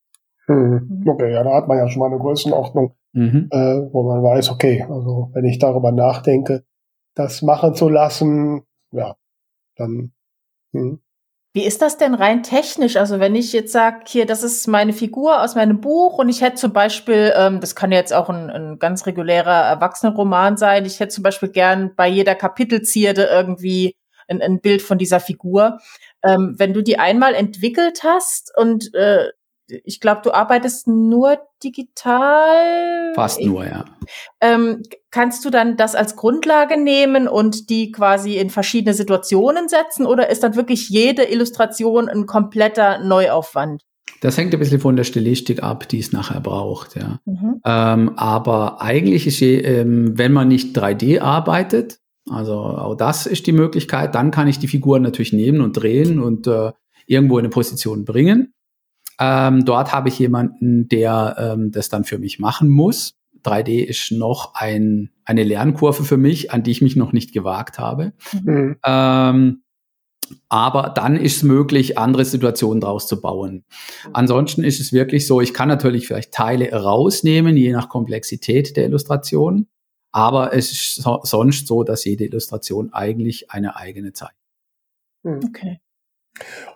Mhm. 0.48 1.04
Okay, 1.08 1.32
ja, 1.32 1.44
da 1.44 1.54
hat 1.54 1.68
man 1.70 1.78
ja 1.78 1.88
schon 1.88 2.02
mal 2.02 2.08
eine 2.08 2.20
Größenordnung, 2.20 2.96
Mhm. 3.14 3.48
äh, 3.52 3.82
wo 3.92 4.04
man 4.04 4.22
weiß, 4.22 4.52
okay, 4.52 4.86
also 4.90 5.30
wenn 5.34 5.46
ich 5.46 5.60
darüber 5.60 5.92
nachdenke, 5.94 6.66
das 7.16 7.42
machen 7.42 7.74
zu 7.76 7.88
lassen, 7.88 8.64
ja, 8.92 9.16
dann 9.78 10.12
hm. 10.74 11.00
Wie 11.54 11.66
ist 11.66 11.82
das 11.82 11.98
denn 11.98 12.14
rein 12.14 12.44
technisch? 12.44 12.96
Also 12.96 13.20
wenn 13.20 13.36
ich 13.36 13.52
jetzt 13.52 13.74
sage, 13.74 14.06
hier, 14.08 14.26
das 14.26 14.42
ist 14.42 14.68
meine 14.68 14.94
Figur 14.94 15.42
aus 15.42 15.56
meinem 15.56 15.82
Buch 15.82 16.18
und 16.18 16.30
ich 16.30 16.42
hätte 16.42 16.56
zum 16.56 16.72
Beispiel, 16.72 17.34
ähm, 17.36 17.60
das 17.60 17.76
kann 17.76 17.92
jetzt 17.92 18.14
auch 18.14 18.30
ein, 18.30 18.50
ein 18.50 18.80
ganz 18.80 19.06
regulärer 19.06 19.66
Erwachsenenroman 19.66 20.56
sein, 20.56 20.86
ich 20.86 21.02
hätte 21.02 21.14
zum 21.14 21.24
Beispiel 21.24 21.50
gern 21.50 21.94
bei 21.96 22.08
jeder 22.08 22.36
Kapitelzierde 22.36 23.24
irgendwie 23.26 23.98
ein, 24.30 24.42
ein 24.42 24.62
Bild 24.62 24.82
von 24.82 24.98
dieser 24.98 25.20
Figur. 25.20 25.80
Ähm, 26.24 26.56
wenn 26.58 26.74
du 26.74 26.82
die 26.82 27.00
einmal 27.00 27.34
entwickelt 27.36 28.02
hast 28.04 28.54
und 28.56 28.94
äh, 28.96 29.28
ich 29.84 30.00
glaube, 30.00 30.22
du 30.24 30.32
arbeitest 30.32 30.88
nur 30.88 31.38
digital. 31.64 33.14
Fast 33.16 33.42
nur, 33.42 33.66
ja. 33.66 33.86
Ähm, 34.40 34.84
kannst 35.12 35.46
du 35.46 35.50
dann 35.50 35.78
das 35.78 35.96
als 35.96 36.16
Grundlage 36.16 36.82
nehmen 36.82 37.28
und 37.28 37.70
die 37.70 37.92
quasi 37.92 38.38
in 38.38 38.50
verschiedene 38.50 38.94
Situationen 38.94 39.70
setzen 39.70 40.06
oder 40.06 40.30
ist 40.30 40.44
dann 40.44 40.56
wirklich 40.56 40.90
jede 40.90 41.24
Illustration 41.24 42.10
ein 42.10 42.26
kompletter 42.26 43.00
Neuaufwand? 43.00 43.84
Das 44.22 44.38
hängt 44.38 44.54
ein 44.54 44.60
bisschen 44.60 44.80
von 44.80 44.96
der 44.96 45.04
Stilistik 45.04 45.64
ab, 45.64 45.88
die 45.90 46.00
es 46.00 46.12
nachher 46.12 46.42
braucht, 46.42 46.96
ja. 46.96 47.20
Mhm. 47.26 47.62
Ähm, 47.66 48.12
aber 48.18 48.82
eigentlich 48.82 49.26
ist, 49.26 49.42
ähm, 49.42 50.18
wenn 50.18 50.32
man 50.32 50.48
nicht 50.48 50.78
3D 50.78 51.22
arbeitet, 51.22 52.00
also 52.30 52.54
auch 52.54 52.96
das 52.96 53.26
ist 53.26 53.48
die 53.48 53.52
Möglichkeit, 53.52 54.14
dann 54.14 54.30
kann 54.30 54.48
ich 54.48 54.60
die 54.60 54.68
Figuren 54.68 55.02
natürlich 55.02 55.34
nehmen 55.34 55.62
und 55.62 55.74
drehen 55.74 56.20
und 56.20 56.46
äh, 56.46 56.72
irgendwo 57.08 57.38
in 57.40 57.46
eine 57.46 57.50
Position 57.50 58.06
bringen. 58.06 58.54
Ähm, 59.24 59.66
dort 59.66 59.94
habe 59.94 60.10
ich 60.10 60.18
jemanden, 60.18 60.90
der 60.90 61.36
ähm, 61.38 61.72
das 61.72 61.90
dann 61.90 62.06
für 62.06 62.18
mich 62.18 62.40
machen 62.40 62.70
muss. 62.70 63.14
3D 63.44 63.84
ist 63.84 64.12
noch 64.12 64.56
ein, 64.56 65.12
eine 65.26 65.44
Lernkurve 65.44 66.04
für 66.04 66.18
mich, 66.18 66.52
an 66.52 66.64
die 66.64 66.72
ich 66.72 66.82
mich 66.82 66.96
noch 66.96 67.14
nicht 67.14 67.32
gewagt 67.32 67.78
habe. 67.78 68.14
Hm. 68.32 68.78
Ähm, 68.84 69.62
aber 70.50 70.92
dann 70.96 71.18
ist 71.18 71.38
es 71.38 71.44
möglich, 71.44 72.00
andere 72.00 72.26
Situationen 72.26 72.82
draus 72.82 73.06
zu 73.06 73.22
bauen. 73.22 73.64
Ansonsten 74.14 74.64
ist 74.64 74.80
es 74.80 74.92
wirklich 74.92 75.28
so, 75.28 75.40
ich 75.40 75.54
kann 75.54 75.68
natürlich 75.68 76.08
vielleicht 76.08 76.34
Teile 76.34 76.72
rausnehmen, 76.72 77.56
je 77.58 77.74
nach 77.74 77.90
Komplexität 77.90 78.76
der 78.76 78.86
Illustration. 78.86 79.68
Aber 80.12 80.54
es 80.54 80.72
ist 80.72 80.96
so, 80.96 81.20
sonst 81.24 81.68
so, 81.68 81.84
dass 81.84 82.06
jede 82.06 82.26
Illustration 82.26 82.92
eigentlich 82.92 83.52
eine 83.52 83.76
eigene 83.76 84.14
zeigt. 84.14 84.36
Okay. 85.24 85.80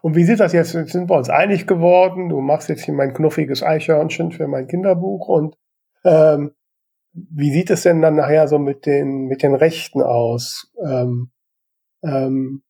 Und 0.02 0.16
wie 0.16 0.24
sieht 0.24 0.40
das 0.40 0.54
jetzt? 0.54 0.74
Jetzt 0.74 0.92
sind 0.92 1.10
wir 1.10 1.18
uns 1.18 1.30
einig 1.30 1.68
geworden. 1.68 2.30
Du 2.30 2.42
machst 2.42 2.70
jetzt 2.70 2.84
hier 2.84 2.94
mein 2.94 3.14
knuffiges 3.14 3.64
Eichhörnchen 3.64 4.32
für 4.32 4.48
mein 4.48 4.68
Kinderbuch 4.68 5.28
und 5.28 5.56
ähm, 6.04 6.52
wie 7.14 7.52
sieht 7.52 7.70
es 7.70 7.84
denn 7.84 8.02
dann 8.02 8.16
nachher 8.16 8.48
so 8.48 8.60
mit 8.60 8.86
den 8.86 9.28
mit 9.28 9.42
den 9.42 9.56
Rechten 9.56 10.02
aus? 10.02 10.72
Ähm, 10.86 11.32
ähm, 12.04 12.62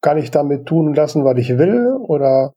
kann 0.00 0.18
ich 0.18 0.30
damit 0.30 0.66
tun 0.66 0.94
lassen, 0.94 1.24
was 1.24 1.38
ich 1.38 1.58
will, 1.58 1.96
oder 2.00 2.54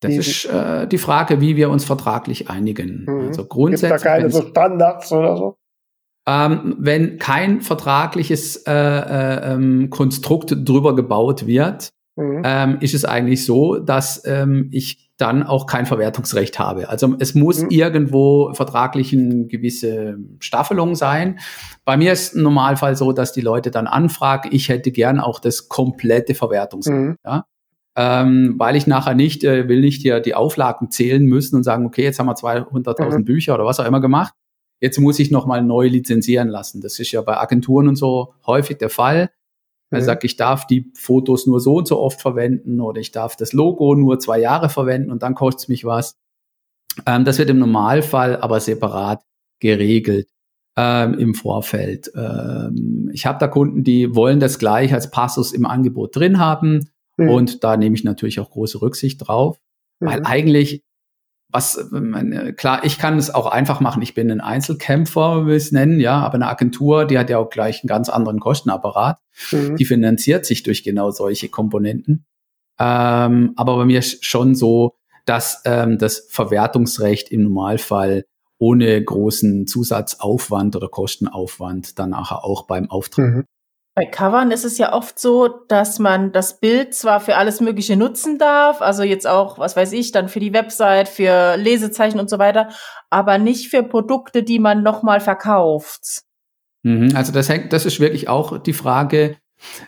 Das 0.00 0.14
ist 0.14 0.44
äh, 0.46 0.86
die 0.86 0.98
Frage, 0.98 1.40
wie 1.40 1.56
wir 1.56 1.70
uns 1.70 1.84
vertraglich 1.84 2.48
einigen. 2.48 3.04
Mhm. 3.06 3.28
Also 3.28 3.42
gibt 3.42 3.50
da 3.50 3.54
grundsätzlich, 3.54 4.02
keine 4.02 4.30
so 4.30 4.42
Standards 4.42 5.12
oder 5.12 5.36
so? 5.36 5.56
ähm, 6.28 6.76
wenn 6.78 7.18
kein 7.18 7.62
vertragliches 7.62 8.56
äh, 8.66 8.72
äh, 8.72 9.54
ähm, 9.54 9.88
Konstrukt 9.88 10.54
drüber 10.68 10.94
gebaut 10.94 11.46
wird, 11.46 11.88
Mhm. 12.18 12.42
ähm, 12.44 12.76
ist 12.80 12.94
es 12.94 13.04
eigentlich 13.04 13.44
so, 13.46 13.76
dass 13.78 14.22
ähm, 14.26 14.68
ich 14.72 15.08
dann 15.18 15.42
auch 15.44 15.66
kein 15.66 15.86
Verwertungsrecht 15.86 16.58
habe. 16.58 16.88
Also 16.88 17.14
es 17.18 17.34
muss 17.34 17.62
Mhm. 17.62 17.70
irgendwo 17.70 18.52
vertraglich 18.54 19.12
eine 19.12 19.46
gewisse 19.46 20.18
Staffelung 20.40 20.94
sein. 20.96 21.38
Bei 21.84 21.96
mir 21.96 22.12
ist 22.12 22.34
im 22.34 22.42
Normalfall 22.42 22.96
so, 22.96 23.12
dass 23.12 23.32
die 23.32 23.40
Leute 23.40 23.70
dann 23.70 23.86
anfragen, 23.86 24.50
ich 24.52 24.68
hätte 24.68 24.90
gern 24.90 25.20
auch 25.20 25.38
das 25.40 25.68
komplette 25.68 26.34
Verwertungsrecht. 26.34 26.98
Mhm. 27.24 27.42
Ähm, 27.96 28.54
weil 28.58 28.76
ich 28.76 28.86
nachher 28.86 29.14
nicht, 29.14 29.42
äh, 29.42 29.68
will 29.68 29.80
nicht 29.80 30.02
hier 30.02 30.20
die 30.20 30.34
Auflagen 30.34 30.90
zählen 30.90 31.24
müssen 31.24 31.56
und 31.56 31.64
sagen, 31.64 31.84
okay, 31.86 32.02
jetzt 32.04 32.18
haben 32.20 32.26
wir 32.26 32.36
200.000 32.36 33.20
Mhm. 33.20 33.24
Bücher 33.24 33.54
oder 33.54 33.64
was 33.64 33.80
auch 33.80 33.86
immer 33.86 34.00
gemacht. 34.00 34.34
Jetzt 34.80 34.98
muss 35.00 35.18
ich 35.18 35.32
nochmal 35.32 35.62
neu 35.64 35.88
lizenzieren 35.88 36.46
lassen. 36.48 36.80
Das 36.80 37.00
ist 37.00 37.10
ja 37.10 37.22
bei 37.22 37.36
Agenturen 37.38 37.88
und 37.88 37.96
so 37.96 38.34
häufig 38.46 38.78
der 38.78 38.90
Fall. 38.90 39.30
Er 39.90 40.02
sagt, 40.02 40.24
ich 40.24 40.36
darf 40.36 40.66
die 40.66 40.90
Fotos 40.94 41.46
nur 41.46 41.60
so 41.60 41.76
und 41.76 41.88
so 41.88 41.98
oft 41.98 42.20
verwenden 42.20 42.80
oder 42.80 43.00
ich 43.00 43.10
darf 43.10 43.36
das 43.36 43.52
Logo 43.52 43.94
nur 43.94 44.18
zwei 44.18 44.38
Jahre 44.38 44.68
verwenden 44.68 45.10
und 45.10 45.22
dann 45.22 45.34
kostet 45.34 45.62
es 45.62 45.68
mich 45.68 45.84
was. 45.84 46.16
Ähm, 47.06 47.24
das 47.24 47.38
wird 47.38 47.48
im 47.50 47.58
Normalfall 47.58 48.36
aber 48.36 48.60
separat 48.60 49.22
geregelt 49.60 50.28
ähm, 50.76 51.14
im 51.18 51.34
Vorfeld. 51.34 52.10
Ähm, 52.14 53.10
ich 53.12 53.24
habe 53.26 53.38
da 53.38 53.48
Kunden, 53.48 53.82
die 53.82 54.14
wollen 54.14 54.40
das 54.40 54.58
gleich 54.58 54.92
als 54.92 55.10
Passus 55.10 55.52
im 55.52 55.64
Angebot 55.66 56.14
drin 56.16 56.38
haben 56.38 56.90
Mhm. 57.16 57.28
und 57.30 57.64
da 57.64 57.76
nehme 57.76 57.96
ich 57.96 58.04
natürlich 58.04 58.38
auch 58.40 58.50
große 58.50 58.80
Rücksicht 58.80 59.26
drauf, 59.26 59.58
weil 60.00 60.20
Mhm. 60.20 60.26
eigentlich 60.26 60.82
was, 61.50 61.88
meine, 61.90 62.52
klar, 62.52 62.84
ich 62.84 62.98
kann 62.98 63.16
es 63.16 63.34
auch 63.34 63.46
einfach 63.46 63.80
machen. 63.80 64.02
Ich 64.02 64.14
bin 64.14 64.30
ein 64.30 64.40
Einzelkämpfer, 64.40 65.46
will 65.46 65.56
ich 65.56 65.64
es 65.64 65.72
nennen, 65.72 65.98
ja, 65.98 66.18
aber 66.18 66.34
eine 66.34 66.48
Agentur, 66.48 67.06
die 67.06 67.18
hat 67.18 67.30
ja 67.30 67.38
auch 67.38 67.48
gleich 67.48 67.82
einen 67.82 67.88
ganz 67.88 68.08
anderen 68.10 68.38
Kostenapparat. 68.38 69.18
Mhm. 69.50 69.76
Die 69.76 69.84
finanziert 69.86 70.44
sich 70.44 70.62
durch 70.62 70.82
genau 70.82 71.10
solche 71.10 71.48
Komponenten. 71.48 72.26
Ähm, 72.78 73.54
aber 73.56 73.76
bei 73.76 73.84
mir 73.86 74.00
ist 74.00 74.24
schon 74.24 74.54
so, 74.54 74.94
dass 75.24 75.62
ähm, 75.64 75.98
das 75.98 76.26
Verwertungsrecht 76.30 77.30
im 77.30 77.44
Normalfall 77.44 78.24
ohne 78.58 79.02
großen 79.02 79.66
Zusatzaufwand 79.66 80.76
oder 80.76 80.88
Kostenaufwand 80.88 81.98
dann 81.98 82.10
nachher 82.10 82.44
auch 82.44 82.66
beim 82.66 82.90
Auftrag. 82.90 83.24
Mhm. 83.26 83.44
Bei 83.98 84.06
Covern 84.06 84.52
ist 84.52 84.64
es 84.64 84.78
ja 84.78 84.92
oft 84.92 85.18
so, 85.18 85.48
dass 85.66 85.98
man 85.98 86.30
das 86.30 86.60
Bild 86.60 86.94
zwar 86.94 87.18
für 87.18 87.34
alles 87.34 87.60
Mögliche 87.60 87.96
nutzen 87.96 88.38
darf, 88.38 88.80
also 88.80 89.02
jetzt 89.02 89.26
auch, 89.26 89.58
was 89.58 89.74
weiß 89.74 89.92
ich, 89.92 90.12
dann 90.12 90.28
für 90.28 90.38
die 90.38 90.52
Website, 90.52 91.08
für 91.08 91.56
Lesezeichen 91.56 92.20
und 92.20 92.30
so 92.30 92.38
weiter, 92.38 92.68
aber 93.10 93.38
nicht 93.38 93.70
für 93.70 93.82
Produkte, 93.82 94.44
die 94.44 94.60
man 94.60 94.84
nochmal 94.84 95.18
verkauft. 95.18 96.22
Mhm, 96.84 97.10
also 97.16 97.32
das 97.32 97.48
hängt, 97.48 97.72
das 97.72 97.86
ist 97.86 97.98
wirklich 97.98 98.28
auch 98.28 98.58
die 98.58 98.72
Frage, 98.72 99.36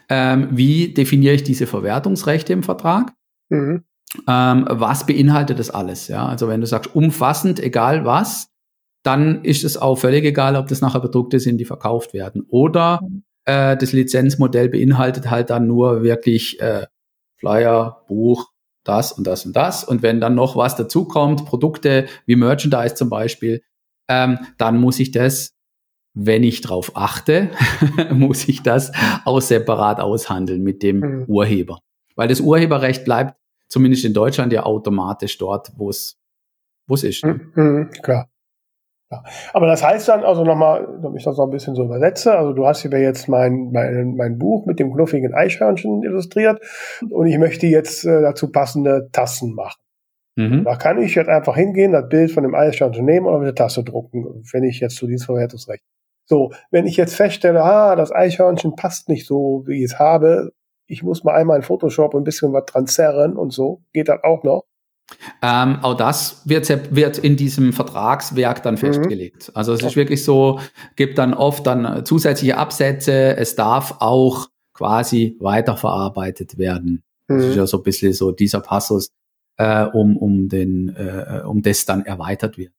ähm, 0.09 0.49
wie 0.51 0.93
definiere 0.93 1.35
ich 1.35 1.45
diese 1.45 1.69
Verwertungsrechte 1.69 2.53
im 2.53 2.65
Vertrag? 2.65 3.13
Mhm. 3.49 3.85
Ähm, 4.27 4.67
was 4.69 5.07
beinhaltet 5.07 5.61
das 5.61 5.71
alles? 5.71 6.09
Ja, 6.09 6.27
also 6.27 6.49
wenn 6.49 6.61
du 6.61 6.67
sagst 6.67 6.97
umfassend, 6.97 7.61
egal 7.61 8.05
was, 8.05 8.49
dann 9.05 9.45
ist 9.45 9.63
es 9.63 9.77
auch 9.77 9.95
völlig 9.95 10.25
egal, 10.25 10.57
ob 10.57 10.67
das 10.67 10.81
nachher 10.81 10.99
Produkte 10.99 11.39
sind, 11.39 11.59
die 11.59 11.65
verkauft 11.65 12.13
werden. 12.13 12.45
Oder 12.49 12.99
Mhm. 13.05 13.23
Äh, 13.51 13.77
das 13.77 13.93
Lizenzmodell 13.93 14.69
beinhaltet 14.69 15.29
halt 15.29 15.51
dann 15.51 15.67
nur 15.67 16.03
wirklich 16.03 16.61
äh, 16.61 16.87
Flyer, 17.39 18.05
Buch, 18.07 18.51
das 18.85 19.13
und 19.13 19.27
das 19.27 19.45
und 19.45 19.55
das. 19.57 19.83
Und 19.83 20.03
wenn 20.03 20.21
dann 20.21 20.35
noch 20.35 20.57
was 20.57 20.77
dazukommt, 20.77 21.47
Produkte 21.47 22.07
wie 22.27 22.37
Merchandise 22.37 22.95
zum 22.95 23.11
Beispiel, 23.11 23.63
ähm, 24.09 24.39
dann 24.59 24.79
muss 24.79 25.01
ich 25.01 25.11
das, 25.11 25.55
wenn 26.15 26.45
ich 26.45 26.61
drauf 26.61 26.93
achte, 26.95 27.51
muss 28.13 28.49
ich 28.49 28.63
das 28.63 28.93
auch 29.25 29.41
separat 29.41 30.01
aushandeln 30.01 30.63
mit 30.63 30.83
dem 30.83 31.01
mhm. 31.01 31.25
Urheber. 31.27 31.81
Weil 32.15 32.29
das 32.29 32.41
Urheberrecht 32.41 33.05
bleibt 33.05 33.37
zumindest 33.69 34.05
in 34.05 34.15
Deutschland 34.15 34.53
ja 34.53 34.63
automatisch 34.65 35.39
dort, 35.39 35.73
wo 35.77 35.91
es 35.91 36.19
wo 36.87 36.95
es 36.95 37.05
ist. 37.05 37.25
Mhm, 37.25 37.53
mhm, 37.55 37.91
klar. 38.03 38.29
Ja. 39.11 39.25
Aber 39.53 39.67
das 39.67 39.83
heißt 39.83 40.09
dann, 40.09 40.23
also 40.23 40.45
nochmal, 40.45 40.87
damit 41.03 41.19
ich 41.19 41.25
das 41.25 41.37
noch 41.37 41.47
ein 41.47 41.51
bisschen 41.51 41.75
so 41.75 41.85
übersetze, 41.85 42.37
also 42.37 42.53
du 42.53 42.67
hast 42.67 42.83
hier 42.83 42.97
jetzt 42.99 43.29
mein, 43.29 43.71
mein, 43.73 44.15
mein 44.17 44.39
Buch 44.39 44.67
mit 44.67 44.79
dem 44.79 44.93
knuffigen 44.93 45.35
Eichhörnchen 45.35 46.05
illustriert 46.05 46.61
und 47.11 47.27
ich 47.27 47.37
möchte 47.39 47.67
jetzt 47.67 48.05
äh, 48.05 48.23
dazu 48.23 48.53
passende 48.53 49.09
Tassen 49.11 49.55
machen. 49.55 49.81
Mhm. 50.37 50.65
Da 50.65 50.77
kann 50.77 51.03
ich 51.03 51.17
jetzt 51.17 51.29
einfach 51.29 51.57
hingehen, 51.57 51.91
das 51.91 52.09
Bild 52.09 52.31
von 52.31 52.45
dem 52.45 52.55
Eichhörnchen 52.55 53.05
nehmen 53.05 53.27
und 53.27 53.35
auf 53.35 53.41
eine 53.41 53.55
Tasse 53.55 53.83
drucken, 53.83 54.45
wenn 54.53 54.63
ich 54.63 54.79
jetzt 54.79 54.97
zu 54.97 55.09
diesem 55.09 55.27
Verwertungsrecht. 55.27 55.83
So, 56.27 56.53
wenn 56.71 56.87
ich 56.87 56.97
jetzt 56.97 57.17
feststelle, 57.17 57.63
ah, 57.65 57.97
das 57.97 58.13
Eichhörnchen 58.13 58.77
passt 58.77 59.09
nicht 59.09 59.27
so, 59.27 59.65
wie 59.67 59.79
ich 59.79 59.91
es 59.91 59.99
habe, 59.99 60.53
ich 60.87 61.03
muss 61.03 61.25
mal 61.25 61.35
einmal 61.35 61.57
in 61.57 61.63
Photoshop 61.63 62.15
ein 62.15 62.23
bisschen 62.23 62.53
was 62.53 62.65
dran 62.67 62.87
zerren 62.87 63.37
und 63.37 63.53
so, 63.53 63.83
geht 63.93 64.09
das 64.09 64.23
auch 64.23 64.45
noch? 64.45 64.65
Ähm, 65.43 65.79
auch 65.83 65.95
das 65.95 66.43
wird, 66.45 66.95
wird 66.95 67.19
in 67.19 67.37
diesem 67.37 67.73
Vertragswerk 67.73 68.63
dann 68.63 68.75
mhm. 68.75 68.79
festgelegt. 68.79 69.53
Also 69.55 69.73
es 69.73 69.83
ist 69.83 69.97
wirklich 69.97 70.25
so, 70.25 70.61
gibt 70.97 71.19
dann 71.19 71.35
oft 71.35 71.67
dann 71.67 72.05
zusätzliche 72.05 72.57
Absätze. 72.57 73.37
Es 73.37 73.57
darf 73.57 73.97
auch 74.01 74.49
quasi 74.75 75.37
weiterverarbeitet 75.41 76.59
werden. 76.59 77.03
Mhm. 77.29 77.37
Das 77.37 77.45
ist 77.45 77.53
mhm. 77.53 77.59
ja 77.59 77.67
so 77.67 77.79
ein 77.79 77.83
bisschen 77.83 78.13
so 78.13 78.33
dieser 78.33 78.61
Passus, 78.61 79.11
äh, 79.57 79.85
um, 79.85 80.17
um, 80.17 80.49
den, 80.49 80.95
äh, 80.97 81.43
um 81.45 81.63
das 81.63 81.85
dann 81.85 82.05
erweitert 82.05 82.57
wird. 82.57 82.73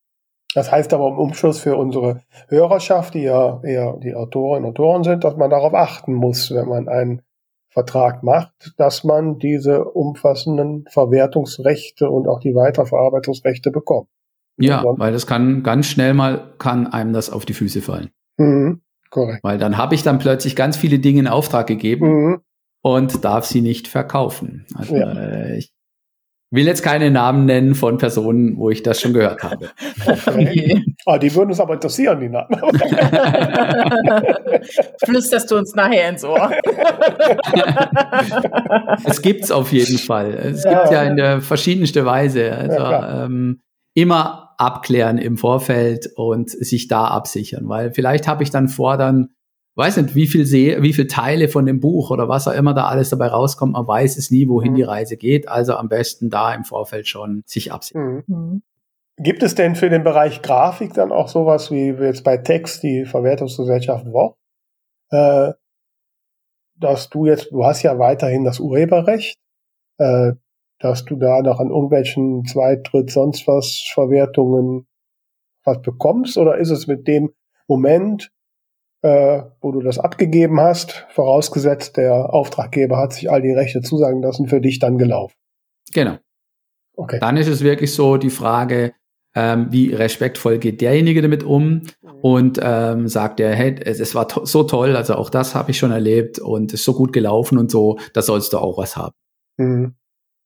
Das 0.53 0.71
heißt 0.71 0.93
aber 0.93 1.07
im 1.07 1.17
Umschluss 1.17 1.59
für 1.59 1.77
unsere 1.77 2.23
Hörerschaft, 2.49 3.13
die 3.13 3.23
ja 3.23 3.61
eher 3.63 3.97
die 4.03 4.15
Autorinnen 4.15 4.65
und 4.65 4.79
Autoren 4.79 5.03
sind, 5.03 5.23
dass 5.23 5.37
man 5.37 5.49
darauf 5.49 5.73
achten 5.73 6.13
muss, 6.13 6.51
wenn 6.51 6.67
man 6.67 6.89
einen 6.89 7.21
Vertrag 7.71 8.21
macht, 8.21 8.73
dass 8.77 9.03
man 9.03 9.39
diese 9.39 9.85
umfassenden 9.85 10.85
Verwertungsrechte 10.89 12.09
und 12.09 12.27
auch 12.27 12.39
die 12.39 12.53
Weiterverarbeitungsrechte 12.53 13.71
bekommt. 13.71 14.09
Ja, 14.57 14.83
weil 14.85 15.13
das 15.13 15.25
kann 15.25 15.63
ganz 15.63 15.87
schnell 15.87 16.13
mal, 16.13 16.53
kann 16.57 16.87
einem 16.87 17.13
das 17.13 17.29
auf 17.29 17.45
die 17.45 17.53
Füße 17.53 17.81
fallen. 17.81 18.11
Mhm, 18.37 18.81
korrekt. 19.09 19.43
Weil 19.43 19.57
dann 19.57 19.77
habe 19.77 19.95
ich 19.95 20.03
dann 20.03 20.19
plötzlich 20.19 20.55
ganz 20.55 20.77
viele 20.77 20.99
Dinge 20.99 21.21
in 21.21 21.27
Auftrag 21.27 21.65
gegeben 21.67 22.07
mhm. 22.07 22.41
und 22.81 23.23
darf 23.23 23.45
sie 23.45 23.61
nicht 23.61 23.87
verkaufen. 23.87 24.65
Also 24.75 24.97
ja. 24.97 25.13
äh, 25.13 25.57
ich 25.57 25.71
will 26.51 26.67
jetzt 26.67 26.83
keine 26.83 27.09
Namen 27.09 27.45
nennen 27.45 27.73
von 27.75 27.97
Personen, 27.97 28.57
wo 28.57 28.69
ich 28.69 28.83
das 28.83 28.99
schon 28.99 29.13
gehört 29.13 29.41
habe. 29.41 29.69
Okay. 30.05 30.83
ah, 31.05 31.17
die 31.17 31.33
würden 31.33 31.49
uns 31.49 31.61
aber 31.61 31.75
interessieren, 31.75 32.19
die 32.19 32.29
Namen. 32.29 32.49
Flüsterst 35.03 35.49
du 35.49 35.57
uns 35.57 35.73
nachher 35.73 36.09
ins 36.09 36.25
Ohr. 36.25 36.51
es 39.05 39.21
gibt's 39.21 39.49
auf 39.49 39.71
jeden 39.71 39.97
Fall. 39.97 40.33
Es 40.33 40.65
ja, 40.65 40.81
gibt 40.81 40.91
ja 40.91 41.03
in 41.03 41.15
der 41.15 41.41
verschiedenste 41.41 42.05
Weise. 42.05 42.51
Also 42.51 42.77
ja, 42.77 43.25
ähm, 43.25 43.61
immer 43.93 44.53
abklären 44.57 45.17
im 45.17 45.37
Vorfeld 45.37 46.09
und 46.15 46.49
sich 46.49 46.87
da 46.87 47.05
absichern, 47.05 47.67
weil 47.67 47.93
vielleicht 47.93 48.27
habe 48.27 48.43
ich 48.43 48.51
dann 48.51 48.67
vor, 48.67 48.97
dann 48.97 49.29
weiß 49.75 49.97
nicht, 49.97 50.15
wie 50.15 50.27
viel, 50.27 50.45
See, 50.45 50.77
wie 50.81 50.93
viel 50.93 51.07
Teile 51.07 51.47
von 51.47 51.65
dem 51.65 51.79
Buch 51.79 52.11
oder 52.11 52.27
was 52.27 52.47
auch 52.47 52.53
immer 52.53 52.73
da 52.73 52.87
alles 52.87 53.09
dabei 53.09 53.27
rauskommt. 53.27 53.73
Man 53.73 53.87
weiß 53.87 54.17
es 54.17 54.31
nie, 54.31 54.47
wohin 54.47 54.73
mhm. 54.73 54.75
die 54.75 54.83
Reise 54.83 55.17
geht. 55.17 55.47
Also 55.47 55.75
am 55.75 55.89
besten 55.89 56.29
da 56.29 56.53
im 56.53 56.65
Vorfeld 56.65 57.07
schon 57.07 57.43
sich 57.45 57.71
absichern. 57.71 58.23
Mhm. 58.27 58.35
mhm. 58.35 58.61
Gibt 59.17 59.43
es 59.43 59.53
denn 59.53 59.75
für 59.75 59.89
den 59.89 60.03
Bereich 60.03 60.41
Grafik 60.41 60.95
dann 60.95 61.11
auch 61.11 61.27
sowas 61.27 61.69
wie 61.69 61.89
jetzt 61.89 62.23
bei 62.23 62.37
Text 62.37 62.81
die 62.81 63.05
Verwertungsgesellschaft 63.05 64.07
WOC? 64.07 64.35
Äh, 65.11 65.53
dass 66.75 67.09
du 67.09 67.27
jetzt, 67.27 67.51
du 67.51 67.63
hast 67.63 67.83
ja 67.83 67.99
weiterhin 67.99 68.43
das 68.43 68.59
Urheberrecht, 68.59 69.37
äh, 69.99 70.31
dass 70.79 71.05
du 71.05 71.17
da 71.17 71.41
noch 71.41 71.59
an 71.59 71.69
irgendwelchen 71.69 72.45
Zweitritt, 72.45 73.11
sonst 73.11 73.47
was 73.47 73.83
Verwertungen 73.93 74.87
was 75.63 75.81
bekommst? 75.81 76.37
Oder 76.37 76.57
ist 76.57 76.71
es 76.71 76.87
mit 76.87 77.07
dem 77.07 77.31
Moment, 77.67 78.31
äh, 79.01 79.41
wo 79.61 79.71
du 79.71 79.81
das 79.81 79.97
abgegeben 79.97 80.59
hast, 80.59 81.05
vorausgesetzt, 81.09 81.97
der 81.97 82.33
Auftraggeber 82.33 82.97
hat 82.97 83.13
sich 83.13 83.31
all 83.31 83.41
die 83.41 83.51
Rechte 83.51 83.81
zusagen 83.81 84.21
lassen, 84.21 84.47
für 84.47 84.61
dich 84.61 84.79
dann 84.79 84.97
gelaufen. 84.97 85.35
Genau. 85.93 86.17
Okay. 86.95 87.19
Dann 87.19 87.37
ist 87.37 87.47
es 87.47 87.63
wirklich 87.63 87.93
so 87.93 88.17
die 88.17 88.29
Frage, 88.29 88.93
ähm, 89.33 89.67
wie 89.71 89.93
respektvoll 89.93 90.59
geht 90.59 90.81
derjenige 90.81 91.21
damit 91.21 91.43
um 91.43 91.81
und 92.21 92.59
ähm, 92.61 93.07
sagt 93.07 93.39
er, 93.39 93.55
hey, 93.55 93.75
es, 93.83 93.99
es 93.99 94.13
war 94.13 94.27
to 94.27 94.45
so 94.45 94.63
toll, 94.63 94.95
also 94.95 95.15
auch 95.15 95.29
das 95.29 95.55
habe 95.55 95.71
ich 95.71 95.77
schon 95.77 95.91
erlebt 95.91 96.39
und 96.39 96.73
ist 96.73 96.83
so 96.83 96.93
gut 96.93 97.13
gelaufen 97.13 97.57
und 97.57 97.71
so, 97.71 97.97
da 98.13 98.21
sollst 98.21 98.53
du 98.53 98.57
auch 98.57 98.77
was 98.77 98.97
haben. 98.97 99.15
Mhm. 99.57 99.95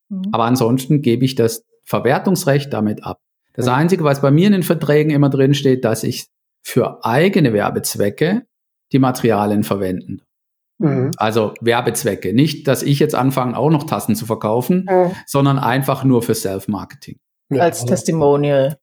mhm. 0.09 0.23
Aber 0.31 0.45
ansonsten 0.45 1.01
gebe 1.01 1.25
ich 1.25 1.35
das 1.35 1.65
Verwertungsrecht 1.83 2.71
damit 2.71 3.03
ab. 3.03 3.19
Das 3.53 3.65
mhm. 3.65 3.73
Einzige, 3.73 4.03
was 4.03 4.21
bei 4.21 4.31
mir 4.31 4.47
in 4.47 4.53
den 4.53 4.63
Verträgen 4.63 5.11
immer 5.11 5.29
drin 5.29 5.55
steht, 5.55 5.83
dass 5.83 6.03
ich 6.03 6.27
für 6.65 7.05
eigene 7.05 7.53
Werbezwecke 7.53 8.45
die 8.91 8.99
Materialien 8.99 9.63
verwenden. 9.63 10.21
Mhm. 10.79 11.11
Also 11.17 11.53
Werbezwecke. 11.61 12.33
Nicht, 12.33 12.67
dass 12.67 12.83
ich 12.83 12.99
jetzt 12.99 13.15
anfange, 13.15 13.57
auch 13.57 13.69
noch 13.69 13.83
Tassen 13.83 14.15
zu 14.15 14.25
verkaufen, 14.25 14.87
mhm. 14.89 15.11
sondern 15.25 15.59
einfach 15.59 16.03
nur 16.03 16.21
für 16.21 16.33
Self-Marketing. 16.35 17.17
Ja, 17.49 17.61
Als 17.61 17.81
also. 17.81 17.93
Testimonial. 17.93 18.77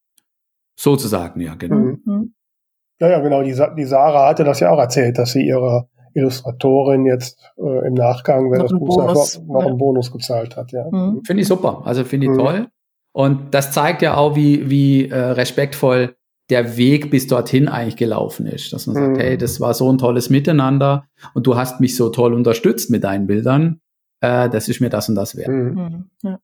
Sozusagen, 0.79 1.41
ja, 1.41 1.55
genau. 1.55 1.97
Mhm. 2.05 2.35
Ja, 3.01 3.11
ja, 3.11 3.21
genau. 3.21 3.43
Die, 3.43 3.61
die 3.77 3.85
Sarah 3.85 4.29
hatte 4.29 4.45
das 4.45 4.61
ja 4.61 4.71
auch 4.71 4.79
erzählt, 4.79 5.19
dass 5.19 5.33
sie 5.33 5.45
ihrer 5.45 5.89
Illustratorin 6.15 7.05
jetzt 7.05 7.39
äh, 7.59 7.87
im 7.87 7.95
Nachgang, 7.95 8.51
wenn 8.51 8.61
noch 8.61 8.69
das 8.69 8.79
Buch 8.79 8.97
Bonus, 8.97 9.39
noch, 9.41 9.47
noch 9.47 9.67
einen 9.67 9.79
Bonus 9.79 10.13
gezahlt 10.13 10.57
hat. 10.57 10.73
Ja. 10.73 10.87
Mhm. 10.91 11.23
Finde 11.27 11.43
ich 11.43 11.49
super. 11.49 11.83
Also 11.85 12.05
finde 12.05 12.27
ich 12.27 12.33
mhm. 12.33 12.39
toll. 12.39 12.69
Und 13.13 13.55
das 13.55 13.73
zeigt 13.73 14.03
ja 14.03 14.17
auch, 14.17 14.37
wie, 14.37 14.71
wie 14.71 15.09
äh, 15.09 15.17
respektvoll 15.17 16.17
der 16.53 16.77
Weg 16.77 17.11
bis 17.11 17.27
dorthin 17.27 17.67
eigentlich 17.67 17.97
gelaufen 17.97 18.47
ist. 18.47 18.73
Dass 18.73 18.87
man 18.87 18.95
sagt, 18.95 19.17
mhm. 19.17 19.21
hey, 19.21 19.39
das 19.39 19.59
war 19.59 19.73
so 19.73 19.91
ein 19.91 19.97
tolles 19.97 20.29
Miteinander 20.29 21.07
und 21.33 21.47
du 21.47 21.57
hast 21.57 21.81
mich 21.81 21.97
so 21.97 22.11
toll 22.11 22.35
unterstützt 22.35 22.91
mit 22.91 23.05
deinen 23.05 23.27
Bildern. 23.27 23.81
Äh, 24.21 24.51
das 24.51 24.69
ist 24.69 24.81
mir 24.81 24.91
das 24.91 25.09
und 25.09 25.15
das 25.15 25.35
wert. 25.35 25.49
Mhm. 25.49 25.75
mhm. 25.75 26.11
Ja. 26.23 26.39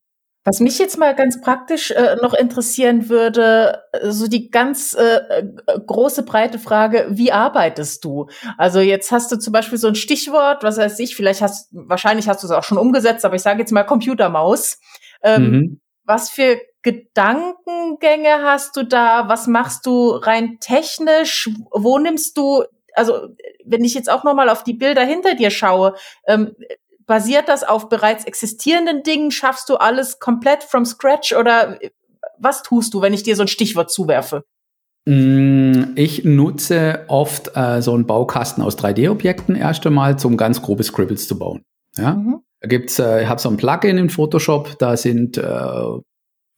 Was 0.45 0.61
mich 0.61 0.79
jetzt 0.79 0.97
mal 0.97 1.15
ganz 1.15 1.43
praktisch 1.43 1.91
äh, 1.91 2.17
noch 2.23 2.33
interessieren 2.33 3.11
würde, 3.11 3.83
so 4.03 4.29
die 4.29 4.51
ganz 4.51 4.95
äh, 4.95 5.45
große 5.87 6.23
breite 6.23 6.59
Frage, 6.59 7.07
wie 7.11 7.33
arbeitest 7.33 8.03
du? 8.03 8.29
Also 8.57 8.81
jetzt 8.81 9.13
hast 9.13 9.31
du 9.31 9.37
zum 9.37 9.53
Beispiel 9.53 9.77
so 9.77 9.89
ein 9.89 9.95
Stichwort, 9.95 10.63
was 10.63 10.79
weiß 10.79 11.01
ich, 11.01 11.17
vielleicht 11.17 11.43
hast, 11.43 11.69
wahrscheinlich 11.73 12.31
hast 12.31 12.43
du 12.43 12.47
es 12.47 12.53
auch 12.53 12.65
schon 12.65 12.79
umgesetzt, 12.79 13.27
aber 13.27 13.35
ich 13.35 13.43
sage 13.43 13.59
jetzt 13.59 13.73
mal 13.73 13.83
Computermaus. 13.83 14.79
Ähm, 15.23 15.51
mhm. 15.51 15.81
Was 16.05 16.31
für 16.31 16.59
Gedankengänge 16.83 18.43
hast 18.43 18.76
du 18.76 18.85
da? 18.85 19.29
Was 19.29 19.47
machst 19.47 19.87
du 19.87 20.11
rein 20.11 20.59
technisch? 20.61 21.51
Wo 21.72 21.99
nimmst 21.99 22.37
du, 22.37 22.64
also 22.95 23.29
wenn 23.64 23.85
ich 23.85 23.95
jetzt 23.95 24.11
auch 24.11 24.24
nochmal 24.24 24.49
auf 24.49 24.62
die 24.62 24.74
Bilder 24.74 25.05
hinter 25.05 25.35
dir 25.35 25.51
schaue, 25.51 25.95
ähm, 26.26 26.55
basiert 27.07 27.49
das 27.49 27.64
auf 27.64 27.89
bereits 27.89 28.24
existierenden 28.24 29.03
Dingen? 29.03 29.31
Schaffst 29.31 29.68
du 29.68 29.76
alles 29.76 30.20
komplett 30.20 30.62
from 30.62 30.85
scratch 30.85 31.35
oder 31.35 31.79
was 32.39 32.62
tust 32.62 32.95
du, 32.95 33.03
wenn 33.03 33.14
ich 33.14 33.24
dir 33.24 33.35
so 33.35 33.43
ein 33.43 33.49
Stichwort 33.49 33.91
zuwerfe? 33.91 34.45
Mm, 35.09 35.95
ich 35.97 36.24
nutze 36.24 37.05
oft 37.09 37.57
äh, 37.57 37.81
so 37.81 37.95
einen 37.95 38.07
Baukasten 38.07 38.62
aus 38.62 38.79
3D-Objekten 38.79 39.57
erst 39.57 39.87
einmal, 39.87 40.16
um 40.22 40.37
ganz 40.37 40.62
grobe 40.62 40.85
Scribbles 40.85 41.26
zu 41.26 41.39
bauen. 41.39 41.62
Ja? 41.97 42.14
Mhm. 42.14 42.43
Da 42.61 42.68
gibt's, 42.68 42.99
äh, 42.99 43.22
ich 43.22 43.29
habe 43.29 43.41
so 43.41 43.49
ein 43.49 43.57
Plugin 43.57 43.99
in 43.99 44.11
Photoshop, 44.11 44.79
da 44.79 44.97
sind 44.97 45.39
äh, 45.39 45.43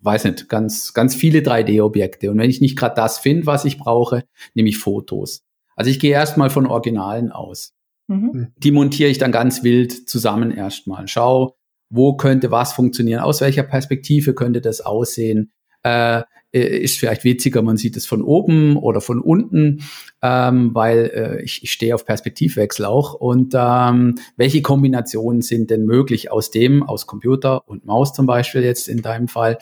weiß 0.01 0.25
nicht, 0.25 0.49
ganz, 0.49 0.95
ganz 0.95 1.15
viele 1.15 1.41
3D-Objekte. 1.41 2.31
Und 2.31 2.39
wenn 2.39 2.51
ich 2.51 2.61
nicht 2.61 2.79
gerade 2.79 2.95
das 2.95 3.19
finde, 3.19 3.47
was 3.47 3.65
ich 3.65 3.79
brauche, 3.79 4.25
nehme 4.55 4.69
ich 4.69 4.79
Fotos. 4.79 5.43
Also 5.77 5.91
ich 5.91 6.01
gehe 6.01 6.13
erstmal 6.13 6.51
von 6.51 6.67
Originalen 6.67 7.31
aus. 7.31 7.75
Mhm. 8.09 8.33
Hm. 8.33 8.53
Die 8.57 8.73
montiere 8.73 9.11
ich 9.11 9.19
dann 9.19 9.33
ganz 9.33 9.63
wild 9.63 10.09
zusammen 10.09 10.51
erstmal. 10.51 11.07
Schau, 11.09 11.57
wo 11.91 12.17
könnte 12.17 12.51
was 12.51 12.73
funktionieren, 12.73 13.21
aus 13.21 13.41
welcher 13.41 13.63
Perspektive 13.63 14.35
könnte 14.35 14.61
das 14.61 14.81
aussehen, 14.81 15.53
äh, 15.83 16.23
äh, 16.53 16.79
ist 16.79 16.99
vielleicht 16.99 17.25
witziger, 17.25 17.63
man 17.63 17.77
sieht 17.77 17.97
es 17.97 18.07
von 18.07 18.23
oben 18.23 18.77
oder 18.77 19.01
von 19.01 19.21
unten, 19.21 19.85
ähm, 20.23 20.75
weil 20.75 21.11
äh, 21.15 21.43
ich, 21.43 21.63
ich 21.63 21.73
stehe 21.73 21.95
auf 21.95 22.05
Perspektivwechsel 22.05 22.85
auch. 22.85 23.15
Und 23.15 23.55
ähm, 23.57 24.17
welche 24.37 24.63
Kombinationen 24.63 25.43
sind 25.43 25.71
denn 25.71 25.85
möglich 25.85 26.31
aus 26.31 26.51
dem, 26.51 26.83
aus 26.83 27.07
Computer 27.07 27.69
und 27.69 27.87
Maus 27.87 28.13
zum 28.13 28.27
Beispiel 28.27 28.63
jetzt 28.63 28.89
in 28.89 29.03
deinem 29.03 29.29
Fall? 29.29 29.59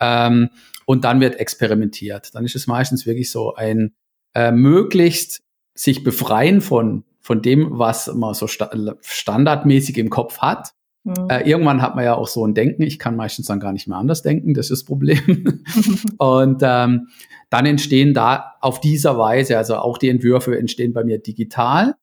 Ähm, 0.00 0.50
und 0.86 1.04
dann 1.04 1.20
wird 1.20 1.38
experimentiert. 1.38 2.34
Dann 2.34 2.44
ist 2.44 2.56
es 2.56 2.66
meistens 2.66 3.06
wirklich 3.06 3.30
so 3.30 3.54
ein 3.54 3.92
äh, 4.34 4.50
möglichst 4.50 5.42
sich 5.74 6.02
befreien 6.02 6.60
von, 6.60 7.04
von 7.20 7.42
dem, 7.42 7.78
was 7.78 8.12
man 8.12 8.34
so 8.34 8.46
sta 8.46 8.70
standardmäßig 9.02 9.98
im 9.98 10.10
Kopf 10.10 10.38
hat 10.38 10.72
Mhm. 11.10 11.28
Äh, 11.28 11.48
irgendwann 11.48 11.82
hat 11.82 11.96
man 11.96 12.04
ja 12.04 12.14
auch 12.14 12.28
so 12.28 12.46
ein 12.46 12.54
Denken. 12.54 12.82
Ich 12.82 12.98
kann 12.98 13.16
meistens 13.16 13.46
dann 13.46 13.60
gar 13.60 13.72
nicht 13.72 13.88
mehr 13.88 13.98
anders 13.98 14.22
denken. 14.22 14.54
Das 14.54 14.66
ist 14.66 14.82
das 14.82 14.84
Problem. 14.84 15.62
und 16.18 16.62
ähm, 16.62 17.08
dann 17.50 17.66
entstehen 17.66 18.14
da 18.14 18.54
auf 18.60 18.80
dieser 18.80 19.18
Weise, 19.18 19.58
also 19.58 19.76
auch 19.76 19.98
die 19.98 20.08
Entwürfe 20.08 20.56
entstehen 20.56 20.92
bei 20.92 21.04
mir 21.04 21.18
digital. 21.18 21.96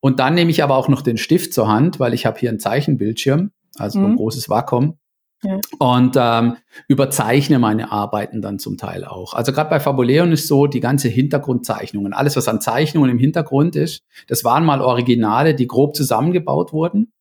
Und 0.00 0.18
dann 0.18 0.34
nehme 0.34 0.50
ich 0.50 0.64
aber 0.64 0.76
auch 0.76 0.88
noch 0.88 1.02
den 1.02 1.16
Stift 1.16 1.54
zur 1.54 1.68
Hand, 1.68 2.00
weil 2.00 2.12
ich 2.14 2.26
habe 2.26 2.38
hier 2.38 2.48
einen 2.48 2.58
Zeichenbildschirm, 2.58 3.52
also 3.76 4.00
mhm. 4.00 4.06
ein 4.06 4.16
großes 4.16 4.48
Wacom. 4.48 4.98
Ja. 5.44 5.58
Und 5.78 6.16
ähm, 6.16 6.56
überzeichne 6.86 7.58
meine 7.58 7.90
Arbeiten 7.90 8.42
dann 8.42 8.60
zum 8.60 8.76
Teil 8.76 9.04
auch. 9.04 9.34
Also 9.34 9.52
gerade 9.52 9.70
bei 9.70 9.80
Fabuleon 9.80 10.30
ist 10.30 10.46
so, 10.46 10.68
die 10.68 10.78
ganze 10.78 11.08
Hintergrundzeichnungen, 11.08 12.12
alles 12.12 12.36
was 12.36 12.46
an 12.46 12.60
Zeichnungen 12.60 13.10
im 13.10 13.18
Hintergrund 13.18 13.74
ist, 13.74 14.02
das 14.28 14.44
waren 14.44 14.64
mal 14.64 14.80
Originale, 14.80 15.54
die 15.56 15.66
grob 15.66 15.96
zusammengebaut 15.96 16.72
wurden. 16.72 17.12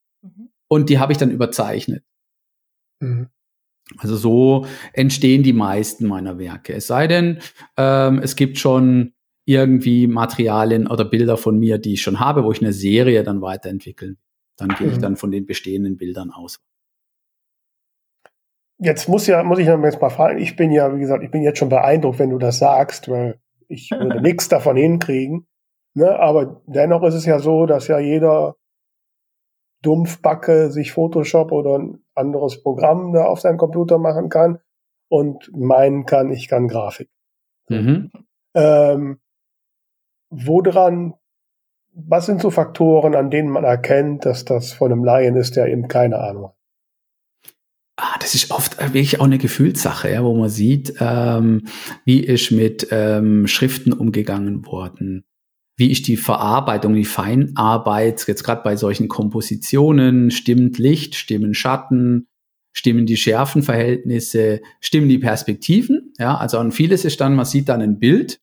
Und 0.72 0.89
die 0.89 0.99
habe 0.99 1.11
ich 1.11 1.17
dann 1.17 1.32
überzeichnet. 1.32 2.05
Mhm. 3.01 3.28
Also 3.97 4.15
so 4.15 4.65
entstehen 4.93 5.43
die 5.43 5.51
meisten 5.51 6.07
meiner 6.07 6.39
Werke. 6.39 6.74
Es 6.74 6.88
sei 6.88 7.07
denn, 7.07 7.39
ähm, 7.76 8.19
es 8.19 8.38
gibt 8.38 8.57
schon 8.57 9.11
irgendwie 9.43 10.07
Materialien 10.07 10.88
oder 10.88 11.03
Bilder 11.03 11.36
von 11.36 11.59
mir, 11.59 11.78
die 11.78 11.95
ich 11.95 12.01
schon 12.01 12.22
habe, 12.22 12.45
wo 12.45 12.53
ich 12.53 12.61
eine 12.61 12.72
Serie 12.72 13.24
dann 13.24 13.41
weiterentwickeln. 13.41 14.17
Dann 14.55 14.69
gehe 14.69 14.88
ich 14.88 14.95
mhm. 14.95 15.01
dann 15.01 15.17
von 15.17 15.30
den 15.30 15.45
bestehenden 15.45 15.97
Bildern 15.97 16.32
aus. 16.32 16.61
Jetzt 18.78 19.09
muss 19.09 19.28
ja, 19.28 19.43
muss 19.43 19.59
ich 19.59 19.65
jetzt 19.65 20.01
mal 20.01 20.09
fragen, 20.09 20.39
ich 20.39 20.55
bin 20.55 20.72
ja, 20.72 20.95
wie 20.95 21.01
gesagt, 21.01 21.22
ich 21.22 21.32
bin 21.32 21.41
jetzt 21.41 21.59
schon 21.59 21.67
beeindruckt, 21.67 22.19
wenn 22.19 22.30
du 22.30 22.38
das 22.38 22.59
sagst, 22.59 23.09
weil 23.09 23.41
ich 23.67 23.91
würde 23.91 24.22
nichts 24.22 24.47
davon 24.47 24.78
hinkriegen. 24.78 25.47
Ne? 25.95 26.17
Aber 26.17 26.63
dennoch 26.65 27.03
ist 27.03 27.15
es 27.15 27.26
ja 27.26 27.39
so, 27.39 27.65
dass 27.65 27.89
ja 27.89 27.99
jeder 27.99 28.55
Dumpfbacke 29.82 30.71
sich 30.71 30.91
Photoshop 30.91 31.51
oder 31.51 31.79
ein 31.79 32.03
anderes 32.13 32.61
Programm 32.61 33.13
da 33.13 33.25
auf 33.25 33.41
seinem 33.41 33.57
Computer 33.57 33.97
machen 33.97 34.29
kann 34.29 34.59
und 35.09 35.51
meinen 35.55 36.05
kann, 36.05 36.32
ich 36.32 36.47
kann 36.47 36.67
Grafik. 36.67 37.09
Mhm. 37.69 38.11
Ähm, 38.53 39.19
woran, 40.29 41.13
was 41.93 42.25
sind 42.25 42.41
so 42.41 42.49
Faktoren, 42.49 43.15
an 43.15 43.29
denen 43.29 43.49
man 43.49 43.63
erkennt, 43.63 44.25
dass 44.25 44.45
das 44.45 44.71
von 44.71 44.91
einem 44.91 45.03
Laien 45.03 45.36
ist, 45.36 45.55
der 45.55 45.67
eben 45.67 45.88
keine 45.88 46.19
Ahnung 46.19 46.45
hat? 46.45 46.55
Ah, 47.97 48.17
das 48.19 48.34
ist 48.34 48.49
oft 48.49 48.79
wirklich 48.79 49.19
auch 49.19 49.25
eine 49.25 49.38
Gefühlssache, 49.38 50.09
ja, 50.09 50.23
wo 50.23 50.34
man 50.34 50.49
sieht, 50.49 50.95
ähm, 50.99 51.67
wie 52.03 52.23
ist 52.23 52.49
mit 52.49 52.88
ähm, 52.89 53.45
Schriften 53.45 53.93
umgegangen 53.93 54.65
worden, 54.65 55.23
wie 55.82 55.91
ist 55.91 56.07
die 56.07 56.15
Verarbeitung, 56.15 56.93
die 56.93 57.05
Feinarbeit, 57.05 58.23
jetzt 58.27 58.43
gerade 58.43 58.61
bei 58.61 58.75
solchen 58.75 59.07
Kompositionen, 59.07 60.29
stimmt 60.29 60.77
Licht, 60.77 61.15
stimmen 61.15 61.55
Schatten, 61.55 62.27
stimmen 62.71 63.07
die 63.07 63.17
Schärfenverhältnisse, 63.17 64.61
stimmen 64.79 65.09
die 65.09 65.17
Perspektiven, 65.17 66.13
ja, 66.19 66.38
also 66.38 66.59
an 66.59 66.71
vieles 66.71 67.03
ist 67.03 67.19
dann, 67.19 67.36
man 67.36 67.45
sieht 67.45 67.67
dann 67.67 67.82
ein 67.82 67.97
Bild 67.97 68.39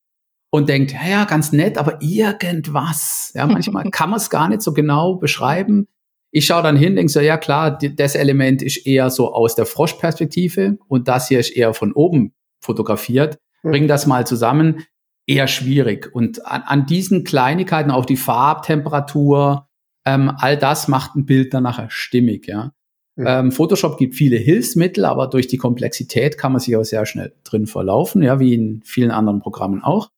und 0.51 0.69
denkt, 0.69 0.93
ja, 0.93 1.09
ja, 1.09 1.25
ganz 1.27 1.53
nett, 1.53 1.79
aber 1.79 2.03
irgendwas, 2.03 3.31
ja, 3.37 3.47
manchmal 3.47 3.85
kann 3.93 4.11
man 4.11 4.19
es 4.19 4.31
gar 4.31 4.49
nicht 4.49 4.63
so 4.63 4.73
genau 4.73 5.15
beschreiben. 5.15 5.87
Ich 6.33 6.45
schaue 6.45 6.65
dann 6.65 6.77
hin, 6.77 6.97
denke 6.97 7.13
so, 7.13 7.21
ja 7.21 7.37
klar, 7.37 7.79
das 7.79 8.17
Element 8.17 8.63
ist 8.63 8.85
eher 8.85 9.11
so 9.11 9.33
aus 9.33 9.55
der 9.55 9.65
Froschperspektive 9.65 10.77
und 10.89 11.07
das 11.07 11.29
hier 11.29 11.39
ist 11.39 11.51
eher 11.51 11.73
von 11.73 11.93
oben 11.93 12.35
fotografiert. 12.61 13.39
Bring 13.63 13.87
das 13.87 14.09
mal 14.09 14.27
zusammen 14.27 14.83
eher 15.29 15.47
schwierig. 15.47 16.11
Und 16.13 16.45
an, 16.47 16.63
an 16.63 16.87
diesen 16.87 17.23
Kleinigkeiten, 17.23 17.91
auch 17.91 18.07
die 18.07 18.17
Farbtemperatur, 18.17 19.69
ähm, 20.05 20.33
all 20.39 20.57
das 20.57 20.89
macht 20.89 21.15
ein 21.15 21.27
Bild 21.27 21.55
dann 21.55 21.63
nachher 21.63 21.91
stimmig, 21.91 22.49
ja. 22.49 22.73
Mhm. 23.17 23.27
Ähm, 23.27 23.53
Photoshop 23.53 23.99
gibt 23.99 24.15
viele 24.15 24.37
Hilfsmittel, 24.37 25.05
aber 25.05 25.27
durch 25.27 25.49
die 25.49 25.59
Komplexität 25.59 26.39
kann 26.39 26.53
man 26.53 26.61
sich 26.61 26.77
auch 26.77 26.85
sehr 26.85 27.05
schnell 27.05 27.35
drin 27.45 27.67
verlaufen, 27.67 28.23
ja, 28.23 28.41
wie 28.41 28.55
in 28.55 28.81
vielen 28.85 29.11
anderen 29.11 29.41
Programmen 29.41 29.83
auch. 29.83 30.11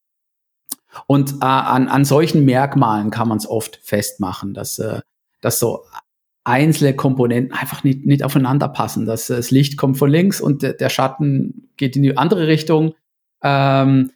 Und 1.06 1.32
äh, 1.40 1.44
an, 1.44 1.88
an 1.88 2.04
solchen 2.04 2.44
Merkmalen 2.44 3.10
kann 3.10 3.28
man 3.28 3.38
es 3.38 3.48
oft 3.48 3.80
festmachen, 3.82 4.54
dass, 4.54 4.78
äh, 4.78 5.00
dass 5.40 5.58
so 5.58 5.84
einzelne 6.44 6.94
Komponenten 6.94 7.56
einfach 7.56 7.84
nicht, 7.84 8.06
nicht 8.06 8.22
aufeinander 8.22 8.68
passen. 8.68 9.06
Dass 9.06 9.30
äh, 9.30 9.36
das 9.36 9.50
Licht 9.50 9.76
kommt 9.76 9.98
von 9.98 10.10
links 10.10 10.40
und 10.40 10.62
der, 10.62 10.74
der 10.74 10.88
Schatten 10.88 11.70
geht 11.76 11.96
in 11.96 12.02
die 12.02 12.16
andere 12.16 12.46
Richtung. 12.48 12.94
Ähm, 13.42 14.10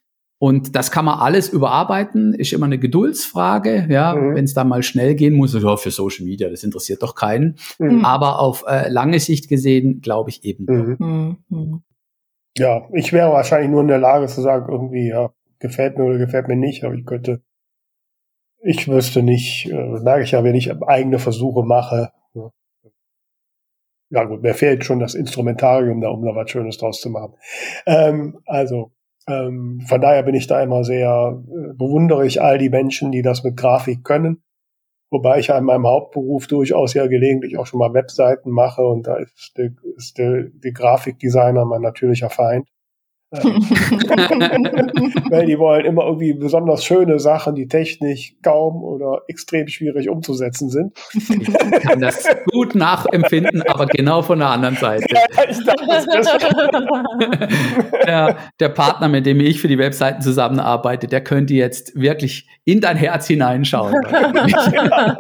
und 0.45 0.77
das 0.77 0.91
kann 0.91 1.07
man 1.07 1.21
alles 1.21 1.49
überarbeiten, 1.49 2.35
ist 2.35 2.53
immer 2.53 2.67
eine 2.67 2.79
Geduldsfrage. 2.79 3.87
Ja, 3.89 4.15
mhm. 4.15 4.35
wenn 4.35 4.45
es 4.45 4.53
da 4.53 4.63
mal 4.63 4.83
schnell 4.83 5.15
gehen 5.15 5.33
muss, 5.33 5.55
ja, 5.55 5.77
für 5.79 5.91
Social 5.91 6.27
Media, 6.27 6.51
das 6.51 6.63
interessiert 6.63 7.03
doch 7.03 7.15
keinen. 7.15 7.57
Mhm. 7.79 8.05
Aber 8.05 8.41
auf 8.41 8.63
äh, 8.69 8.91
lange 8.91 9.21
Sicht 9.21 9.49
gesehen, 9.49 10.03
glaube 10.03 10.29
ich 10.29 10.45
eben. 10.45 10.67
Mhm. 10.67 11.37
mhm. 11.49 11.83
Ja, 12.59 12.87
ich 12.93 13.15
wäre 13.15 13.33
wahrscheinlich 13.33 13.71
nur 13.71 13.81
in 13.81 13.89
der 13.89 13.99
Lage 13.99 14.27
zu 14.27 14.43
sagen, 14.43 14.71
irgendwie, 14.71 15.09
ja, 15.09 15.33
gefällt 15.61 15.97
mir 15.97 16.05
oder 16.05 16.19
gefällt 16.19 16.47
mir 16.47 16.57
nicht, 16.57 16.85
aber 16.85 16.93
ich 16.93 17.07
könnte, 17.07 17.41
ich 18.63 18.87
wüsste 18.87 19.23
nicht, 19.23 19.71
äh, 19.71 19.99
merke 20.03 20.25
ich 20.25 20.33
ja, 20.33 20.45
wenn 20.45 20.55
ich 20.55 20.71
eigene 20.83 21.21
Versuche 21.21 21.65
mache. 21.65 22.13
Ja. 22.35 22.51
ja 24.11 24.25
gut, 24.25 24.43
mir 24.43 24.53
fehlt 24.53 24.85
schon 24.85 25.01
das 25.01 25.15
Instrumentarium 25.15 26.03
da, 26.03 26.11
um 26.11 26.23
da 26.23 26.35
was 26.35 26.51
Schönes 26.51 26.77
draus 26.77 27.01
zu 27.01 27.09
machen. 27.09 27.33
Ähm, 27.87 28.41
also, 28.45 28.94
ähm, 29.27 29.81
von 29.87 30.01
daher 30.01 30.23
bin 30.23 30.35
ich 30.35 30.47
da 30.47 30.63
immer 30.63 30.85
sehr, 30.85 31.43
äh, 31.47 31.73
bewundere 31.75 32.27
ich 32.27 32.43
all 32.43 32.59
die 32.59 32.69
Menschen, 32.69 33.13
die 33.13 33.23
das 33.23 33.43
mit 33.43 33.57
Grafik 33.57 34.05
können. 34.05 34.43
Wobei 35.11 35.39
ich 35.39 35.47
ja 35.47 35.59
in 35.59 35.65
meinem 35.65 35.87
Hauptberuf 35.87 36.47
durchaus 36.47 36.95
ja 36.95 37.07
gelegentlich 37.07 37.57
auch 37.57 37.67
schon 37.67 37.79
mal 37.79 37.95
Webseiten 37.95 38.51
mache 38.51 38.83
und 38.83 39.07
da 39.07 39.17
ist, 39.17 39.55
der, 39.57 39.71
ist 39.97 40.19
der, 40.19 40.45
der 40.53 40.73
Grafikdesigner 40.73 41.65
mein 41.65 41.83
natürlicher 41.83 42.31
Feind. 42.31 42.69
Weil 45.31 45.47
die 45.47 45.59
wollen 45.59 45.85
immer 45.85 46.05
irgendwie 46.05 46.35
besonders 46.35 46.85
schöne 46.85 47.19
Sachen, 47.19 47.55
die 47.55 47.69
technisch 47.69 48.35
kaum 48.43 48.83
oder 48.83 49.23
extrem 49.29 49.69
schwierig 49.69 50.09
umzusetzen 50.09 50.71
sind. 50.71 50.93
Ich 51.13 51.83
kann 51.83 52.01
das 52.01 52.27
gut 52.51 52.75
nachempfinden, 52.75 53.63
aber 53.63 53.87
genau 53.87 54.23
von 54.23 54.39
der 54.39 54.49
anderen 54.49 54.77
Seite. 54.77 55.07
Ja, 55.11 55.21
ich 55.49 55.65
dachte, 55.65 55.87
das 55.87 56.07
der, 58.07 58.37
der 58.61 58.69
Partner, 58.69 59.09
mit 59.09 59.27
dem 59.27 59.41
ich 59.41 59.61
für 59.61 59.69
die 59.69 59.79
Webseiten 59.79 60.23
zusammenarbeite, 60.23 61.07
der 61.07 61.23
könnte 61.23 61.55
jetzt 61.55 61.99
wirklich 61.99 62.49
in 62.65 62.81
dein 62.81 62.97
Herz 62.97 63.27
hineinschauen. 63.27 63.93
ja, 64.11 65.17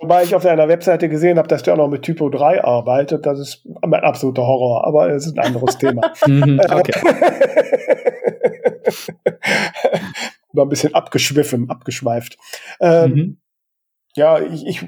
wobei 0.00 0.24
ich 0.24 0.34
auf 0.34 0.42
deiner 0.42 0.68
Webseite 0.68 1.08
gesehen 1.08 1.38
habe, 1.38 1.48
dass 1.48 1.62
du 1.62 1.72
auch 1.72 1.76
noch 1.76 1.88
mit 1.88 2.02
Typo 2.02 2.28
3 2.28 2.64
arbeitet. 2.64 3.24
Das 3.24 3.38
ist 3.38 3.64
mein 3.86 4.02
absoluter 4.02 4.42
Horror, 4.42 4.86
aber 4.86 5.10
es 5.10 5.26
ist 5.26 5.38
ein 5.38 5.44
anderes 5.44 5.78
Thema. 5.78 6.10
Mhm, 6.26 6.60
okay. 6.68 6.92
War 10.52 10.64
ein 10.64 10.68
bisschen 10.68 10.94
abgeschwiffen, 10.94 11.70
abgeschweift. 11.70 12.36
Ähm, 12.80 13.12
mhm. 13.12 13.38
Ja, 14.16 14.40
ich, 14.40 14.66
ich, 14.66 14.84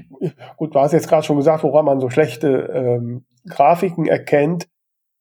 gut, 0.57 0.75
du 0.75 0.81
hast 0.81 0.93
jetzt 0.93 1.09
gerade 1.09 1.25
schon 1.25 1.37
gesagt, 1.37 1.63
woran 1.63 1.85
man 1.85 2.01
so 2.01 2.11
schlechte 2.11 2.49
ähm, 2.75 3.25
Grafiken 3.49 4.07
erkennt. 4.07 4.69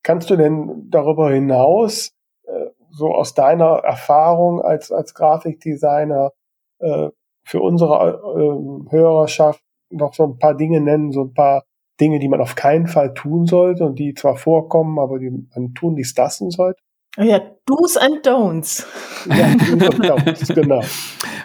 Kannst 0.03 0.31
du 0.31 0.35
denn 0.35 0.87
darüber 0.89 1.31
hinaus, 1.31 2.11
äh, 2.43 2.71
so 2.89 3.13
aus 3.13 3.35
deiner 3.35 3.83
Erfahrung 3.83 4.61
als, 4.61 4.91
als 4.91 5.13
Grafikdesigner, 5.13 6.31
äh, 6.79 7.09
für 7.43 7.61
unsere 7.61 8.19
äh, 8.19 8.91
Hörerschaft 8.91 9.63
noch 9.89 10.13
so 10.13 10.25
ein 10.25 10.37
paar 10.37 10.55
Dinge 10.55 10.81
nennen, 10.81 11.11
so 11.11 11.23
ein 11.23 11.33
paar 11.33 11.63
Dinge, 11.99 12.19
die 12.19 12.27
man 12.27 12.41
auf 12.41 12.55
keinen 12.55 12.87
Fall 12.87 13.13
tun 13.13 13.45
sollte 13.45 13.85
und 13.85 13.99
die 13.99 14.13
zwar 14.13 14.35
vorkommen, 14.35 14.99
aber 14.99 15.19
die 15.19 15.29
man 15.29 15.73
tun 15.73 15.95
dies 15.95 16.15
lassen 16.15 16.49
sollte? 16.49 16.81
Oh 17.17 17.23
ja, 17.23 17.39
Do's 17.65 17.97
and 17.97 18.25
Don'ts. 18.25 18.85
Ja, 19.27 19.53
Do's 19.55 19.83
and 19.83 20.05
Don'ts, 20.05 20.53
genau. 20.53 20.81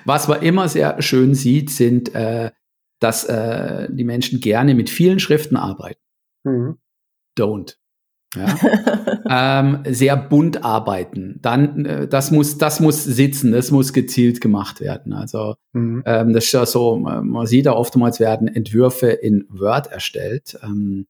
Was 0.05 0.29
man 0.29 0.43
immer 0.43 0.69
sehr 0.69 1.03
schön 1.03 1.35
sieht, 1.35 1.71
sind, 1.71 2.15
äh, 2.15 2.51
dass 3.01 3.25
äh, 3.25 3.89
die 3.91 4.05
Menschen 4.05 4.41
gerne 4.41 4.75
mit 4.75 4.91
vielen 4.91 5.19
Schriften 5.19 5.57
arbeiten. 5.57 6.01
Mhm. 6.45 6.79
Don't. 7.37 7.77
Ja. 8.37 8.57
ähm, 9.61 9.83
sehr 9.89 10.17
bunt 10.17 10.65
arbeiten. 10.65 11.39
Dann, 11.43 11.85
äh, 11.85 12.09
das 12.09 12.31
muss, 12.31 12.59
das 12.59 12.81
muss 12.81 13.03
sitzen, 13.05 13.53
das 13.53 13.71
muss 13.71 13.93
gezielt 13.93 14.41
gemacht 14.41 14.81
werden. 14.81 15.13
Also 15.13 15.57
mhm. 15.73 16.03
ähm, 16.07 16.33
das 16.33 16.45
ist 16.45 16.53
ja 16.53 16.67
so, 16.67 16.97
man 16.97 17.47
sieht 17.47 17.67
da 17.67 17.73
oftmals 17.73 18.21
werden 18.21 18.49
Entwürfe 18.49 19.09
in 19.09 19.47
Word 19.49 19.89
erstellt. 19.89 20.59
Ähm, 20.63 21.07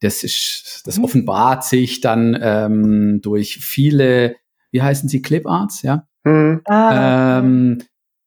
das 0.00 0.22
ist, 0.22 0.82
das 0.84 0.98
mhm. 0.98 1.04
offenbart 1.04 1.64
sich 1.64 2.00
dann 2.00 2.38
ähm, 2.40 3.20
durch 3.22 3.58
viele, 3.58 4.36
wie 4.70 4.82
heißen 4.82 5.08
sie, 5.08 5.22
Cliparts, 5.22 5.82
ja? 5.82 6.06
Mhm. 6.24 6.60
Ah. 6.64 7.38
Ähm, 7.38 7.78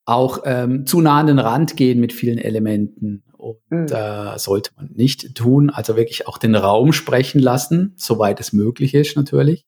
auch 0.06 0.40
ähm, 0.46 0.86
zu 0.88 1.02
nah 1.02 1.20
an 1.20 1.28
den 1.28 1.40
Rand 1.40 1.78
gehen 1.78 2.00
mit 2.00 2.14
vielen 2.14 2.40
Elementen. 2.40 3.24
Und 3.38 3.60
mhm. 3.70 3.86
äh, 3.86 4.38
sollte 4.38 4.72
man 4.76 4.90
nicht 4.94 5.36
tun. 5.36 5.70
Also 5.70 5.96
wirklich 5.96 6.28
auch 6.28 6.38
den 6.38 6.56
Raum 6.56 6.92
sprechen 6.92 7.40
lassen, 7.40 7.94
soweit 7.96 8.40
es 8.40 8.52
möglich 8.52 8.94
ist 8.94 9.16
natürlich. 9.16 9.66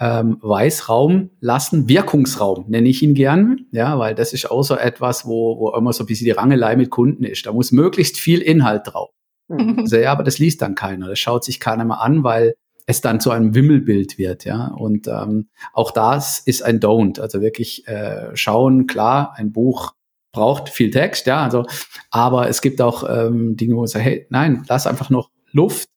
Ähm, 0.00 0.38
Weißraum 0.42 1.30
lassen, 1.40 1.88
Wirkungsraum 1.88 2.66
nenne 2.68 2.88
ich 2.88 3.02
ihn 3.02 3.14
gern, 3.14 3.66
ja, 3.72 3.98
weil 3.98 4.14
das 4.14 4.32
ist 4.32 4.48
auch 4.48 4.62
so 4.62 4.76
etwas, 4.76 5.26
wo, 5.26 5.58
wo 5.58 5.74
immer 5.76 5.92
so 5.92 6.04
ein 6.04 6.06
bisschen 6.06 6.26
die 6.26 6.30
Rangelei 6.30 6.76
mit 6.76 6.90
Kunden 6.90 7.24
ist. 7.24 7.46
Da 7.46 7.52
muss 7.52 7.72
möglichst 7.72 8.18
viel 8.18 8.40
Inhalt 8.40 8.82
drauf. 8.84 9.10
Mhm. 9.48 9.86
So, 9.86 9.96
ja, 9.96 10.12
aber 10.12 10.24
das 10.24 10.38
liest 10.38 10.62
dann 10.62 10.74
keiner. 10.74 11.08
Das 11.08 11.18
schaut 11.18 11.44
sich 11.44 11.60
keiner 11.60 11.84
mal 11.84 11.96
an, 11.96 12.22
weil 12.22 12.54
es 12.86 13.00
dann 13.02 13.20
zu 13.20 13.30
einem 13.30 13.54
Wimmelbild 13.54 14.16
wird, 14.16 14.44
ja. 14.44 14.68
Und 14.68 15.08
ähm, 15.08 15.48
auch 15.74 15.90
das 15.90 16.38
ist 16.38 16.62
ein 16.62 16.80
Don't. 16.80 17.20
Also 17.20 17.40
wirklich 17.40 17.86
äh, 17.86 18.34
schauen, 18.34 18.86
klar, 18.86 19.34
ein 19.36 19.52
Buch 19.52 19.92
braucht 20.32 20.68
viel 20.68 20.90
Text, 20.90 21.26
ja, 21.26 21.42
also, 21.42 21.66
aber 22.10 22.48
es 22.48 22.62
gibt 22.62 22.80
auch 22.80 23.04
ähm, 23.08 23.56
Dinge, 23.56 23.76
wo 23.76 23.84
ich 23.84 23.90
sage, 23.90 24.04
hey, 24.04 24.26
nein, 24.30 24.64
lass 24.68 24.86
einfach 24.86 25.10
noch 25.10 25.30
Luft. 25.52 25.88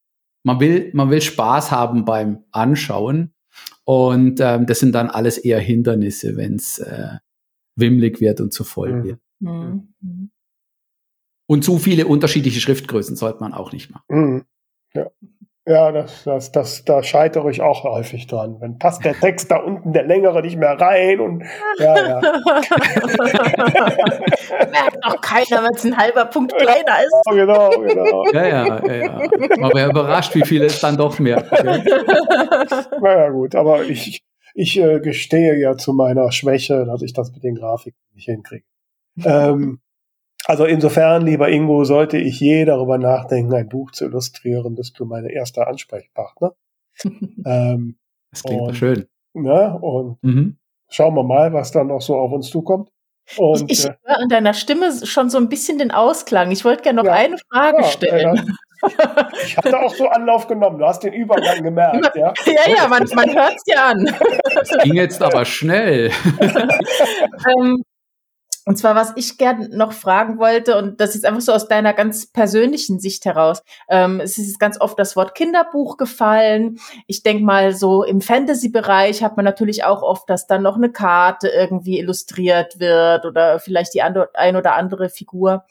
Man 0.44 0.60
will, 0.60 0.90
man 0.94 1.10
will 1.10 1.22
Spaß 1.22 1.72
haben 1.72 2.04
beim 2.06 2.44
Anschauen. 2.52 3.34
Und 3.84 4.40
ähm, 4.42 4.66
das 4.66 4.80
sind 4.80 4.94
dann 4.94 5.10
alles 5.10 5.38
eher 5.38 5.60
Hindernisse, 5.60 6.36
wenn 6.36 6.56
es 6.56 6.80
äh, 6.80 7.18
wimmlig 7.76 8.20
wird 8.22 8.42
und 8.42 8.52
zu 8.54 8.64
voll 8.64 8.94
mhm. 8.94 9.04
wird. 9.04 9.20
Mhm. 9.40 10.32
Und 11.52 11.64
zu 11.66 11.80
viele 11.80 12.08
unterschiedliche 12.08 12.62
Schriftgrößen 12.62 13.18
sollte 13.18 13.42
man 13.42 13.54
auch 13.54 13.74
nicht 13.74 13.92
machen. 13.92 14.06
Mhm. 14.08 14.46
Ja. 14.94 15.08
Ja, 15.68 15.92
das, 15.92 16.24
das, 16.24 16.54
das, 16.54 16.86
da 16.86 17.04
scheitere 17.04 17.50
ich 17.50 17.62
auch 17.62 17.84
häufig 17.84 18.26
dran. 18.28 18.56
Wenn 18.62 18.80
passt 18.80 19.04
der 19.04 19.20
Text 19.20 19.52
da 19.52 19.58
unten, 19.58 19.92
der 19.92 20.04
längere, 20.04 20.42
nicht 20.42 20.56
mehr 20.56 20.80
rein 20.80 21.20
und 21.20 21.44
ja, 21.78 22.08
ja. 22.08 22.22
Merkt 24.72 24.98
doch 25.04 25.20
keiner, 25.20 25.66
wenn 25.66 25.76
es 25.76 25.84
ein 25.84 25.98
halber 25.98 26.24
Punkt 26.24 26.56
kleiner 26.56 27.04
ist. 27.04 27.14
Genau, 27.30 27.70
genau. 27.70 28.26
Ja, 28.32 28.48
ja, 28.48 28.82
ja, 28.86 28.94
ja. 28.96 29.20
Aber 29.62 29.78
er 29.78 29.90
überrascht, 29.90 30.34
wie 30.34 30.46
viele 30.46 30.68
es 30.68 30.80
dann 30.80 30.96
doch 30.96 31.20
mehr. 31.20 31.46
naja, 33.02 33.30
gut, 33.30 33.56
aber 33.56 33.84
ich, 33.84 34.24
ich 34.54 34.80
äh, 34.80 35.02
gestehe 35.02 35.60
ja 35.60 35.76
zu 35.76 35.92
meiner 35.92 36.32
Schwäche, 36.32 36.86
dass 36.86 37.02
ich 37.02 37.12
das 37.12 37.34
mit 37.34 37.44
den 37.44 37.56
Grafiken 37.56 38.00
nicht 38.14 38.26
hinkriege. 38.26 38.64
Ähm, 39.26 39.82
also 40.52 40.66
insofern, 40.66 41.26
lieber 41.26 41.48
Ingo, 41.48 41.86
sollte 41.86 42.18
ich 42.18 42.42
je 42.42 42.66
darüber 42.66 42.98
nachdenken, 42.98 43.54
ein 43.54 43.70
Buch 43.70 43.92
zu 43.92 44.04
illustrieren, 44.04 44.76
bist 44.76 45.00
du 45.00 45.06
meine 45.06 45.32
erste 45.32 45.66
Ansprechpartner. 45.66 46.56
ähm, 47.46 47.98
das 48.32 48.44
klingt 48.44 48.62
und, 48.62 48.76
schön. 48.76 49.08
Ne, 49.34 49.80
und 49.80 50.22
mhm. 50.22 50.58
schauen 50.90 51.16
wir 51.16 51.24
mal, 51.24 51.54
was 51.54 51.72
dann 51.72 51.88
noch 51.88 52.02
so 52.02 52.18
auf 52.18 52.34
uns 52.34 52.50
zukommt. 52.50 52.90
Und, 53.38 53.72
ich, 53.72 53.80
ich 53.80 53.86
äh, 53.86 53.94
höre 54.04 54.20
an 54.20 54.28
deiner 54.28 54.54
Stimme 54.54 54.92
schon 55.06 55.30
so 55.30 55.38
ein 55.38 55.48
bisschen 55.48 55.78
den 55.78 55.92
Ausklang. 55.92 56.52
Ich 56.52 56.66
wollte 56.66 56.84
gerne 56.84 56.98
noch 56.98 57.06
ja, 57.06 57.14
eine 57.14 57.38
Frage 57.50 57.84
ja, 57.84 57.88
stellen. 57.88 58.36
Ja, 58.36 59.30
ich 59.46 59.56
hatte 59.56 59.80
auch 59.80 59.96
so 59.96 60.10
Anlauf 60.10 60.48
genommen. 60.48 60.80
Du 60.80 60.86
hast 60.86 61.02
den 61.02 61.14
Übergang 61.14 61.64
gemerkt, 61.64 62.14
ja? 62.14 62.34
Ja, 62.46 62.76
ja, 62.76 62.88
man, 62.90 63.08
man 63.16 63.34
hört 63.34 63.56
es 63.56 63.64
dir 63.64 63.82
an. 63.82 64.06
Das 64.54 64.70
ging 64.84 64.96
jetzt 64.96 65.22
aber 65.22 65.46
schnell. 65.46 66.12
ähm, 66.42 67.84
und 68.66 68.78
zwar, 68.78 68.96
was 68.96 69.14
ich 69.16 69.38
gerne 69.38 69.70
noch 69.70 69.92
fragen 69.92 70.38
wollte, 70.38 70.78
und 70.78 71.02
das 71.02 71.16
ist 71.16 71.26
einfach 71.26 71.42
so 71.42 71.52
aus 71.52 71.68
deiner 71.68 71.94
ganz 71.94 72.28
persönlichen 72.28 73.00
Sicht 73.00 73.26
heraus. 73.26 73.64
Ähm, 73.90 74.20
es 74.20 74.38
ist 74.38 74.60
ganz 74.60 74.80
oft 74.80 75.00
das 75.00 75.16
Wort 75.16 75.34
Kinderbuch 75.34 75.98
gefallen. 75.98 76.78
Ich 77.08 77.24
denke 77.24 77.44
mal, 77.44 77.74
so 77.74 78.04
im 78.04 78.22
Fantasy-Bereich 78.22 79.24
hat 79.24 79.36
man 79.36 79.46
natürlich 79.46 79.84
auch 79.84 80.04
oft, 80.04 80.30
dass 80.30 80.46
dann 80.46 80.62
noch 80.62 80.76
eine 80.76 80.92
Karte 80.92 81.50
irgendwie 81.50 82.00
illustriert 82.00 82.80
wird 82.80 83.26
oder 83.26 83.60
vielleicht 83.60 83.94
die 83.94 84.02
ein 84.02 84.56
oder 84.56 84.76
andere 84.76 85.10
Figur. 85.10 85.66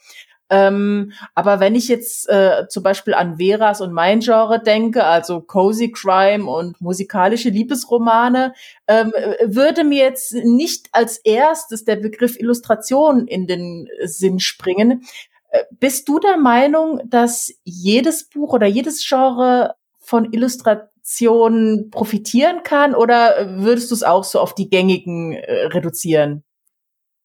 Ähm, 0.50 1.12
aber 1.36 1.60
wenn 1.60 1.76
ich 1.76 1.86
jetzt 1.86 2.28
äh, 2.28 2.66
zum 2.68 2.82
Beispiel 2.82 3.14
an 3.14 3.38
Veras 3.38 3.80
und 3.80 3.92
mein 3.92 4.18
Genre 4.18 4.60
denke, 4.60 5.04
also 5.04 5.40
Cozy 5.40 5.92
Crime 5.92 6.50
und 6.50 6.80
musikalische 6.80 7.50
Liebesromane, 7.50 8.52
ähm, 8.88 9.12
würde 9.44 9.84
mir 9.84 10.04
jetzt 10.04 10.34
nicht 10.34 10.88
als 10.90 11.18
erstes 11.18 11.84
der 11.84 11.96
Begriff 11.96 12.38
Illustration 12.38 13.28
in 13.28 13.46
den 13.46 13.88
Sinn 14.02 14.40
springen. 14.40 15.04
Äh, 15.50 15.62
bist 15.78 16.08
du 16.08 16.18
der 16.18 16.36
Meinung, 16.36 17.00
dass 17.04 17.52
jedes 17.62 18.28
Buch 18.28 18.52
oder 18.52 18.66
jedes 18.66 19.06
Genre 19.06 19.76
von 20.00 20.32
Illustrationen 20.32 21.90
profitieren 21.90 22.64
kann 22.64 22.96
oder 22.96 23.56
würdest 23.62 23.92
du 23.92 23.94
es 23.94 24.02
auch 24.02 24.24
so 24.24 24.40
auf 24.40 24.56
die 24.56 24.68
gängigen 24.68 25.32
äh, 25.32 25.66
reduzieren? 25.66 26.42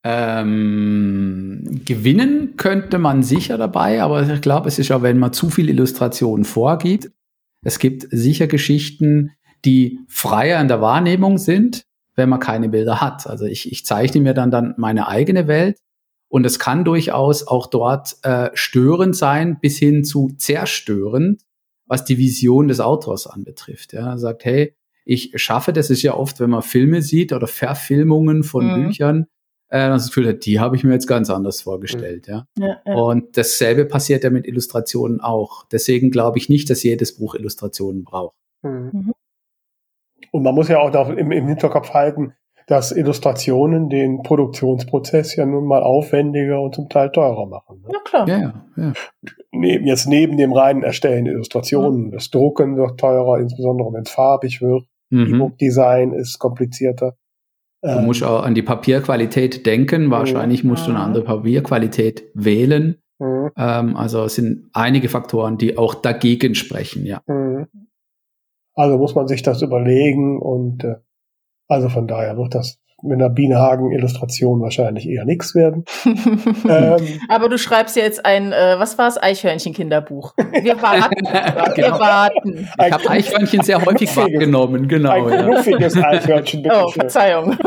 Ähm, 0.07 1.81
gewinnen 1.83 2.57
könnte 2.57 2.99
man 2.99 3.23
sicher 3.23 3.57
dabei, 3.57 4.03
aber 4.03 4.31
ich 4.31 4.41
glaube, 4.41 4.67
es 4.67 4.77
ist 4.77 4.89
ja, 4.89 5.01
wenn 5.01 5.17
man 5.17 5.33
zu 5.33 5.49
viel 5.49 5.67
Illustrationen 5.67 6.45
vorgibt. 6.45 7.09
Es 7.63 7.79
gibt 7.79 8.05
sicher 8.11 8.45
Geschichten, 8.45 9.31
die 9.65 9.97
freier 10.07 10.61
in 10.61 10.67
der 10.67 10.79
Wahrnehmung 10.79 11.39
sind, 11.39 11.87
wenn 12.13 12.29
man 12.29 12.39
keine 12.39 12.69
Bilder 12.69 13.01
hat. 13.01 13.25
Also 13.25 13.45
ich, 13.45 13.71
ich 13.71 13.83
zeichne 13.83 14.21
mir 14.21 14.35
dann, 14.35 14.51
dann 14.51 14.75
meine 14.77 15.07
eigene 15.07 15.47
Welt 15.47 15.79
und 16.27 16.45
es 16.45 16.59
kann 16.59 16.85
durchaus 16.85 17.47
auch 17.47 17.65
dort 17.65 18.17
äh, 18.21 18.51
störend 18.53 19.15
sein, 19.15 19.57
bis 19.59 19.79
hin 19.79 20.03
zu 20.03 20.35
zerstörend, 20.37 21.41
was 21.87 22.05
die 22.05 22.19
Vision 22.19 22.67
des 22.67 22.79
Autors 22.79 23.25
anbetrifft. 23.25 23.93
Ja, 23.93 24.11
er 24.11 24.19
sagt, 24.19 24.45
hey, 24.45 24.75
ich 25.03 25.31
schaffe, 25.37 25.73
das 25.73 25.89
ist 25.89 26.03
ja 26.03 26.13
oft, 26.13 26.39
wenn 26.39 26.51
man 26.51 26.61
Filme 26.61 27.01
sieht 27.01 27.33
oder 27.33 27.47
Verfilmungen 27.47 28.43
von 28.43 28.67
mhm. 28.67 28.85
Büchern, 28.85 29.25
äh, 29.75 29.89
das 29.89 30.07
Gefühl 30.07 30.29
hat, 30.29 30.45
die 30.45 30.59
habe 30.59 30.75
ich 30.75 30.83
mir 30.83 30.93
jetzt 30.93 31.07
ganz 31.07 31.29
anders 31.29 31.61
vorgestellt. 31.61 32.27
Mhm. 32.27 32.33
Ja? 32.33 32.47
Ja, 32.57 32.77
ja. 32.85 32.93
Und 32.95 33.37
dasselbe 33.37 33.85
passiert 33.85 34.23
ja 34.23 34.29
mit 34.29 34.47
Illustrationen 34.47 35.19
auch. 35.19 35.65
Deswegen 35.71 36.11
glaube 36.11 36.37
ich 36.37 36.49
nicht, 36.49 36.69
dass 36.69 36.83
jedes 36.83 37.17
Buch 37.17 37.35
Illustrationen 37.35 38.03
braucht. 38.03 38.37
Mhm. 38.61 38.89
mhm. 38.93 39.13
Und 40.31 40.43
man 40.43 40.53
muss 40.53 40.67
ja 40.67 40.79
auch 40.79 41.09
im, 41.09 41.31
im 41.31 41.47
Hinterkopf 41.47 41.91
halten, 41.91 42.33
dass 42.67 42.91
Illustrationen 42.91 43.89
den 43.89 44.21
Produktionsprozess 44.21 45.35
ja 45.35 45.45
nun 45.45 45.65
mal 45.65 45.81
aufwendiger 45.81 46.59
und 46.59 46.75
zum 46.75 46.89
Teil 46.89 47.11
teurer 47.11 47.45
machen. 47.45 47.81
Ne? 47.81 47.89
Ja, 47.93 47.99
klar. 48.03 48.27
Ja, 48.27 48.37
ja, 48.39 48.65
ja. 48.75 48.93
Neben, 49.51 49.85
jetzt 49.85 50.07
neben 50.07 50.35
dem 50.35 50.51
reinen 50.51 50.83
Erstellen 50.83 51.25
Illustrationen, 51.25 52.07
mhm. 52.07 52.11
das 52.11 52.31
Drucken 52.31 52.75
wird 52.75 52.99
teurer, 52.99 53.39
insbesondere 53.39 53.93
wenn 53.93 54.01
es 54.01 54.09
farbig 54.09 54.61
wird. 54.61 54.83
Mhm. 55.09 55.35
E-Book-Design 55.35 56.11
ist 56.11 56.39
komplizierter. 56.39 57.15
Du 57.85 57.99
musst 58.01 58.21
ähm. 58.21 58.27
auch 58.27 58.43
an 58.43 58.55
die 58.55 58.63
Papierqualität 58.63 59.65
denken. 59.65 60.09
Wahrscheinlich 60.09 60.63
musst 60.63 60.87
du 60.87 60.91
eine 60.91 60.99
andere 60.99 61.23
Papierqualität 61.23 62.23
wählen. 62.33 62.97
Mhm. 63.19 63.51
Ähm, 63.55 63.95
also 63.95 64.23
es 64.23 64.35
sind 64.35 64.69
einige 64.73 65.07
Faktoren, 65.07 65.57
die 65.57 65.77
auch 65.77 65.95
dagegen 65.95 66.55
sprechen, 66.55 67.05
ja. 67.05 67.21
Mhm. 67.27 67.67
Also 68.73 68.97
muss 68.97 69.15
man 69.15 69.27
sich 69.27 69.41
das 69.41 69.61
überlegen 69.61 70.39
und 70.41 70.83
äh, 70.83 70.95
also 71.67 71.89
von 71.89 72.07
daher 72.07 72.37
wird 72.37 72.55
das 72.55 72.81
mit 73.05 73.19
einer 73.19 73.29
Bienenhagen-Illustration 73.29 74.61
wahrscheinlich 74.61 75.07
eher 75.07 75.25
nichts 75.25 75.55
werden. 75.55 75.85
ähm, 76.05 77.19
Aber 77.29 77.49
du 77.49 77.57
schreibst 77.57 77.95
ja 77.95 78.03
jetzt 78.03 78.25
ein, 78.25 78.51
äh, 78.51 78.75
was 78.77 78.97
war 78.97 79.07
es, 79.07 79.21
Eichhörnchen-Kinderbuch. 79.21 80.33
Wir 80.61 80.81
warten. 80.81 81.25
wir 81.75 81.83
genau. 81.83 81.99
warten. 81.99 82.67
Ich 82.85 82.91
habe 82.91 83.09
Eichhörnchen 83.09 83.61
sehr 83.61 83.83
häufig 83.85 84.15
wahrgenommen, 84.15 84.87
genau. 84.87 85.27
Ein 85.27 85.45
knuffiges 85.45 85.95
ja. 85.95 86.03
Eichhörnchen, 86.03 86.63
bitte 86.63 86.75
Oh, 86.83 86.89
Verzeihung. 86.89 87.51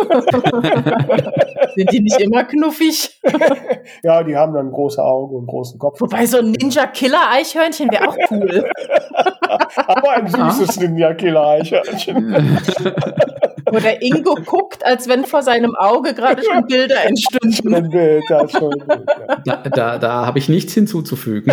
Sind 1.74 1.92
die 1.92 2.00
nicht 2.00 2.20
immer 2.20 2.44
knuffig? 2.44 3.20
ja, 4.02 4.22
die 4.22 4.36
haben 4.36 4.54
dann 4.54 4.70
große 4.70 5.02
Augen 5.02 5.36
und 5.36 5.46
großen 5.46 5.78
Kopf. 5.78 6.00
Wobei 6.00 6.26
so 6.26 6.38
ein 6.38 6.52
Ninja-Killer-Eichhörnchen 6.52 7.90
wäre 7.90 8.08
auch 8.08 8.16
cool. 8.30 8.68
Aber 9.76 10.10
ein 10.12 10.26
süßes 10.26 10.80
Ninja-Killer-Eichhörnchen. 10.80 12.58
Wo 13.70 13.78
der 13.78 14.02
Ingo 14.02 14.34
guckt, 14.46 14.84
als 14.84 15.08
wenn 15.08 15.24
vor 15.24 15.42
seinem 15.42 15.74
Auge 15.76 16.14
gerade 16.14 16.42
schon 16.42 16.66
Bilder 16.66 17.04
entstünden. 17.04 17.74
Ein 17.74 17.90
Bild, 17.90 18.24
das 18.28 18.52
schon 18.52 18.70
gut, 18.70 18.84
ja. 19.44 19.56
Da, 19.56 19.68
da, 19.68 19.98
da 19.98 20.26
habe 20.26 20.38
ich 20.38 20.48
nichts 20.48 20.74
hinzuzufügen. 20.74 21.52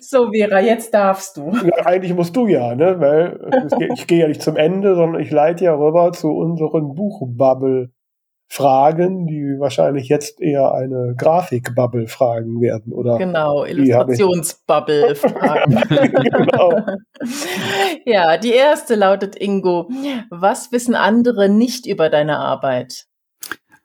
so, 0.00 0.30
Vera, 0.32 0.60
jetzt 0.60 0.94
darfst 0.94 1.36
du. 1.36 1.52
Ja, 1.64 1.86
eigentlich 1.86 2.14
musst 2.14 2.36
du 2.36 2.46
ja, 2.46 2.74
ne? 2.74 3.00
Weil 3.00 3.38
ich 3.94 4.06
gehe 4.06 4.20
ja 4.20 4.28
nicht 4.28 4.42
zum 4.42 4.56
Ende, 4.56 4.94
sondern 4.94 5.20
ich 5.20 5.30
leite 5.30 5.64
ja 5.64 5.74
rüber 5.74 6.12
zu 6.12 6.28
unseren 6.28 6.94
Buchbubble 6.94 7.90
Fragen, 8.52 9.26
die 9.26 9.58
wahrscheinlich 9.58 10.08
jetzt 10.08 10.38
eher 10.38 10.74
eine 10.74 11.14
Grafikbubble 11.16 12.06
fragen 12.06 12.60
werden, 12.60 12.92
oder? 12.92 13.16
Genau, 13.16 13.64
Illustrationsbubble 13.64 15.14
fragen. 15.14 15.82
genau. 15.88 16.72
Ja, 18.04 18.36
die 18.36 18.52
erste 18.52 18.94
lautet 18.94 19.36
Ingo. 19.36 19.88
Was 20.28 20.70
wissen 20.70 20.94
andere 20.94 21.48
nicht 21.48 21.86
über 21.86 22.10
deine 22.10 22.40
Arbeit? 22.40 23.06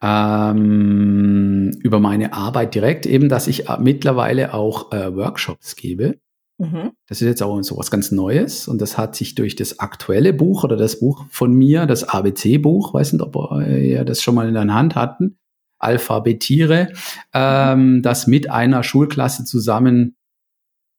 Ähm, 0.02 1.72
über 1.82 2.00
meine 2.00 2.34
Arbeit 2.34 2.76
direkt, 2.76 3.06
eben, 3.06 3.30
dass 3.30 3.48
ich 3.48 3.66
mittlerweile 3.80 4.54
auch 4.54 4.92
äh, 4.92 5.16
Workshops 5.16 5.78
gebe. 5.78 6.16
Mhm. 6.60 6.92
Das 7.08 7.22
ist 7.22 7.28
jetzt 7.28 7.44
auch 7.44 7.62
so 7.62 7.78
was 7.78 7.92
ganz 7.92 8.12
Neues 8.12 8.68
und 8.68 8.82
das 8.82 8.98
hat 8.98 9.16
sich 9.16 9.36
durch 9.36 9.56
das 9.56 9.80
aktuelle 9.80 10.34
Buch 10.34 10.64
oder 10.64 10.76
das 10.76 11.00
Buch 11.00 11.26
von 11.30 11.54
mir, 11.54 11.86
das 11.86 12.04
ABC-Buch, 12.04 12.94
weiß 12.94 13.14
nicht, 13.14 13.22
ob 13.22 13.36
ihr 13.62 14.04
das 14.06 14.22
schon 14.22 14.36
mal 14.36 14.48
in 14.48 14.56
der 14.56 14.74
Hand 14.74 14.96
hatten, 14.96 15.38
Alphabetiere, 15.80 16.90
ähm, 17.34 18.02
das 18.02 18.26
mit 18.26 18.50
einer 18.50 18.84
Schulklasse 18.84 19.46
zusammen 19.46 20.16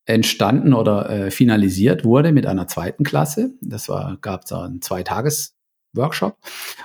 entstanden 0.09 0.72
oder 0.72 1.11
äh, 1.11 1.30
finalisiert 1.30 2.04
wurde 2.04 2.32
mit 2.32 2.46
einer 2.46 2.66
zweiten 2.66 3.04
Klasse. 3.04 3.50
Das 3.61 3.88
war, 3.88 4.16
gab 4.20 4.44
es 4.44 4.52
einen 4.52 4.80
Zweitages-Workshop. 4.80 6.38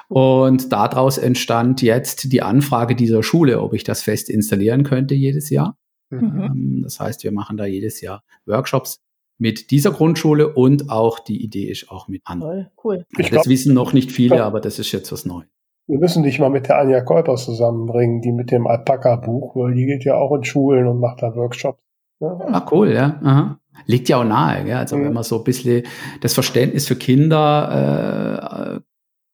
Und 0.10 0.74
daraus 0.74 1.18
entstand 1.18 1.82
jetzt 1.82 2.34
die 2.34 2.42
Anfrage 2.42 2.96
dieser 2.96 3.24
Schule, 3.24 3.62
ob 3.62 3.74
ich 3.74 3.84
das 3.86 4.02
fest 4.02 4.30
installieren 4.30 4.84
könnte 4.84 5.16
jedes 5.16 5.50
Jahr. 5.50 5.78
Mhm. 6.22 6.42
Ähm, 6.42 6.82
das 6.84 7.00
heißt, 7.00 7.24
wir 7.24 7.32
machen 7.32 7.58
da 7.58 7.66
jedes 7.66 8.02
Jahr 8.02 8.24
Workshops 8.46 9.02
mit 9.38 9.72
dieser 9.72 9.92
Grundschule 9.92 10.54
und 10.54 10.90
auch 10.90 11.20
die 11.20 11.44
Idee 11.44 11.70
ist 11.70 11.90
auch 11.90 12.08
mit 12.08 12.22
anderen. 12.26 12.68
Cool. 12.84 13.06
Also 13.16 13.18
das 13.18 13.30
glaub, 13.30 13.48
wissen 13.48 13.74
noch 13.74 13.94
nicht 13.94 14.12
viele, 14.12 14.36
glaub, 14.36 14.48
aber 14.48 14.62
das 14.62 14.80
ist 14.80 14.92
jetzt 14.92 15.12
was 15.12 15.26
Neues. 15.26 15.48
Wir 15.88 16.00
müssen 16.00 16.24
dich 16.24 16.40
mal 16.40 16.50
mit 16.50 16.70
der 16.70 16.80
Anja 16.80 17.02
Kolpers 17.02 17.44
zusammenbringen, 17.44 18.22
die 18.22 18.32
mit 18.32 18.52
dem 18.52 18.68
Alpaka-Buch, 18.68 19.56
weil 19.56 19.74
die 19.74 19.86
geht 19.86 20.06
ja 20.06 20.16
auch 20.16 20.34
in 20.34 20.44
Schulen 20.44 20.88
und 20.88 21.00
macht 21.00 21.22
da 21.22 21.36
Workshops. 21.36 21.84
Ja. 22.22 22.38
Ah, 22.48 22.66
cool, 22.72 22.94
ja. 22.94 23.20
Aha. 23.22 23.60
Liegt 23.86 24.08
ja 24.08 24.22
auch 24.22 24.24
nahe, 24.24 24.64
gell? 24.64 24.76
Also 24.76 24.96
mhm. 24.96 25.06
wenn 25.06 25.14
man 25.14 25.24
so 25.24 25.40
ein 25.40 25.44
bisschen 25.44 25.84
das 26.22 26.34
Verständnis 26.34 26.88
für 26.88 26.96
Kinder 26.96 28.78
äh, 28.78 28.82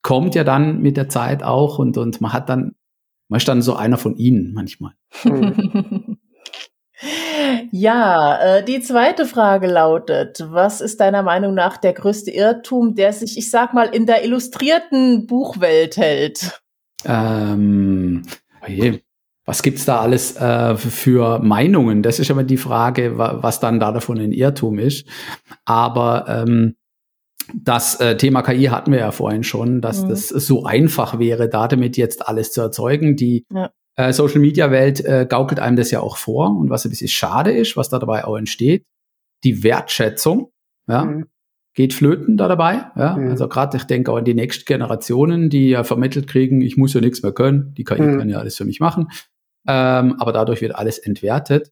kommt 0.02 0.34
ja 0.34 0.44
dann 0.44 0.82
mit 0.82 0.98
der 0.98 1.10
Zeit 1.10 1.44
auch 1.44 1.78
und, 1.78 1.98
und 1.98 2.20
man 2.22 2.34
hat 2.34 2.50
dann, 2.50 2.74
man 3.28 3.38
ist 3.38 3.48
dann 3.48 3.62
so 3.62 3.76
einer 3.76 3.98
von 3.98 4.16
ihnen 4.16 4.54
manchmal. 4.54 4.94
Mhm. 5.24 6.09
Ja, 7.72 8.58
äh, 8.58 8.64
die 8.64 8.82
zweite 8.82 9.26
Frage 9.26 9.68
lautet, 9.68 10.46
was 10.50 10.82
ist 10.82 11.00
deiner 11.00 11.24
Meinung 11.24 11.54
nach 11.54 11.78
der 11.78 11.94
größte 11.94 12.32
Irrtum, 12.32 12.96
der 12.96 13.14
sich, 13.14 13.38
ich 13.38 13.50
sag 13.50 13.74
mal, 13.74 13.88
in 13.88 14.06
der 14.06 14.24
illustrierten 14.26 15.26
Buchwelt 15.26 15.98
hält? 15.98 16.62
Ähm, 17.06 18.24
oje, 18.68 19.02
was 19.46 19.64
gibt's 19.64 19.86
da 19.86 20.02
alles 20.02 20.36
äh, 20.36 20.76
für 20.76 21.40
Meinungen? 21.40 22.04
Das 22.04 22.20
ist 22.20 22.30
immer 22.30 22.44
die 22.44 22.58
Frage, 22.58 23.18
was 23.18 23.60
dann 23.60 23.80
da 23.80 23.92
davon 23.92 24.20
ein 24.20 24.34
Irrtum 24.34 24.78
ist. 24.78 25.08
Aber 25.66 26.26
ähm, 26.28 26.76
das 27.56 28.00
äh, 28.00 28.18
Thema 28.18 28.42
KI 28.42 28.66
hatten 28.66 28.92
wir 28.92 29.00
ja 29.00 29.12
vorhin 29.12 29.44
schon, 29.44 29.82
dass 29.82 30.04
mhm. 30.04 30.10
das 30.10 30.28
so 30.28 30.66
einfach 30.66 31.18
wäre, 31.18 31.50
da 31.50 31.68
damit 31.68 31.98
jetzt 31.98 32.28
alles 32.28 32.52
zu 32.52 32.62
erzeugen. 32.62 33.16
Die 33.16 33.46
ja. 33.52 33.72
Äh, 34.00 34.14
Social 34.14 34.40
Media 34.40 34.72
Welt 34.72 35.04
äh, 35.04 35.26
gaukelt 35.28 35.60
einem 35.60 35.76
das 35.76 35.92
ja 35.92 36.00
auch 36.00 36.18
vor. 36.18 36.58
Und 36.58 36.70
was 36.70 36.86
ein 36.86 36.90
bisschen 36.90 37.08
schade 37.08 37.52
ist, 37.52 37.78
was 37.78 37.90
da 37.90 38.00
dabei 38.00 38.26
auch 38.26 38.38
entsteht, 38.38 38.86
die 39.44 39.64
Wertschätzung, 39.64 40.52
ja, 40.88 41.06
mhm. 41.06 41.26
geht 41.76 41.94
flöten 41.94 42.38
da 42.38 42.48
dabei. 42.48 42.92
Ja. 42.96 43.16
Mhm. 43.18 43.32
Also 43.32 43.48
gerade, 43.48 43.78
ich 43.78 43.84
denke 43.84 44.12
auch 44.12 44.18
an 44.18 44.26
die 44.26 44.34
nächsten 44.34 44.66
Generationen, 44.66 45.50
die 45.50 45.70
ja 45.70 45.84
vermittelt 45.84 46.28
kriegen, 46.28 46.62
ich 46.62 46.78
muss 46.78 46.94
ja 46.94 47.02
nichts 47.02 47.24
mehr 47.24 47.32
können, 47.32 47.74
die 47.76 47.84
KI 47.84 48.02
mhm. 48.02 48.20
kann 48.20 48.30
ja 48.30 48.40
alles 48.40 48.58
für 48.58 48.66
mich 48.66 48.80
machen 48.80 49.08
ähm, 49.68 50.16
aber 50.20 50.32
dadurch 50.32 50.62
wird 50.62 50.76
alles 50.76 50.98
entwertet. 50.98 51.72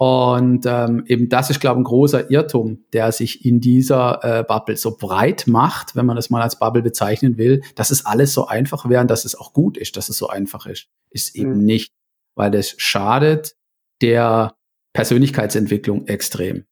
Und 0.00 0.64
ähm, 0.64 1.04
eben 1.08 1.28
das 1.28 1.50
ist, 1.50 1.60
glaube 1.60 1.78
ich, 1.78 1.82
ein 1.82 1.84
großer 1.84 2.30
Irrtum, 2.30 2.86
der 2.94 3.12
sich 3.12 3.44
in 3.44 3.60
dieser 3.60 4.24
äh, 4.24 4.42
Bubble 4.42 4.78
so 4.78 4.96
breit 4.96 5.44
macht, 5.46 5.94
wenn 5.94 6.06
man 6.06 6.16
das 6.16 6.30
mal 6.30 6.40
als 6.40 6.58
Bubble 6.58 6.80
bezeichnen 6.80 7.36
will, 7.36 7.62
dass 7.74 7.90
es 7.90 8.06
alles 8.06 8.32
so 8.32 8.46
einfach 8.46 8.88
wäre 8.88 9.02
und 9.02 9.10
dass 9.10 9.26
es 9.26 9.34
auch 9.34 9.52
gut 9.52 9.76
ist, 9.76 9.98
dass 9.98 10.08
es 10.08 10.16
so 10.16 10.28
einfach 10.28 10.64
ist. 10.64 10.88
Ist 11.10 11.36
mhm. 11.36 11.42
eben 11.42 11.64
nicht, 11.66 11.92
weil 12.34 12.50
das 12.50 12.76
schadet 12.78 13.56
der 14.00 14.54
Persönlichkeitsentwicklung 14.94 16.06
extrem. 16.06 16.64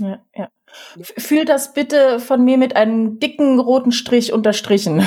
Ja, 0.00 0.24
ja. 0.34 0.48
Fühl 1.02 1.44
das 1.44 1.74
bitte 1.74 2.20
von 2.20 2.42
mir 2.42 2.56
mit 2.56 2.74
einem 2.74 3.18
dicken 3.18 3.60
roten 3.60 3.92
Strich 3.92 4.32
unterstrichen. 4.32 5.06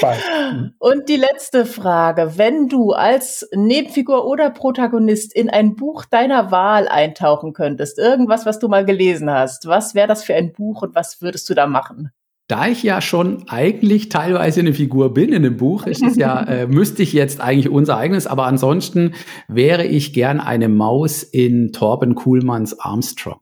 Beiden. 0.00 0.74
Und 0.78 1.08
die 1.08 1.16
letzte 1.16 1.66
Frage. 1.66 2.32
Wenn 2.36 2.68
du 2.68 2.92
als 2.92 3.48
Nebenfigur 3.54 4.26
oder 4.26 4.50
Protagonist 4.50 5.34
in 5.34 5.50
ein 5.50 5.76
Buch 5.76 6.04
deiner 6.04 6.50
Wahl 6.50 6.88
eintauchen 6.88 7.52
könntest, 7.52 7.98
irgendwas, 7.98 8.46
was 8.46 8.58
du 8.58 8.68
mal 8.68 8.84
gelesen 8.84 9.30
hast, 9.30 9.66
was 9.66 9.94
wäre 9.94 10.08
das 10.08 10.24
für 10.24 10.34
ein 10.34 10.52
Buch 10.52 10.82
und 10.82 10.94
was 10.94 11.20
würdest 11.22 11.48
du 11.50 11.54
da 11.54 11.66
machen? 11.66 12.10
Da 12.48 12.66
ich 12.66 12.82
ja 12.82 13.02
schon 13.02 13.44
eigentlich 13.48 14.08
teilweise 14.08 14.60
eine 14.60 14.72
Figur 14.72 15.12
bin 15.12 15.34
in 15.34 15.42
dem 15.42 15.58
Buch, 15.58 15.86
ist 15.86 16.02
es 16.02 16.16
ja, 16.16 16.42
äh, 16.48 16.66
müsste 16.66 17.02
ich 17.02 17.12
jetzt 17.12 17.42
eigentlich 17.42 17.68
unser 17.68 17.98
eigenes, 17.98 18.26
aber 18.26 18.46
ansonsten 18.46 19.12
wäre 19.48 19.84
ich 19.84 20.14
gern 20.14 20.40
eine 20.40 20.70
Maus 20.70 21.22
in 21.22 21.72
Torben 21.72 22.14
Kuhlmanns 22.14 22.80
Armstrong. 22.80 23.40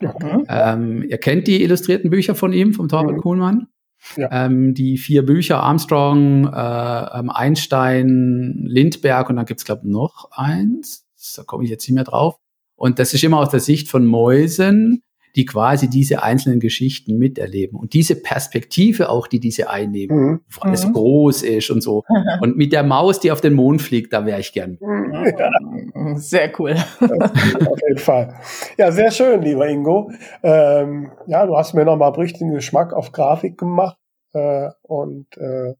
Okay. 0.00 0.44
Ähm, 0.48 1.04
ihr 1.08 1.18
kennt 1.18 1.46
die 1.46 1.62
illustrierten 1.62 2.10
Bücher 2.10 2.34
von 2.34 2.52
ihm, 2.52 2.74
vom 2.74 2.88
Torben 2.88 3.14
mhm. 3.14 3.20
Kuhlmann? 3.20 3.68
Ja. 4.16 4.46
Ähm, 4.46 4.74
die 4.74 4.98
vier 4.98 5.24
Bücher 5.24 5.62
Armstrong, 5.62 6.46
äh, 6.46 7.18
ähm, 7.18 7.30
Einstein, 7.30 8.64
Lindberg 8.66 9.30
und 9.30 9.36
dann 9.36 9.46
gibt's 9.46 9.64
glaube 9.64 9.88
noch 9.88 10.30
eins. 10.32 11.06
Da 11.36 11.44
komme 11.44 11.64
ich 11.64 11.70
jetzt 11.70 11.86
nicht 11.86 11.94
mehr 11.94 12.04
drauf. 12.04 12.36
Und 12.74 12.98
das 12.98 13.14
ist 13.14 13.22
immer 13.22 13.38
aus 13.38 13.50
der 13.50 13.60
Sicht 13.60 13.88
von 13.88 14.04
Mäusen, 14.06 15.02
die 15.36 15.46
quasi 15.46 15.88
diese 15.88 16.22
einzelnen 16.22 16.60
Geschichten 16.60 17.18
miterleben. 17.18 17.78
Und 17.78 17.94
diese 17.94 18.16
Perspektive 18.16 19.08
auch, 19.08 19.26
die 19.26 19.40
diese 19.40 19.70
einnehmen, 19.70 20.16
mhm. 20.16 20.40
wo 20.50 20.60
alles 20.62 20.86
mhm. 20.86 20.92
groß 20.92 21.42
ist 21.42 21.70
und 21.70 21.82
so. 21.82 22.04
Und 22.40 22.56
mit 22.56 22.72
der 22.72 22.82
Maus, 22.82 23.20
die 23.20 23.30
auf 23.30 23.40
den 23.40 23.54
Mond 23.54 23.82
fliegt, 23.82 24.12
da 24.12 24.26
wäre 24.26 24.40
ich 24.40 24.52
gern. 24.52 24.78
Ja. 24.80 26.16
Sehr 26.16 26.52
cool. 26.58 26.72
auf 26.72 27.80
jeden 27.88 27.98
Fall. 27.98 28.34
Ja, 28.76 28.90
sehr 28.90 29.10
schön, 29.10 29.42
lieber 29.42 29.68
Ingo. 29.68 30.10
Ähm, 30.42 31.12
ja, 31.26 31.46
du 31.46 31.56
hast 31.56 31.74
mir 31.74 31.84
nochmal 31.84 32.12
richtigen 32.12 32.52
Geschmack 32.52 32.92
auf 32.92 33.12
Grafik 33.12 33.58
gemacht. 33.58 33.96
Äh, 34.32 34.70
und 34.82 35.26
äh, 35.36 35.74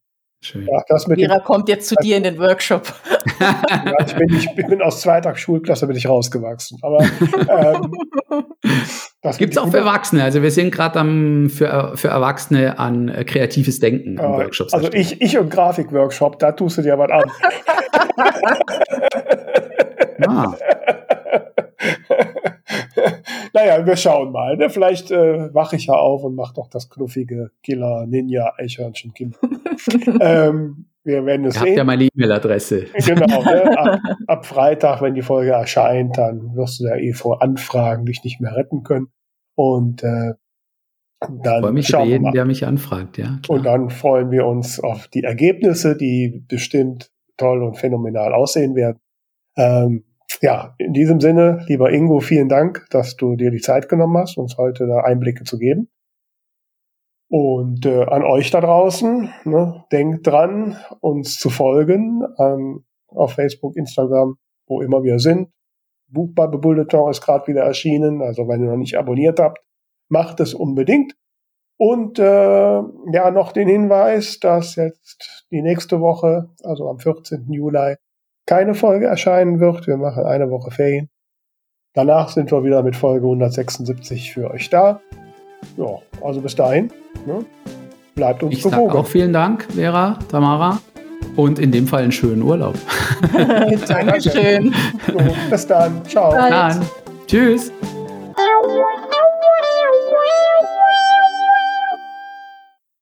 Schön. 0.44 0.66
Ja, 0.66 0.82
das 0.88 1.06
mit 1.06 1.18
Mira 1.18 1.38
kommt 1.38 1.68
jetzt 1.68 1.88
zu 1.88 1.94
dir 2.02 2.16
in 2.16 2.24
den 2.24 2.38
Workshop. 2.38 2.92
Ja, 3.40 3.94
ich, 4.04 4.14
bin, 4.14 4.36
ich 4.36 4.66
bin 4.66 4.82
aus 4.82 5.00
zweiter 5.00 5.34
Schulklasse 5.34 5.86
bin 5.86 5.96
ich 5.96 6.08
rausgewachsen. 6.08 6.78
Aber 6.82 7.02
ähm, 7.02 7.94
das 9.22 9.38
gibt 9.38 9.52
es 9.52 9.58
auch 9.58 9.70
für 9.70 9.78
Erwachsene. 9.78 10.24
Also 10.24 10.42
wir 10.42 10.50
sind 10.50 10.72
gerade 10.72 11.00
für, 11.48 11.96
für 11.96 12.08
Erwachsene 12.08 12.78
an 12.78 13.08
äh, 13.08 13.24
kreatives 13.24 13.80
Denken 13.80 14.18
äh, 14.18 14.22
Workshops. 14.22 14.72
Also 14.72 14.92
ich, 14.92 15.20
ich 15.20 15.38
und 15.38 15.50
Grafikworkshop, 15.50 16.38
da 16.38 16.52
tust 16.52 16.78
du 16.78 16.82
dir 16.82 16.98
was 16.98 17.10
an. 17.10 17.30
ah. 20.26 20.54
naja, 23.52 23.86
wir 23.86 23.96
schauen 23.96 24.32
mal. 24.32 24.56
Ne? 24.56 24.70
Vielleicht 24.70 25.10
äh, 25.10 25.52
wache 25.54 25.76
ich 25.76 25.86
ja 25.86 25.94
auf 25.94 26.24
und 26.24 26.34
mache 26.34 26.54
doch 26.54 26.68
das 26.68 26.88
knuffige 26.88 27.50
Killer-Ninja-Eichhörnchen-Kind. 27.62 29.38
ähm, 30.20 30.86
wir 31.04 31.26
werden 31.26 31.46
es 31.46 31.54
sehen. 31.54 31.62
Habt 31.62 31.76
ja 31.76 31.84
meine 31.84 32.04
E-Mail-Adresse. 32.04 32.86
Genau. 33.06 33.42
Ne? 33.42 33.78
Ab, 33.78 34.00
ab, 34.26 34.46
Freitag, 34.46 35.02
wenn 35.02 35.14
die 35.14 35.22
Folge 35.22 35.52
erscheint, 35.52 36.16
dann 36.16 36.54
wirst 36.54 36.80
du 36.80 36.84
ja 36.84 36.96
eh 36.96 37.12
vor 37.12 37.42
Anfragen 37.42 38.06
dich 38.06 38.22
nicht 38.24 38.40
mehr 38.40 38.54
retten 38.54 38.82
können. 38.82 39.08
Und 39.54 40.02
äh, 40.02 40.34
dann 41.20 41.42
ich 41.42 41.60
freue 41.60 41.72
mich 41.72 41.90
über 41.90 42.04
jeden, 42.04 42.32
der 42.32 42.44
mich 42.44 42.66
anfragt, 42.66 43.18
ja. 43.18 43.38
Klar. 43.42 43.58
Und 43.58 43.64
dann 43.64 43.90
freuen 43.90 44.30
wir 44.30 44.46
uns 44.46 44.80
auf 44.80 45.08
die 45.08 45.22
Ergebnisse, 45.22 45.96
die 45.96 46.44
bestimmt 46.48 47.10
toll 47.36 47.62
und 47.62 47.76
phänomenal 47.76 48.32
aussehen 48.32 48.74
werden. 48.74 48.98
Ähm, 49.56 50.04
ja, 50.40 50.74
in 50.78 50.92
diesem 50.92 51.20
Sinne, 51.20 51.64
lieber 51.68 51.92
Ingo, 51.92 52.20
vielen 52.20 52.48
Dank, 52.48 52.86
dass 52.90 53.16
du 53.16 53.36
dir 53.36 53.50
die 53.50 53.60
Zeit 53.60 53.88
genommen 53.88 54.16
hast, 54.16 54.38
uns 54.38 54.56
heute 54.56 54.86
da 54.86 55.00
Einblicke 55.00 55.44
zu 55.44 55.58
geben. 55.58 55.88
Und 57.32 57.86
äh, 57.86 58.04
an 58.04 58.24
euch 58.24 58.50
da 58.50 58.60
draußen, 58.60 59.32
ne, 59.44 59.84
denkt 59.90 60.26
dran, 60.26 60.76
uns 61.00 61.38
zu 61.38 61.48
folgen 61.48 62.26
ähm, 62.38 62.84
auf 63.08 63.32
Facebook, 63.32 63.74
Instagram, 63.74 64.36
wo 64.66 64.82
immer 64.82 65.02
wir 65.02 65.18
sind. 65.18 65.48
Buchbubble 66.08 66.58
Bulletin 66.58 67.08
ist 67.08 67.22
gerade 67.22 67.46
wieder 67.46 67.62
erschienen, 67.62 68.20
also 68.20 68.46
wenn 68.48 68.62
ihr 68.62 68.68
noch 68.68 68.76
nicht 68.76 68.98
abonniert 68.98 69.40
habt, 69.40 69.64
macht 70.10 70.40
es 70.40 70.52
unbedingt. 70.52 71.14
Und 71.78 72.18
äh, 72.18 72.22
ja, 72.22 73.30
noch 73.32 73.52
den 73.52 73.66
Hinweis, 73.66 74.38
dass 74.38 74.76
jetzt 74.76 75.46
die 75.50 75.62
nächste 75.62 76.02
Woche, 76.02 76.50
also 76.62 76.90
am 76.90 76.98
14. 76.98 77.50
Juli, 77.50 77.94
keine 78.44 78.74
Folge 78.74 79.06
erscheinen 79.06 79.58
wird. 79.58 79.86
Wir 79.86 79.96
machen 79.96 80.24
eine 80.24 80.50
Woche 80.50 80.70
Ferien. 80.70 81.08
Danach 81.94 82.28
sind 82.28 82.52
wir 82.52 82.62
wieder 82.62 82.82
mit 82.82 82.94
Folge 82.94 83.24
176 83.24 84.34
für 84.34 84.50
euch 84.50 84.68
da. 84.68 85.00
Ja, 85.76 85.98
also 86.24 86.40
bis 86.40 86.54
dahin. 86.54 86.90
Ne? 87.26 87.44
Bleibt 88.14 88.42
uns 88.42 88.54
ich 88.54 88.62
gewogen. 88.62 88.88
Sag 88.88 88.94
auch 88.96 89.06
vielen 89.06 89.32
Dank, 89.32 89.66
Vera, 89.74 90.18
Tamara. 90.30 90.80
Und 91.36 91.58
in 91.58 91.72
dem 91.72 91.86
Fall 91.86 92.02
einen 92.02 92.12
schönen 92.12 92.42
Urlaub. 92.42 92.74
Dankeschön. 93.88 94.74
So, 95.06 95.18
bis 95.50 95.66
dann. 95.66 96.04
Ciao. 96.04 96.32
Dann. 96.32 96.84
Tschüss. 97.26 97.72